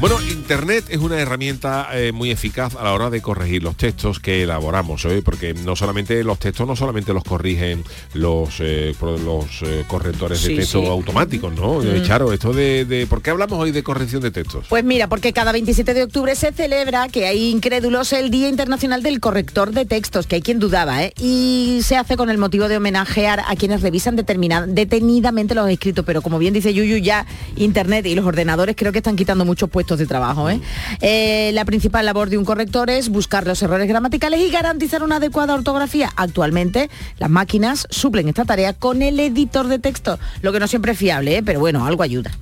Bueno, 0.00 0.16
Internet 0.30 0.84
es 0.90 0.98
una 0.98 1.18
herramienta 1.18 1.88
eh, 1.92 2.12
muy 2.12 2.30
eficaz 2.30 2.76
a 2.76 2.84
la 2.84 2.92
hora 2.92 3.10
de 3.10 3.20
corregir 3.20 3.64
los 3.64 3.76
textos 3.76 4.20
que 4.20 4.44
elaboramos, 4.44 5.04
¿eh? 5.06 5.22
porque 5.24 5.54
no 5.54 5.74
solamente 5.74 6.22
los 6.22 6.38
textos 6.38 6.68
no 6.68 6.76
solamente 6.76 7.12
los 7.12 7.24
corrigen 7.24 7.82
los 8.14 8.60
eh, 8.60 8.94
los 9.00 9.46
eh, 9.62 9.82
correctores 9.88 10.40
de 10.44 10.54
texto 10.54 10.82
sí. 10.82 10.86
automáticos, 10.86 11.52
¿no? 11.52 11.80
Mm. 11.80 12.04
Charo, 12.04 12.32
esto 12.32 12.52
de, 12.52 12.84
de- 12.84 13.08
¿por 13.08 13.22
qué 13.22 13.30
hablamos 13.30 13.58
hoy 13.58 13.72
de 13.72 13.82
corrección 13.82 14.22
de 14.22 14.30
textos? 14.30 14.66
Pues 14.68 14.84
mira, 14.84 15.08
porque 15.08 15.32
cada 15.32 15.50
27 15.50 15.92
de 15.94 16.04
octubre 16.04 16.36
se 16.36 16.52
celebra, 16.52 17.08
que 17.08 17.26
hay 17.26 17.50
incrédulos, 17.50 18.12
el 18.12 18.30
Día 18.30 18.48
Internacional 18.48 19.02
del 19.02 19.18
Corrector 19.18 19.72
de 19.72 19.84
Textos, 19.84 20.28
que 20.28 20.36
hay 20.36 20.42
quien 20.42 20.60
dudaba, 20.60 21.02
¿eh? 21.02 21.12
Y 21.18 21.80
se 21.82 21.96
hace 21.96 22.16
con 22.16 22.30
el 22.30 22.38
motivo 22.38 22.68
de 22.68 22.76
homenajear 22.76 23.40
a 23.48 23.56
quienes 23.56 23.82
revisan 23.82 24.14
detenidamente 24.14 25.56
los 25.56 25.68
escritos, 25.68 26.04
pero 26.04 26.22
como 26.22 26.38
bien 26.38 26.54
dice 26.54 26.72
Yuyu, 26.72 26.98
ya 26.98 27.26
Internet 27.56 28.06
y 28.06 28.14
los 28.14 28.24
ordenadores 28.24 28.76
creo 28.76 28.92
que 28.92 28.98
están 28.98 29.16
quitando 29.16 29.44
muchos 29.44 29.68
puestos 29.68 29.87
de 29.96 30.06
trabajo, 30.06 30.50
¿eh? 30.50 30.60
Eh, 31.00 31.50
la 31.54 31.64
principal 31.64 32.04
labor 32.04 32.28
de 32.28 32.36
un 32.36 32.44
corrector 32.44 32.90
es 32.90 33.08
buscar 33.08 33.46
los 33.46 33.62
errores 33.62 33.88
gramaticales 33.88 34.40
y 34.40 34.50
garantizar 34.50 35.02
una 35.02 35.16
adecuada 35.16 35.54
ortografía. 35.54 36.10
Actualmente, 36.16 36.90
las 37.18 37.30
máquinas 37.30 37.86
suplen 37.90 38.28
esta 38.28 38.44
tarea 38.44 38.72
con 38.72 39.00
el 39.02 39.18
editor 39.20 39.68
de 39.68 39.78
texto, 39.78 40.18
lo 40.42 40.52
que 40.52 40.60
no 40.60 40.66
siempre 40.66 40.92
es 40.92 40.98
fiable, 40.98 41.38
¿eh? 41.38 41.42
Pero 41.42 41.60
bueno, 41.60 41.86
algo 41.86 42.02
ayuda. 42.02 42.32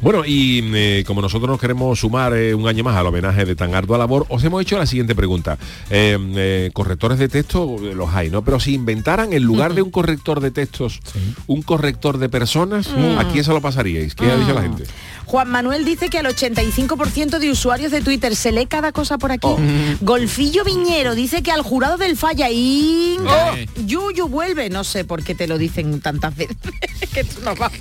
Bueno, 0.00 0.24
y 0.24 0.62
eh, 0.74 1.04
como 1.06 1.20
nosotros 1.22 1.48
nos 1.48 1.60
queremos 1.60 1.98
sumar 1.98 2.32
eh, 2.32 2.54
un 2.54 2.68
año 2.68 2.84
más 2.84 2.96
al 2.96 3.06
homenaje 3.06 3.44
de 3.44 3.56
tan 3.56 3.74
ardua 3.74 3.98
labor, 3.98 4.26
os 4.28 4.42
hemos 4.44 4.62
hecho 4.62 4.78
la 4.78 4.86
siguiente 4.86 5.14
pregunta. 5.14 5.58
Eh, 5.90 6.16
eh, 6.36 6.70
correctores 6.72 7.18
de 7.18 7.28
texto 7.28 7.76
los 7.78 8.14
hay, 8.14 8.30
¿no? 8.30 8.42
Pero 8.42 8.60
si 8.60 8.74
inventaran 8.74 9.32
en 9.32 9.42
lugar 9.42 9.74
de 9.74 9.82
un 9.82 9.90
corrector 9.90 10.40
de 10.40 10.52
textos, 10.52 11.00
un 11.48 11.62
corrector 11.62 12.18
de 12.18 12.28
personas, 12.28 12.88
Mm. 12.88 13.18
¿a 13.18 13.28
quién 13.32 13.44
se 13.44 13.52
lo 13.52 13.60
pasaríais? 13.60 14.14
¿Qué 14.14 14.30
ha 14.30 14.36
dicho 14.36 14.54
la 14.54 14.62
gente? 14.62 14.84
Juan 15.28 15.50
Manuel 15.50 15.84
dice 15.84 16.08
que 16.08 16.18
al 16.18 16.24
85% 16.26 17.38
de 17.38 17.50
usuarios 17.50 17.92
de 17.92 18.00
Twitter 18.00 18.34
se 18.34 18.50
lee 18.50 18.64
cada 18.64 18.92
cosa 18.92 19.18
por 19.18 19.30
aquí. 19.30 19.46
Oh. 19.46 19.58
Golfillo 20.00 20.64
Viñero 20.64 21.14
dice 21.14 21.42
que 21.42 21.52
al 21.52 21.60
jurado 21.60 21.98
del 21.98 22.16
falla 22.16 22.48
y 22.50 23.18
Oh. 23.20 23.54
Yuyu 23.84 24.26
vuelve. 24.28 24.70
No 24.70 24.84
sé 24.84 25.04
por 25.04 25.22
qué 25.22 25.34
te 25.34 25.46
lo 25.46 25.58
dicen 25.58 26.00
tantas 26.00 26.34
veces. 26.34 26.56
que 27.12 27.24
tú 27.24 27.42
no 27.44 27.54
vamos. 27.54 27.78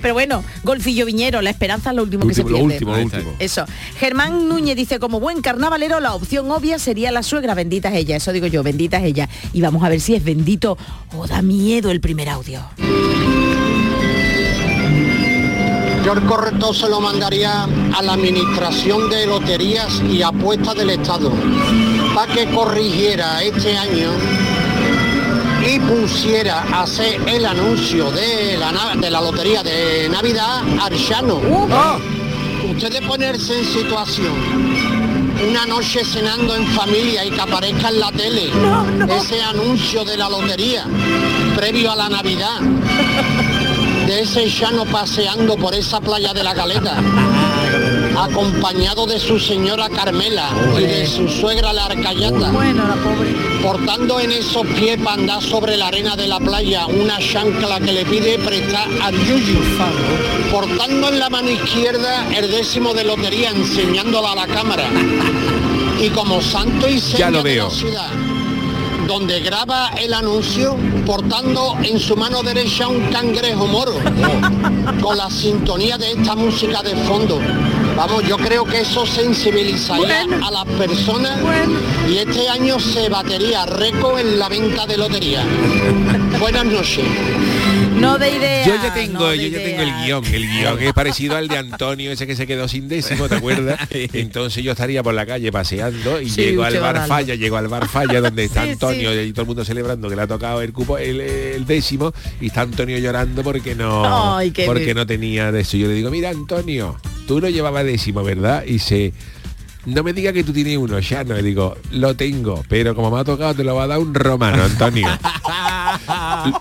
Pero 0.00 0.14
bueno, 0.14 0.42
Golfillo 0.64 1.04
Viñero, 1.04 1.42
la 1.42 1.50
esperanza 1.50 1.90
es 1.90 1.96
lo 1.96 2.02
último 2.04 2.26
que 2.26 2.32
se 2.32 2.40
Último, 2.40 2.58
lo 2.58 2.64
pierde. 2.68 2.84
último, 2.86 2.96
lo 2.96 3.02
último. 3.20 3.36
Eso. 3.38 3.66
Germán 3.98 4.48
Núñez 4.48 4.76
dice, 4.76 4.98
como 4.98 5.20
buen 5.20 5.42
carnavalero, 5.42 6.00
la 6.00 6.14
opción 6.14 6.50
obvia 6.50 6.78
sería 6.78 7.12
la 7.12 7.22
suegra, 7.22 7.54
bendita 7.54 7.90
es 7.90 7.96
ella. 7.96 8.16
Eso 8.16 8.32
digo 8.32 8.46
yo, 8.46 8.62
bendita 8.62 8.96
es 8.96 9.04
ella. 9.04 9.28
Y 9.52 9.60
vamos 9.60 9.84
a 9.84 9.90
ver 9.90 10.00
si 10.00 10.14
es 10.14 10.24
bendito 10.24 10.78
o 11.14 11.26
da 11.26 11.42
miedo 11.42 11.90
el 11.90 12.00
primer 12.00 12.30
audio. 12.30 12.62
Yo 16.06 16.12
el 16.12 16.22
corrector 16.22 16.72
se 16.72 16.88
lo 16.88 17.00
mandaría 17.00 17.64
a 17.64 18.00
la 18.00 18.12
Administración 18.12 19.10
de 19.10 19.26
Loterías 19.26 20.00
y 20.08 20.22
Apuestas 20.22 20.76
del 20.76 20.90
Estado 20.90 21.32
para 22.14 22.32
que 22.32 22.46
corrigiera 22.54 23.42
este 23.42 23.76
año 23.76 24.10
y 25.68 25.80
pusiera 25.80 26.62
a 26.72 26.82
hacer 26.82 27.20
el 27.26 27.44
anuncio 27.44 28.12
de 28.12 28.56
la, 28.56 28.94
de 28.94 29.10
la 29.10 29.20
Lotería 29.20 29.64
de 29.64 30.08
Navidad 30.08 30.62
Archano. 30.80 31.40
Ustedes 32.70 33.00
ponerse 33.00 33.58
en 33.58 33.64
situación. 33.64 34.32
Una 35.50 35.66
noche 35.66 36.04
cenando 36.04 36.54
en 36.54 36.68
familia 36.68 37.24
y 37.24 37.32
que 37.32 37.40
aparezca 37.40 37.88
en 37.88 37.98
la 37.98 38.12
tele 38.12 38.52
ese 39.08 39.42
anuncio 39.42 40.04
de 40.04 40.16
la 40.16 40.28
lotería 40.28 40.86
previo 41.56 41.90
a 41.90 41.96
la 41.96 42.08
Navidad 42.08 42.60
de 44.06 44.20
ese 44.20 44.48
llano 44.48 44.84
paseando 44.84 45.56
por 45.56 45.74
esa 45.74 46.00
playa 46.00 46.32
de 46.32 46.44
la 46.44 46.54
Caleta, 46.54 46.96
acompañado 48.16 49.04
de 49.06 49.18
su 49.18 49.38
señora 49.38 49.88
Carmela 49.88 50.48
y 50.78 50.82
de 50.82 51.06
su 51.06 51.28
suegra 51.28 51.72
la 51.72 51.86
Arcayata, 51.86 52.52
portando 53.62 54.20
en 54.20 54.30
esos 54.30 54.64
pies 54.68 54.98
para 54.98 55.20
andar 55.20 55.42
sobre 55.42 55.76
la 55.76 55.88
arena 55.88 56.14
de 56.14 56.28
la 56.28 56.38
playa 56.38 56.86
una 56.86 57.18
chancla 57.18 57.80
que 57.80 57.92
le 57.92 58.04
pide 58.04 58.38
prestar 58.38 58.88
al 59.02 59.14
Yuyu, 59.14 59.58
portando 60.52 61.08
en 61.08 61.18
la 61.18 61.28
mano 61.28 61.50
izquierda 61.50 62.26
el 62.32 62.50
décimo 62.50 62.94
de 62.94 63.04
lotería 63.04 63.50
enseñándola 63.50 64.32
a 64.32 64.36
la 64.36 64.46
cámara, 64.46 64.88
y 66.00 66.08
como 66.10 66.40
santo 66.40 66.88
y 66.88 67.00
seña 67.00 67.18
Ya 67.18 67.30
lo 67.30 67.42
de 67.42 67.56
la 67.56 67.70
ciudad 67.70 68.25
donde 69.06 69.40
graba 69.40 69.90
el 69.98 70.12
anuncio 70.12 70.76
portando 71.04 71.76
en 71.82 71.98
su 71.98 72.16
mano 72.16 72.42
derecha 72.42 72.88
un 72.88 73.00
cangrejo 73.10 73.66
moro 73.66 73.94
con 75.00 75.16
la 75.16 75.30
sintonía 75.30 75.96
de 75.96 76.12
esta 76.12 76.34
música 76.34 76.82
de 76.82 76.96
fondo. 77.04 77.40
Vamos, 77.96 78.24
yo 78.24 78.36
creo 78.36 78.64
que 78.64 78.80
eso 78.80 79.06
sensibilizaría 79.06 80.26
a 80.42 80.50
las 80.50 80.64
personas 80.76 81.38
y 82.10 82.18
este 82.18 82.48
año 82.48 82.78
se 82.78 83.08
batería 83.08 83.64
récord 83.66 84.18
en 84.18 84.38
la 84.38 84.48
venta 84.48 84.86
de 84.86 84.96
lotería. 84.96 85.44
Buenas 86.40 86.66
noches. 86.66 87.04
No 87.96 88.18
de 88.18 88.30
idea. 88.30 88.66
Yo 88.66 88.74
ya 88.74 88.92
tengo, 88.94 89.18
no 89.20 89.34
yo 89.34 89.48
ya 89.48 89.58
tengo 89.58 89.82
el 89.82 89.90
guion, 90.04 90.24
el 90.26 90.46
guion 90.48 90.78
que 90.78 90.88
es 90.88 90.92
parecido 90.92 91.36
al 91.36 91.48
de 91.48 91.56
Antonio, 91.56 92.12
ese 92.12 92.26
que 92.26 92.36
se 92.36 92.46
quedó 92.46 92.68
sin 92.68 92.88
décimo, 92.88 93.28
¿te 93.28 93.36
acuerdas? 93.36 93.80
Entonces 93.90 94.62
yo 94.62 94.72
estaría 94.72 95.02
por 95.02 95.14
la 95.14 95.24
calle 95.24 95.50
paseando 95.50 96.20
y 96.20 96.28
Sí, 96.28 96.42
llego 96.42 96.64
al 96.64 96.78
bar 96.78 96.94
dando. 96.94 97.08
Falla, 97.08 97.34
llego 97.34 97.56
al 97.56 97.68
bar 97.68 97.88
Falla 97.88 98.20
donde 98.20 98.44
está 98.44 98.62
Sí, 98.66 98.70
Antonio 98.72 99.12
sí. 99.12 99.18
y 99.20 99.32
todo 99.32 99.42
el 99.42 99.46
mundo 99.48 99.64
celebrando 99.64 100.08
que 100.08 100.16
le 100.16 100.22
ha 100.22 100.26
tocado 100.26 100.60
el 100.62 100.72
cupo, 100.72 100.98
el, 100.98 101.20
el 101.20 101.64
décimo, 101.66 102.12
y 102.40 102.46
está 102.46 102.62
Antonio 102.62 102.98
llorando 102.98 103.42
porque 103.42 103.74
no, 103.74 104.36
Ay, 104.36 104.52
porque 104.66 104.84
bien. 104.84 104.96
no 104.96 105.06
tenía 105.06 105.50
de 105.50 105.60
eso. 105.60 105.76
Yo 105.76 105.88
le 105.88 105.94
digo, 105.94 106.10
mira 106.10 106.30
Antonio, 106.30 106.96
tú 107.26 107.40
no 107.40 107.48
llevabas 107.48 107.84
décimo, 107.84 108.22
¿verdad? 108.22 108.64
Y 108.66 108.78
se 108.78 109.12
no 109.86 110.02
me 110.02 110.12
diga 110.12 110.32
que 110.32 110.42
tú 110.42 110.52
tienes 110.52 110.76
uno, 110.76 110.98
ya 110.98 111.22
no, 111.22 111.34
le 111.34 111.42
digo, 111.44 111.76
lo 111.92 112.14
tengo, 112.16 112.62
pero 112.68 112.94
como 112.94 113.10
me 113.10 113.20
ha 113.20 113.24
tocado 113.24 113.54
te 113.54 113.62
lo 113.62 113.76
va 113.76 113.84
a 113.84 113.86
dar 113.86 113.98
un 114.00 114.12
romano, 114.14 114.64
Antonio. 114.64 115.08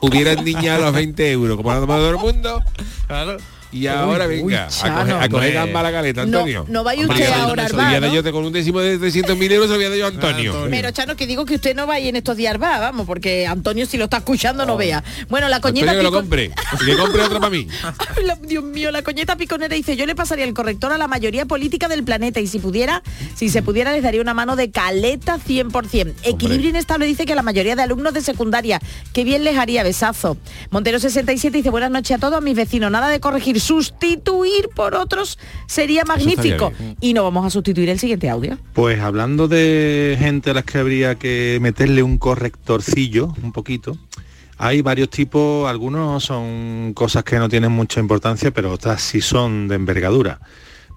Hubieran 0.02 0.44
niñado 0.44 0.86
los 0.86 0.94
20 0.94 1.32
euros, 1.32 1.58
como 1.58 1.72
ha 1.72 1.80
tomado 1.80 2.02
todo 2.02 2.12
el 2.12 2.34
mundo. 2.34 2.64
Y 3.76 3.88
ahora 3.88 4.26
Uy, 4.26 4.36
venga, 4.36 4.46
uy, 4.46 4.54
a 4.56 4.68
coger, 4.96 5.16
a 5.16 5.30
coger 5.30 5.54
gamba 5.54 5.84
la 5.84 5.92
caleta, 5.92 6.26
No, 6.26 6.38
Antonio. 6.40 6.66
no 6.70 6.84
vaya 6.86 7.02
Hombre, 7.02 7.18
usted 7.18 7.30
voy 7.30 7.42
a 7.42 7.46
bar, 7.56 7.76
dar 7.76 8.02
¿no? 8.02 8.14
yo 8.14 8.24
te 8.24 8.32
con 8.32 8.46
un 8.46 8.54
décimo 8.54 8.80
de 8.80 8.98
300.000 9.00 9.52
euros, 9.52 9.68
se 9.68 9.74
lo 9.74 9.76
voy 9.78 9.86
a 9.86 9.90
dar 9.90 9.98
yo 9.98 10.06
a 10.06 10.08
Antonio. 10.08 10.68
Pero 10.70 10.92
Chano, 10.92 11.16
que 11.18 11.28
digo 11.28 11.46
que 11.46 11.56
usted 11.56 11.76
no 11.76 11.86
vaya 11.86 12.08
en 12.08 12.16
estos 12.16 12.38
días 12.38 12.58
bar, 12.58 12.80
vamos, 12.80 13.06
porque 13.06 13.46
Antonio 13.46 13.86
si 13.86 13.98
lo 13.98 14.06
está 14.06 14.18
escuchando 14.18 14.66
no 14.66 14.78
vea. 14.78 15.04
Bueno, 15.28 15.50
la 15.50 15.60
coñeta 15.60 15.92
Antonio 15.92 16.10
que 16.10 16.16
lo 16.16 16.20
compre. 16.22 16.52
Que 16.86 16.96
compre 16.98 17.22
otro 17.24 17.40
para 17.40 17.50
mí. 17.50 17.68
Dios 18.48 18.64
mío, 18.64 18.92
la 18.92 19.02
coñeta 19.02 19.36
piconera 19.36 19.76
dice, 19.76 19.98
yo 19.98 20.06
le 20.06 20.16
pasaría 20.16 20.46
el 20.46 20.54
corrector 20.54 20.94
a 20.94 20.98
la 20.98 21.08
mayoría 21.10 21.46
política 21.46 21.90
del 21.90 22.04
planeta 22.06 22.40
y 22.40 22.48
si 22.48 22.60
pudiera, 22.60 23.04
si 23.36 23.50
se 23.50 23.62
pudiera 23.62 23.92
les 23.92 24.04
daría 24.04 24.22
una 24.22 24.34
mano 24.34 24.56
de 24.56 24.72
caleta 24.72 25.38
100%. 25.38 26.14
Equilibrio 26.24 26.70
inestable 26.70 27.06
dice 27.08 27.26
que 27.26 27.34
a 27.34 27.36
la 27.36 27.42
mayoría 27.42 27.76
de 27.76 27.82
alumnos 27.82 28.14
de 28.14 28.22
secundaria, 28.22 28.80
que 29.12 29.24
bien 29.26 29.44
les 29.44 29.58
haría 29.58 29.84
besazo. 29.84 30.38
Montero 30.70 31.00
67 31.00 31.58
dice, 31.58 31.70
buenas 31.70 31.92
noches 31.92 32.16
a 32.16 32.20
todos 32.20 32.42
mis 32.42 32.56
vecinos, 32.56 32.90
nada 32.90 33.10
de 33.10 33.20
corregir, 33.20 33.60
sustituir 33.66 34.70
por 34.76 34.94
otros 34.94 35.40
sería 35.66 36.04
magnífico. 36.06 36.72
Y 37.02 37.14
no 37.14 37.24
vamos 37.24 37.46
a 37.46 37.50
sustituir 37.50 37.90
el 37.90 38.00
siguiente 38.00 38.30
audio. 38.30 38.58
Pues 38.74 39.00
hablando 39.00 39.48
de 39.48 40.16
gente 40.20 40.52
a 40.52 40.54
las 40.54 40.66
que 40.66 40.78
habría 40.78 41.16
que 41.16 41.58
meterle 41.62 42.04
un 42.04 42.18
correctorcillo, 42.18 43.34
un 43.42 43.52
poquito, 43.52 43.98
hay 44.58 44.82
varios 44.82 45.10
tipos, 45.10 45.68
algunos 45.68 46.24
son 46.24 46.94
cosas 46.94 47.24
que 47.24 47.40
no 47.40 47.50
tienen 47.50 47.72
mucha 47.72 48.00
importancia, 48.00 48.52
pero 48.52 48.72
otras 48.72 49.02
sí 49.02 49.20
son 49.20 49.68
de 49.68 49.76
envergadura. 49.76 50.40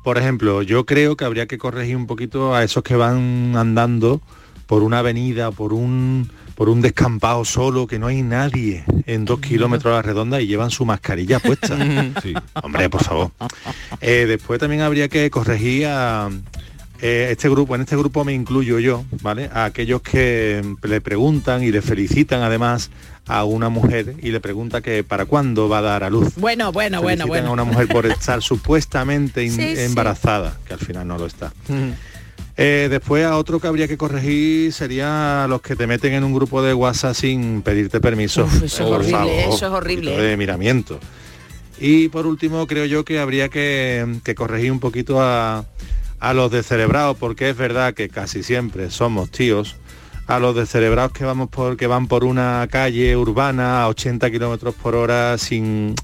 Por 0.04 0.18
ejemplo, 0.18 0.62
yo 0.62 0.84
creo 0.84 1.16
que 1.16 1.24
habría 1.24 1.46
que 1.46 1.58
corregir 1.58 1.96
un 1.96 2.06
poquito 2.06 2.54
a 2.54 2.62
esos 2.64 2.82
que 2.82 2.96
van 2.96 3.56
andando 3.56 4.20
por 4.66 4.82
una 4.82 4.98
avenida, 4.98 5.50
por 5.50 5.72
un 5.72 6.30
por 6.58 6.68
un 6.68 6.80
descampado 6.80 7.44
solo, 7.44 7.86
que 7.86 8.00
no 8.00 8.08
hay 8.08 8.22
nadie 8.22 8.82
en 9.06 9.24
dos 9.24 9.38
kilómetros 9.38 9.92
a 9.92 9.96
la 9.98 10.02
redonda 10.02 10.40
y 10.40 10.48
llevan 10.48 10.72
su 10.72 10.84
mascarilla 10.84 11.38
puesta. 11.38 11.68
Sí. 12.20 12.34
Hombre, 12.64 12.90
por 12.90 13.04
favor. 13.04 13.30
Eh, 14.00 14.24
después 14.26 14.58
también 14.58 14.82
habría 14.82 15.08
que 15.08 15.30
corregir 15.30 15.86
a 15.86 16.28
eh, 17.00 17.28
este 17.30 17.48
grupo, 17.48 17.76
en 17.76 17.82
este 17.82 17.96
grupo 17.96 18.24
me 18.24 18.32
incluyo 18.32 18.80
yo, 18.80 19.04
¿vale? 19.22 19.48
A 19.52 19.66
aquellos 19.66 20.02
que 20.02 20.64
le 20.82 21.00
preguntan 21.00 21.62
y 21.62 21.70
le 21.70 21.80
felicitan 21.80 22.42
además 22.42 22.90
a 23.28 23.44
una 23.44 23.68
mujer 23.68 24.16
y 24.20 24.32
le 24.32 24.40
pregunta 24.40 24.80
que 24.80 25.04
para 25.04 25.26
cuándo 25.26 25.68
va 25.68 25.78
a 25.78 25.82
dar 25.82 26.02
a 26.02 26.10
luz. 26.10 26.34
Bueno, 26.34 26.72
bueno, 26.72 27.00
bueno, 27.00 27.24
Felicitan 27.24 27.28
bueno. 27.28 27.48
a 27.50 27.52
una 27.52 27.64
mujer 27.64 27.86
por 27.86 28.04
estar 28.06 28.42
supuestamente 28.42 29.48
sí. 29.48 29.74
embarazada, 29.76 30.58
que 30.66 30.74
al 30.74 30.80
final 30.80 31.06
no 31.06 31.18
lo 31.18 31.26
está. 31.26 31.52
Eh, 32.60 32.88
después 32.90 33.24
a 33.24 33.36
otro 33.36 33.60
que 33.60 33.68
habría 33.68 33.86
que 33.86 33.96
corregir 33.96 34.72
sería 34.72 35.46
los 35.48 35.62
que 35.62 35.76
te 35.76 35.86
meten 35.86 36.14
en 36.14 36.24
un 36.24 36.34
grupo 36.34 36.60
de 36.60 36.74
WhatsApp 36.74 37.14
sin 37.14 37.62
pedirte 37.62 38.00
permiso. 38.00 38.46
Uf, 38.46 38.64
eso 38.64 38.64
es 38.64 38.80
horrible, 38.80 39.12
favor, 39.12 39.54
eso 39.54 39.66
es 39.66 39.72
horrible. 39.72 40.16
De 40.20 40.36
miramiento. 40.36 40.98
Y 41.78 42.08
por 42.08 42.26
último 42.26 42.66
creo 42.66 42.84
yo 42.84 43.04
que 43.04 43.20
habría 43.20 43.48
que, 43.48 44.04
que 44.24 44.34
corregir 44.34 44.72
un 44.72 44.80
poquito 44.80 45.22
a, 45.22 45.66
a 46.18 46.34
los 46.34 46.50
descerebrados, 46.50 47.16
porque 47.16 47.50
es 47.50 47.56
verdad 47.56 47.94
que 47.94 48.08
casi 48.08 48.42
siempre 48.42 48.90
somos 48.90 49.30
tíos. 49.30 49.76
A 50.26 50.40
los 50.40 50.56
descerebrados 50.56 51.12
que 51.12 51.24
vamos 51.24 51.48
por, 51.48 51.76
que 51.76 51.86
van 51.86 52.08
por 52.08 52.24
una 52.24 52.66
calle 52.68 53.16
urbana 53.16 53.82
a 53.82 53.88
80 53.88 54.30
kilómetros 54.32 54.74
por 54.74 54.96
hora 54.96 55.38
sin, 55.38 55.94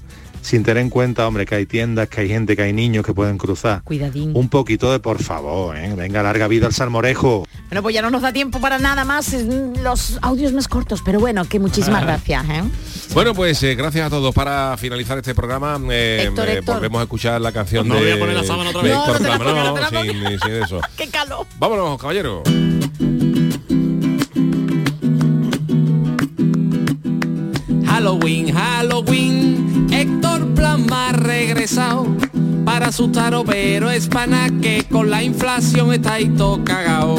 sin 0.45 0.61
tener 0.61 0.83
en 0.83 0.91
cuenta, 0.91 1.27
hombre, 1.27 1.45
que 1.47 1.55
hay 1.55 1.65
tiendas, 1.65 2.07
que 2.07 2.21
hay 2.21 2.27
gente, 2.27 2.55
que 2.55 2.61
hay 2.61 2.71
niños 2.71 3.03
que 3.03 3.13
pueden 3.15 3.37
cruzar. 3.39 3.81
Cuidadín. 3.83 4.31
Un 4.35 4.47
poquito 4.47 4.91
de 4.91 4.99
por 4.99 5.21
favor, 5.23 5.75
¿eh? 5.75 5.91
venga, 5.95 6.21
larga 6.21 6.47
vida 6.47 6.67
al 6.67 6.73
salmorejo. 6.73 7.47
Bueno, 7.69 7.81
pues 7.81 7.95
ya 7.95 8.03
no 8.03 8.11
nos 8.11 8.21
da 8.21 8.31
tiempo 8.31 8.61
para 8.61 8.77
nada 8.77 9.05
más, 9.05 9.33
mm, 9.33 9.81
los 9.81 10.19
audios 10.21 10.53
más 10.53 10.67
cortos, 10.67 11.01
pero 11.03 11.19
bueno, 11.19 11.45
que 11.45 11.59
muchísimas 11.59 12.03
Ah. 12.03 12.05
gracias. 12.05 12.45
¿eh? 12.49 12.63
Bueno, 13.15 13.33
pues 13.33 13.63
eh, 13.63 13.73
gracias 13.73 14.05
a 14.05 14.09
todos 14.11 14.35
para 14.35 14.77
finalizar 14.77 15.17
este 15.17 15.33
programa. 15.33 15.79
eh, 15.89 16.25
Héctor, 16.27 16.47
eh, 16.47 16.53
Héctor. 16.59 16.75
Volvemos 16.75 16.99
a 16.99 17.03
escuchar 17.03 17.41
la 17.41 17.51
canción 17.51 17.87
No 17.87 17.95
de, 17.95 18.01
voy 18.01 18.11
a 18.11 18.19
poner 18.19 18.35
la 18.35 18.43
sábana 18.43 18.69
otra 18.69 18.81
vez. 18.83 18.91
Héctor 18.93 19.21
No, 19.21 19.37
no 19.39 19.53
no, 19.73 19.81
no 19.81 19.89
sin, 20.01 20.39
sin 20.39 20.51
eso. 20.63 20.79
¡Qué 20.95 21.07
calor! 21.07 21.47
Vámonos, 21.57 21.99
caballero. 21.99 22.43
Halloween, 27.85 28.51
Halloween, 28.53 29.44
Héctor 29.95 30.53
Plasma 30.53 31.09
ha 31.09 31.11
regresado 31.13 32.05
para 32.65 32.87
asustaros, 32.87 33.45
pero 33.47 33.89
es 33.89 34.07
pana 34.07 34.49
que 34.61 34.83
con 34.91 35.09
la 35.09 35.23
inflación 35.23 35.93
estáis 35.93 36.35
todo 36.35 36.61
cagao. 36.65 37.17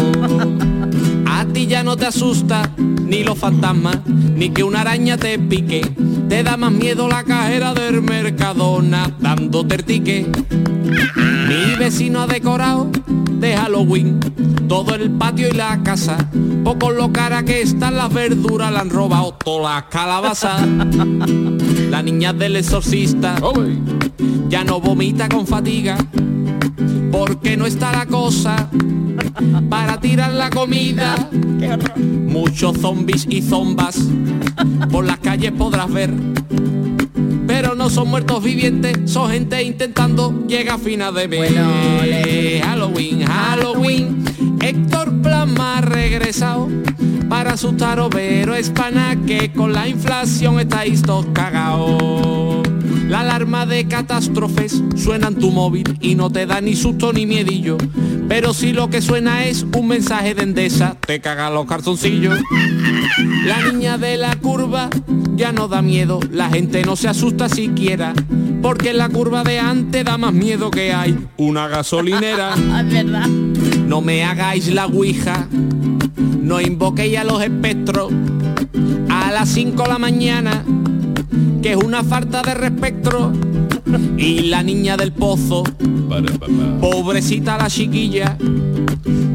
A 1.27 1.47
ti 1.47 1.67
ya 1.67 1.83
no 1.83 1.97
te 1.97 2.05
asusta 2.05 2.71
ni 2.77 3.25
los 3.25 3.39
fantasmas, 3.39 4.01
ni 4.07 4.51
que 4.51 4.63
una 4.63 4.83
araña 4.83 5.17
te 5.17 5.39
pique. 5.39 5.81
Te 6.29 6.43
da 6.43 6.59
más 6.59 6.73
miedo 6.73 7.09
la 7.09 7.25
cajera 7.25 7.73
del 7.73 8.03
Mercadona 8.03 9.11
dándote 9.21 9.77
el 9.77 9.85
ticket. 9.85 10.27
Mi 11.49 11.77
vecino 11.79 12.21
ha 12.21 12.27
decorado 12.27 12.91
de 13.41 13.57
Halloween 13.57 14.21
todo 14.69 14.95
el 14.95 15.11
patio 15.13 15.49
y 15.49 15.53
la 15.53 15.83
casa. 15.83 16.19
Poco 16.63 16.91
lo 16.91 17.11
cara 17.11 17.43
que 17.43 17.63
están 17.63 17.97
las 17.97 18.13
verduras, 18.13 18.71
le 18.71 18.79
han 18.79 18.91
robado 18.91 19.33
todas 19.33 19.77
las 19.77 19.85
calabazas. 19.85 20.61
La 21.91 22.03
niña 22.03 22.33
del 22.33 22.57
exorcista 22.57 23.37
ya 24.49 24.65
no 24.65 24.81
vomita 24.81 25.29
con 25.29 25.47
fatiga, 25.47 25.97
porque 27.11 27.57
no 27.57 27.67
está 27.67 27.93
la 27.93 28.07
cosa 28.07 28.69
para 29.69 30.01
tirar 30.01 30.33
la 30.33 30.51
comida. 30.51 31.15
Muchos 31.97 32.79
zombies 32.79 33.27
y 33.29 33.43
zombas 33.43 33.99
por 34.91 35.05
las 35.05 35.19
calles 35.19 35.53
podrás 35.53 35.93
ver. 35.93 36.11
Pero 37.57 37.75
no 37.75 37.89
son 37.89 38.09
muertos 38.09 38.45
vivientes, 38.45 39.11
son 39.11 39.31
gente 39.31 39.63
intentando 39.63 40.45
llegar 40.47 40.75
a 40.75 40.79
fina 40.79 41.11
de 41.11 41.27
mes. 41.27 41.55
Halloween, 42.63 43.25
Halloween, 43.25 44.25
Héctor 44.61 45.23
Plasma 45.23 45.79
ha 45.79 45.81
regresado 45.81 46.69
para 47.31 47.55
asustaros, 47.55 48.11
pero 48.11 48.55
es 48.55 48.69
pana 48.69 49.17
que 49.27 49.55
con 49.55 49.73
la 49.73 49.89
inflación 49.89 50.61
estáis 50.61 51.01
todos 51.01 51.25
cagados. 51.33 52.76
La 53.09 53.21
alarma 53.21 53.67
de 53.67 53.87
catástrofes 53.87 54.83
suena 54.97 55.29
en 55.29 55.37
tu 55.37 55.51
móvil 55.51 55.97
y 56.01 56.17
no 56.17 56.31
te 56.31 56.47
da 56.47 56.61
ni 56.61 56.75
susto 56.75 57.13
ni 57.13 57.27
miedillo. 57.27 57.77
Pero 58.29 58.53
si 58.53 58.73
lo 58.73 58.91
que 58.91 59.01
suena 59.01 59.47
es 59.47 59.65
un 59.77 59.89
mensaje 59.89 60.35
de 60.35 60.43
endesa, 60.43 60.97
te 61.07 61.21
cagan 61.21 61.55
los 61.55 61.67
calzoncillos. 61.67 62.39
La 63.45 63.71
niña 63.71 63.97
de 63.99 64.17
la 64.17 64.35
curva 64.37 64.91
ya 65.37 65.53
no 65.53 65.69
da 65.69 65.83
miedo, 65.83 66.19
la 66.31 66.51
gente 66.51 66.83
no 66.83 66.97
se 66.97 67.09
asusta 67.09 67.49
siquiera, 67.49 68.13
porque 68.63 68.91
en 68.91 68.99
la 68.99 69.09
curva 69.09 69.45
de 69.45 69.61
antes 69.61 70.05
da 70.05 70.19
más 70.19 70.33
miedo 70.33 70.71
que 70.71 70.93
hay 70.93 71.17
una 71.37 71.69
gasolinera. 71.69 72.55
Es 72.55 72.93
verdad. 72.93 73.29
No 73.29 74.01
me 74.01 74.25
hagáis 74.25 74.73
la 74.75 74.87
ouija, 74.87 75.47
no 76.41 76.61
invoquéis 76.61 77.19
a 77.19 77.25
los 77.25 77.41
espectros 77.43 78.13
a 79.11 79.31
las 79.31 79.49
5 79.51 79.83
de 79.83 79.89
la 79.89 79.99
mañana, 79.99 80.65
que 81.63 81.73
es 81.73 81.77
una 81.77 82.05
falta 82.05 82.43
de 82.43 82.55
respeto. 82.55 83.33
Y 84.17 84.41
la 84.49 84.63
niña 84.63 84.97
del 84.97 85.13
pozo, 85.13 85.63
pobrecita 86.81 87.57
la 87.57 87.69
chiquilla, 87.69 88.37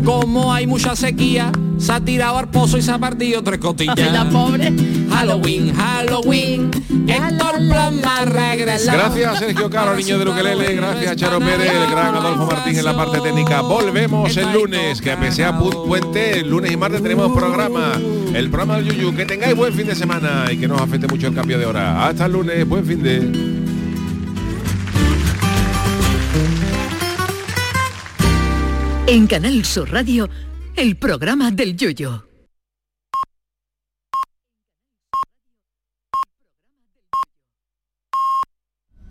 como 0.03 0.53
hay 0.53 0.67
mucha 0.67 0.95
sequía, 0.95 1.51
se 1.77 1.91
ha 1.93 1.99
tirado 1.99 2.37
al 2.37 2.49
pozo 2.49 2.77
y 2.77 2.81
se 2.81 2.91
ha 2.91 2.99
partido 2.99 3.41
tres 3.43 3.59
costillas. 3.59 4.11
La 4.11 4.29
pobre. 4.29 4.71
Halloween, 5.11 5.73
Halloween, 5.75 6.71
Héctor 7.07 7.57
Plasma 7.69 8.25
regresa. 8.25 8.93
Gracias 8.93 9.39
Sergio 9.39 9.69
Caro, 9.69 9.95
niño 9.95 10.17
de 10.17 10.29
Ukelele, 10.29 10.75
gracias 10.75 11.15
Charo 11.17 11.39
Pérez, 11.39 11.71
el 11.71 11.91
gran 11.91 12.15
Adolfo 12.15 12.45
Martín 12.47 12.77
en 12.77 12.85
la 12.85 12.95
parte 12.95 13.19
técnica. 13.21 13.61
Volvemos 13.61 14.35
el 14.37 14.51
lunes, 14.53 15.01
que 15.01 15.11
a 15.11 15.19
pesar 15.19 15.53
pu- 15.55 15.85
puente, 15.85 16.39
el 16.39 16.49
lunes 16.49 16.71
y 16.71 16.77
martes 16.77 17.01
tenemos 17.03 17.31
programa, 17.37 17.93
el 18.33 18.49
programa 18.49 18.77
del 18.77 18.85
Yuyu. 18.95 19.15
Que 19.15 19.25
tengáis 19.25 19.55
buen 19.55 19.73
fin 19.73 19.87
de 19.87 19.95
semana 19.95 20.45
y 20.51 20.57
que 20.57 20.67
no 20.67 20.75
os 20.75 20.81
afecte 20.81 21.07
mucho 21.07 21.27
el 21.27 21.35
cambio 21.35 21.59
de 21.59 21.65
hora. 21.65 22.07
Hasta 22.07 22.25
el 22.25 22.31
lunes, 22.33 22.67
buen 22.67 22.85
fin 22.85 23.03
de... 23.03 23.61
En 29.07 29.27
Canal 29.27 29.65
Sur 29.65 29.91
Radio, 29.91 30.29
el 30.75 30.95
programa 30.95 31.51
del 31.51 31.75
Yoyo. 31.75 32.30